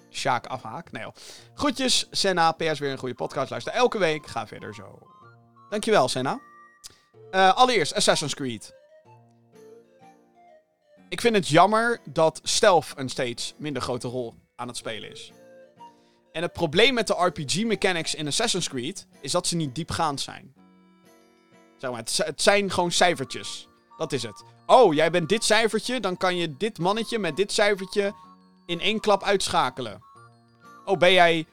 [0.10, 0.92] Sjaak afhaak?
[0.92, 1.14] Nee joh.
[1.54, 2.52] Groetjes, Senna.
[2.52, 3.50] PS weer een goede podcast.
[3.50, 4.28] Luister elke week.
[4.28, 5.00] Ga verder zo.
[5.70, 6.40] Dankjewel, Senna.
[7.32, 8.76] Eh, allereerst, Assassin's Creed.
[11.10, 15.32] Ik vind het jammer dat stealth een steeds minder grote rol aan het spelen is.
[16.32, 20.54] En het probleem met de RPG-mechanics in Assassin's Creed is dat ze niet diepgaand zijn.
[21.78, 23.68] Zeg maar, het, zijn gewoon cijfertjes.
[23.98, 24.44] Dat is het.
[24.66, 28.14] Oh, jij bent dit cijfertje, dan kan je dit mannetje met dit cijfertje
[28.66, 30.02] in één klap uitschakelen.
[30.86, 31.46] Oh, ben jij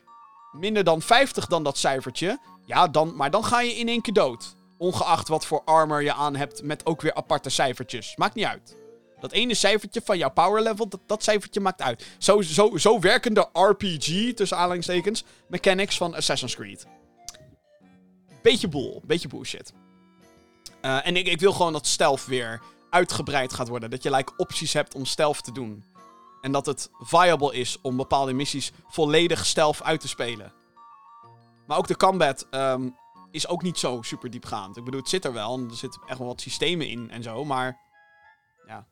[0.52, 2.38] minder dan 50 dan dat cijfertje?
[2.66, 4.54] Ja, dan, maar dan ga je in één keer dood.
[4.78, 8.16] Ongeacht wat voor armor je aan hebt met ook weer aparte cijfertjes.
[8.16, 8.76] Maakt niet uit.
[9.24, 12.06] Dat ene cijfertje van jouw power level, dat, cijfertje maakt uit.
[12.18, 16.86] Zo, zo, zo werken de RPG, tussen aanhalingstekens, mechanics van Assassin's Creed.
[18.42, 19.72] Beetje boel, beetje bullshit.
[20.80, 23.90] Eh, en ik, ik wil gewoon dat stealth weer uitgebreid gaat worden.
[23.90, 25.84] Dat je like, opties hebt om stealth te doen.
[26.40, 30.52] En dat het viable is om bepaalde missies volledig stealth uit te spelen.
[31.66, 32.88] Maar ook de combat ehm,
[33.30, 34.76] is ook niet zo super diepgaand.
[34.76, 35.54] Ik bedoel, het zit er wel.
[35.54, 37.44] En er zitten echt wel wat systemen in en zo.
[37.44, 37.82] Maar
[38.66, 38.86] ja,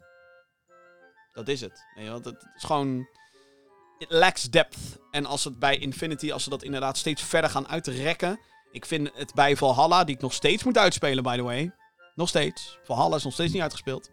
[1.32, 1.84] dat is het.
[2.08, 3.08] Want het is gewoon...
[3.98, 4.78] It lacks depth.
[5.10, 8.40] En als het bij Infinity, als ze dat inderdaad steeds verder gaan uitrekken...
[8.72, 11.72] Ik vind het bij Valhalla, die ik nog steeds moet uitspelen, by the way.
[12.14, 12.78] Nog steeds.
[12.84, 14.10] Valhalla is nog steeds niet uitgespeeld.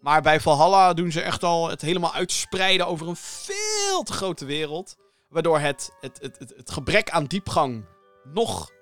[0.00, 4.44] Maar bij Valhalla doen ze echt al het helemaal uitspreiden over een veel te grote
[4.44, 4.96] wereld.
[5.28, 7.84] Waardoor het, het, het, het, het gebrek aan diepgang
[8.24, 8.72] nog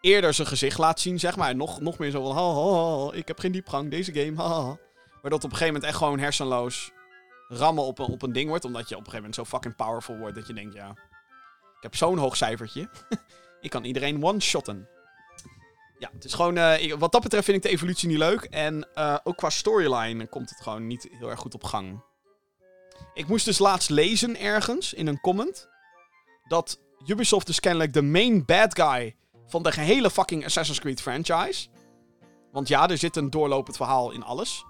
[0.00, 1.56] eerder zijn gezicht laat zien, zeg maar.
[1.56, 4.78] Nog, nog meer zo van, ha, ha, ik heb geen diepgang, deze game, ha,
[5.24, 6.92] Waardoor het op een gegeven moment echt gewoon hersenloos
[7.48, 8.64] rammen op een, op een ding wordt.
[8.64, 10.90] Omdat je op een gegeven moment zo fucking powerful wordt dat je denkt, ja,
[11.76, 12.90] ik heb zo'n hoog cijfertje.
[13.60, 14.88] ik kan iedereen one-shotten.
[15.98, 18.42] Ja, het is gewoon, eh, wat dat betreft vind ik de evolutie niet leuk.
[18.42, 22.02] En eh, ook qua storyline komt het gewoon niet heel erg goed op gang.
[23.14, 25.68] Ik moest dus laatst lezen ergens in een comment
[26.48, 31.68] dat Ubisoft dus kennelijk de main bad guy van de gehele fucking Assassin's Creed franchise.
[32.52, 34.64] Want ja, er zit een doorlopend verhaal in alles.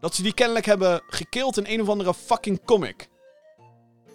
[0.00, 3.08] Dat ze die kennelijk hebben gekild in een of andere fucking comic.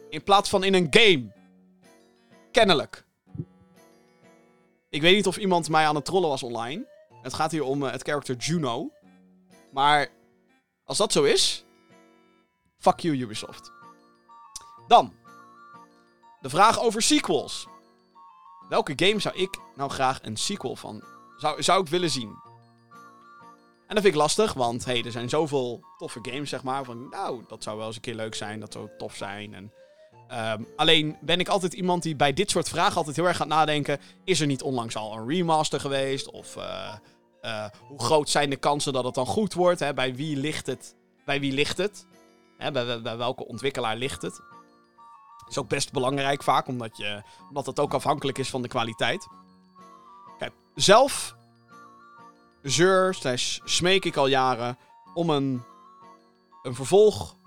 [0.10, 1.32] In plaats van in een game.
[2.52, 3.06] Kennelijk.
[4.90, 6.88] Ik weet niet of iemand mij aan het trollen was online.
[7.22, 8.92] Het gaat hier om eh, het karakter Juno.
[9.72, 10.08] Maar
[10.84, 11.66] als dat zo is.
[12.78, 13.72] Fuck you, Ubisoft.
[14.88, 15.14] Dan.
[16.42, 17.68] De vraag over sequels.
[18.70, 21.04] Welke game zou ik nou graag een sequel van
[21.38, 22.45] zou, zou ik willen zien?
[23.88, 26.84] En dat vind ik lastig, want hey, er zijn zoveel toffe games, zeg maar.
[26.84, 29.54] Van, nou, dat zou wel eens een keer leuk zijn, dat zou tof zijn.
[29.54, 29.72] En,
[30.28, 33.48] ehm, alleen ben ik altijd iemand die bij dit soort vragen altijd heel erg gaat
[33.48, 34.00] nadenken.
[34.24, 36.32] Is er niet onlangs al een remaster geweest?
[36.32, 36.94] Of eh,
[37.42, 39.80] eh, hoe groot zijn de kansen dat het dan goed wordt?
[39.80, 39.94] Hè?
[39.94, 40.96] Bij wie ligt het?
[41.26, 42.08] Bij wie ligt het?
[42.58, 42.72] Hè?
[42.72, 44.42] Bij, welke ontwikkelaar ligt het?
[45.48, 49.28] is ook best belangrijk vaak, omdat, je, omdat het ook afhankelijk is van de kwaliteit.
[50.38, 51.36] Kijk, zelf
[52.66, 54.78] zeur slash smeek ik al jaren
[55.14, 55.64] om een,
[56.64, 57.38] een vervolg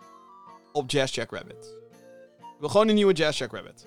[0.72, 1.76] op Jazz Jack Rabbit.
[2.38, 3.86] Ik wil gewoon een nieuwe Jazz Jack Rabbit.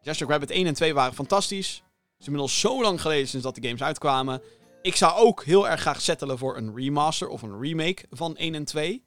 [0.00, 1.74] Jazz Jack Rabbit 1 en 2 waren fantastisch.
[1.74, 4.42] Het is inmiddels zo lang geleden sinds dat de games uitkwamen.
[4.82, 8.54] Ik zou ook heel erg graag settelen voor een remaster of een remake van 1
[8.54, 9.04] en 2.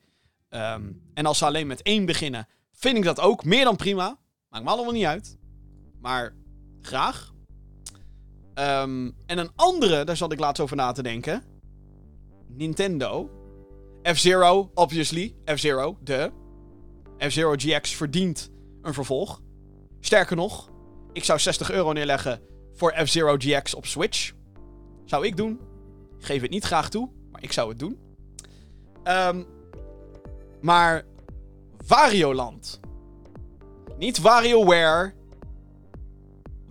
[0.49, 4.17] Ehm, en als ze alleen met 1 beginnen, vind ik dat ook meer dan prima.
[4.49, 5.37] Maakt me allemaal niet uit.
[6.01, 6.35] Maar
[6.81, 7.32] graag.
[8.53, 11.43] Ehm, en een andere, daar zat ik laatst over na te denken.
[12.47, 13.29] Nintendo.
[14.03, 15.35] F-Zero, obviously.
[15.45, 16.31] F-Zero, de.
[17.17, 18.51] F-Zero GX verdient
[18.81, 19.41] een vervolg.
[19.99, 20.69] Sterker nog,
[21.13, 22.41] ik zou 60 euro neerleggen
[22.73, 24.33] voor F-Zero GX op Switch.
[25.05, 25.59] Zou ik doen.
[26.19, 27.99] Ik geef het niet graag toe, maar ik zou het doen.
[29.03, 29.43] Ehm,
[30.61, 31.05] maar
[31.77, 32.79] Varioland.
[33.97, 35.13] Niet WarioWare.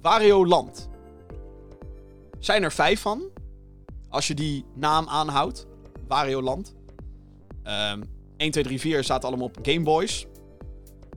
[0.01, 0.91] Varioland.
[2.43, 3.23] Zijn er vijf van.
[4.09, 5.67] Als je die naam aanhoudt.
[6.09, 6.75] Varioland.
[7.63, 8.03] Ehm
[8.37, 10.27] 1, 2, 3, 4 zaten allemaal op Game Boys.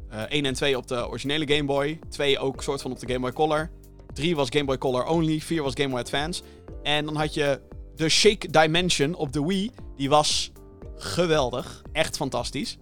[0.09, 1.99] Eh 1 en 2 op de originele Game Boy.
[2.09, 3.71] 2 ook soort van op de Game Boy Color.
[4.13, 5.39] 3 was Game Boy Color only.
[5.39, 6.43] 4 was Game Boy Advance.
[6.83, 7.61] En dan had je
[7.95, 9.71] de Shake Dimension op de Wii.
[9.95, 10.51] Die was
[10.95, 11.81] geweldig.
[11.91, 12.77] Echt fantastisch.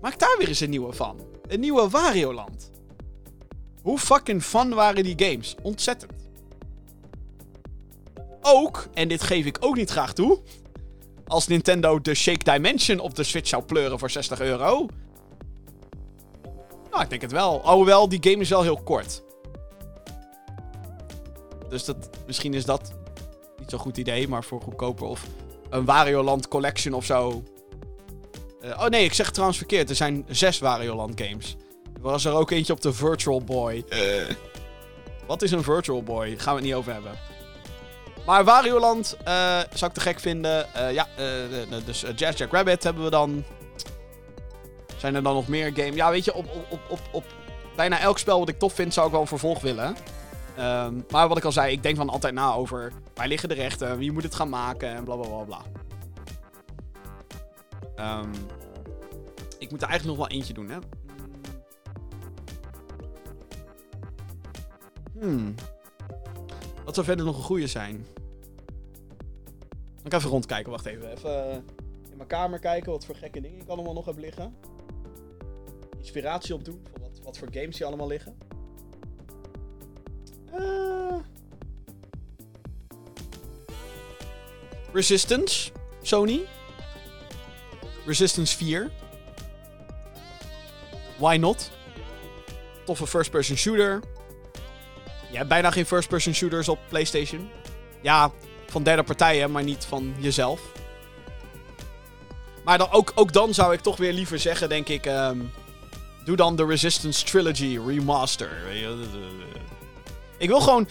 [0.00, 1.20] Maak daar weer eens een nieuwe van.
[1.48, 2.70] Een nieuwe Wario-land.
[3.82, 5.54] Hoe fucking fun waren die games?
[5.62, 6.21] Ontzettend.
[8.42, 10.38] Ook, en dit geef ik ook niet graag toe.
[11.26, 14.86] Als Nintendo de Shake Dimension op de Switch zou pleuren voor 60 euro.
[16.90, 17.62] Nou, ik denk het wel.
[17.62, 19.22] Alhoewel, die game is wel heel kort.
[21.68, 22.92] Dus dat, misschien is dat
[23.58, 25.06] niet zo'n goed idee, maar voor goedkoper.
[25.06, 25.26] Of
[25.70, 27.42] een Wario Land Collection of zo.
[28.60, 29.90] Eh, oh nee, ik zeg het trouwens verkeerd.
[29.90, 31.56] Er zijn zes Wario Land games.
[31.94, 33.84] Er was er ook eentje op de Virtual Boy.
[33.88, 34.34] Eh.
[35.26, 36.38] Wat is een Virtual Boy?
[36.38, 37.12] Gaan we het niet over hebben.
[38.26, 40.74] Maar Wario Land eh, zou ik te gek vinden.
[40.74, 43.44] Eh, ja, eh, dus Jazz Jack Rabbit hebben we dan.
[44.96, 45.94] Zijn er dan nog meer games?
[45.94, 47.24] Ja, weet je, op, op, op, op, op
[47.76, 49.96] bijna elk spel wat ik tof vind, zou ik wel een vervolg willen.
[50.56, 53.54] Ehm, maar wat ik al zei, ik denk dan altijd na over waar liggen de
[53.54, 55.60] rechten, wie moet het gaan maken en bla bla bla bla.
[57.96, 58.30] Ehm,
[59.58, 60.78] ik moet er eigenlijk nog wel eentje doen, hè?
[65.20, 65.54] Hmm.
[66.84, 68.06] Wat zou verder nog een goede zijn?
[70.04, 71.10] Ik even rondkijken, wacht even.
[71.10, 71.56] Even eh,
[72.10, 74.56] in mijn kamer kijken wat voor gekke dingen ik allemaal nog heb liggen.
[75.98, 78.36] Inspiratie opdoen van wat, wat voor games hier allemaal liggen.
[80.52, 81.16] Eh.
[84.92, 85.72] Resistance,
[86.02, 86.40] Sony.
[88.06, 88.90] Resistance 4.
[91.18, 91.70] Why not?
[92.84, 94.00] Toffe first-person shooter.
[95.32, 97.50] Je hebt bijna geen first-person shooters op PlayStation.
[98.02, 98.30] Ja,
[98.66, 100.60] van derde partijen, maar niet van jezelf.
[102.64, 105.06] Maar dan, ook, ook dan zou ik toch weer liever zeggen, denk ik...
[105.06, 105.38] ehm,
[106.24, 108.74] doe dan de Resistance Trilogy Remaster.
[108.74, 109.04] Je,
[110.38, 110.88] Ik wil gewoon...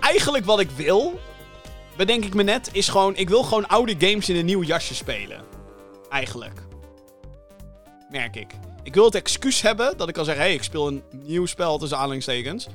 [0.00, 1.20] Eigenlijk wat ik wil,
[1.96, 3.16] bedenk ik me net, is gewoon...
[3.16, 5.44] Ik wil gewoon oude games in een nieuw jasje spelen.
[6.08, 6.60] Eigenlijk.
[8.10, 8.50] Merk ik.
[8.82, 10.42] Ik wil het excuus hebben dat ik kan zeggen...
[10.42, 12.66] Hé, hey, ik speel een nieuw spel tussen aanhalingstekens.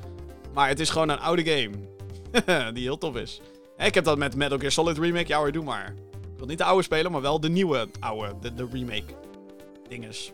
[0.56, 1.74] Maar het is gewoon een oude game.
[2.74, 3.40] die heel tof is.
[3.76, 5.28] Ik heb dat met Metal Gear Solid Remake.
[5.28, 5.94] Ja hoor, doe maar.
[6.10, 8.34] Ik wil niet de oude spelen, maar wel de nieuwe oude.
[8.40, 9.14] De, de remake
[9.88, 10.32] dinges.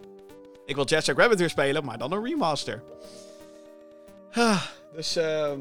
[0.67, 2.83] Ik wil Jet Set Rabbit weer spelen, maar dan een remaster.
[4.33, 4.63] Ah,
[4.95, 5.61] dus ehm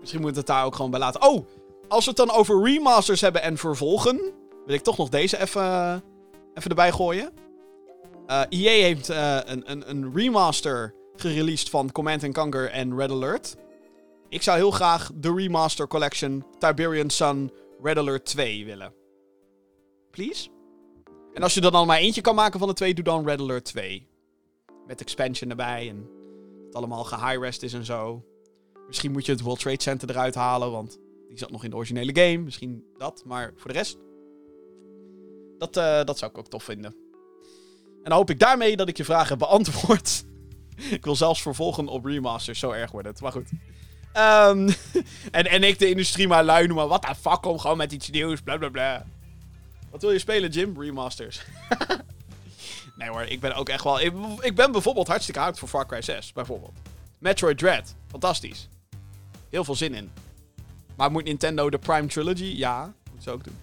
[0.00, 1.22] misschien moet het daar ook gewoon bij laten.
[1.22, 1.46] Oh,
[1.88, 4.20] als we het dan over remasters hebben en vervolgen,
[4.66, 6.02] wil ik toch nog deze even,
[6.54, 7.32] even erbij gooien.
[8.26, 13.56] Eh EA heeft eh, een, een, een remaster gereleased van Command Conquer en Red Alert.
[14.34, 17.52] Ik zou heel graag de remaster collection Tiberian Sun
[17.82, 18.94] Red Alert 2 willen.
[20.10, 20.48] Please?
[21.34, 23.40] En als je er dan maar eentje kan maken van de twee, doe dan Red
[23.40, 24.08] Alert 2.
[24.86, 26.08] Met expansion erbij en
[26.66, 28.24] het allemaal gehigh-rest is en zo.
[28.86, 30.98] Misschien moet je het World Trade Center eruit halen, want
[31.28, 32.38] die zat nog in de originele game.
[32.38, 33.98] Misschien dat, maar voor de rest...
[35.58, 36.96] Dat, eh, dat zou ik ook tof vinden.
[38.02, 40.24] En dan hoop ik daarmee dat ik je vragen beantwoord.
[40.96, 43.20] ik wil zelfs vervolgen op remasters, zo erg wordt het.
[43.20, 43.50] Maar goed.
[44.14, 44.70] Ehm,
[45.30, 46.88] en, en ik de industrie maar lui noemen.
[46.88, 49.06] Wat de fuck, kom gewoon met iets nieuws, bla bla bla.
[49.90, 50.80] Wat wil je spelen, Jim?
[50.80, 51.40] Remasters.
[52.98, 54.00] nee hoor, ik ben ook echt wel...
[54.00, 56.72] Ik, ik ben bijvoorbeeld hartstikke hard voor Far Cry 6, bijvoorbeeld.
[57.18, 58.68] Metroid Dread, fantastisch.
[59.50, 60.10] Heel veel zin in.
[60.96, 62.54] Maar moet Nintendo de Prime Trilogy?
[62.56, 63.56] Ja, moet ze ook doen.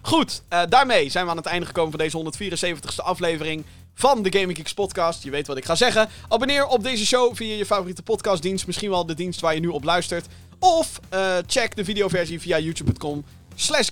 [0.00, 3.64] Goed, eh, daarmee zijn we aan het einde gekomen van deze 174ste aflevering
[3.98, 5.22] van de Gaming Geeks podcast.
[5.22, 6.08] Je weet wat ik ga zeggen.
[6.28, 8.66] Abonneer op deze show via je favoriete podcastdienst.
[8.66, 10.26] Misschien wel de dienst waar je nu op luistert.
[10.58, 13.88] Of eh, check de videoversie via youtube.com slash.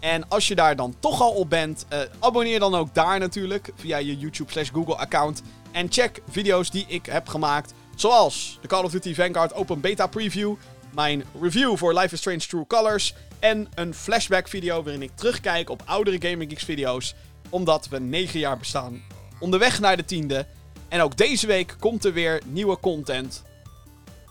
[0.00, 3.70] En als je daar dan toch al op bent, eh, abonneer dan ook daar natuurlijk
[3.74, 5.42] via je YouTube slash Google account.
[5.72, 7.72] En check video's die ik heb gemaakt.
[7.96, 10.54] Zoals de Call of Duty Vanguard Open Beta Preview.
[10.94, 13.14] Mijn review voor Life is Strange True Colors.
[13.38, 17.14] En een flashback video waarin ik terugkijk op oudere Gaming Geeks video's.
[17.48, 19.02] Omdat we 9 jaar bestaan.
[19.38, 20.46] Onderweg naar de tiende.
[20.88, 23.42] En ook deze week komt er weer nieuwe content.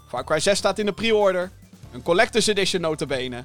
[0.07, 1.52] Far Cry 6 staat in de pre-order.
[1.91, 3.44] Een Collector's Edition notabene.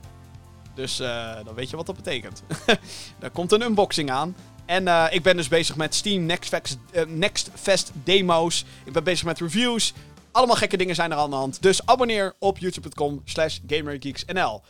[0.75, 2.43] Dus eh, dan weet je wat dat betekent.
[3.21, 4.37] Daar komt een unboxing aan.
[4.67, 8.65] En eh, ik ben dus bezig met Steam Next Fest, eh, Next Fest demo's.
[8.85, 9.93] Ik ben bezig met reviews.
[10.33, 11.63] Allemaal gekke dingen zijn er aan de hand.
[11.63, 14.63] Dus abonneer op youtube.com slash gamergeeksnl.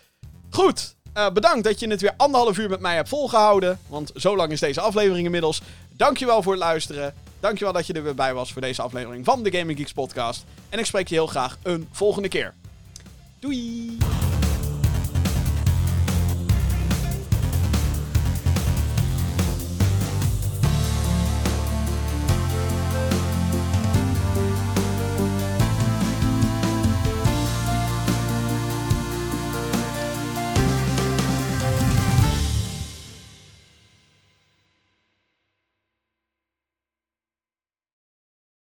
[0.50, 3.78] Goed, eh, bedankt dat je het weer anderhalf uur met mij hebt volgehouden.
[3.86, 5.62] Want zo lang is deze aflevering inmiddels.
[5.96, 7.14] Dankjewel voor het luisteren.
[7.40, 10.44] Dankjewel dat je er weer bij was voor deze aflevering van de Gaming Geeks podcast.
[10.68, 12.54] En ik spreek je heel graag een volgende keer.
[13.38, 13.96] Doei!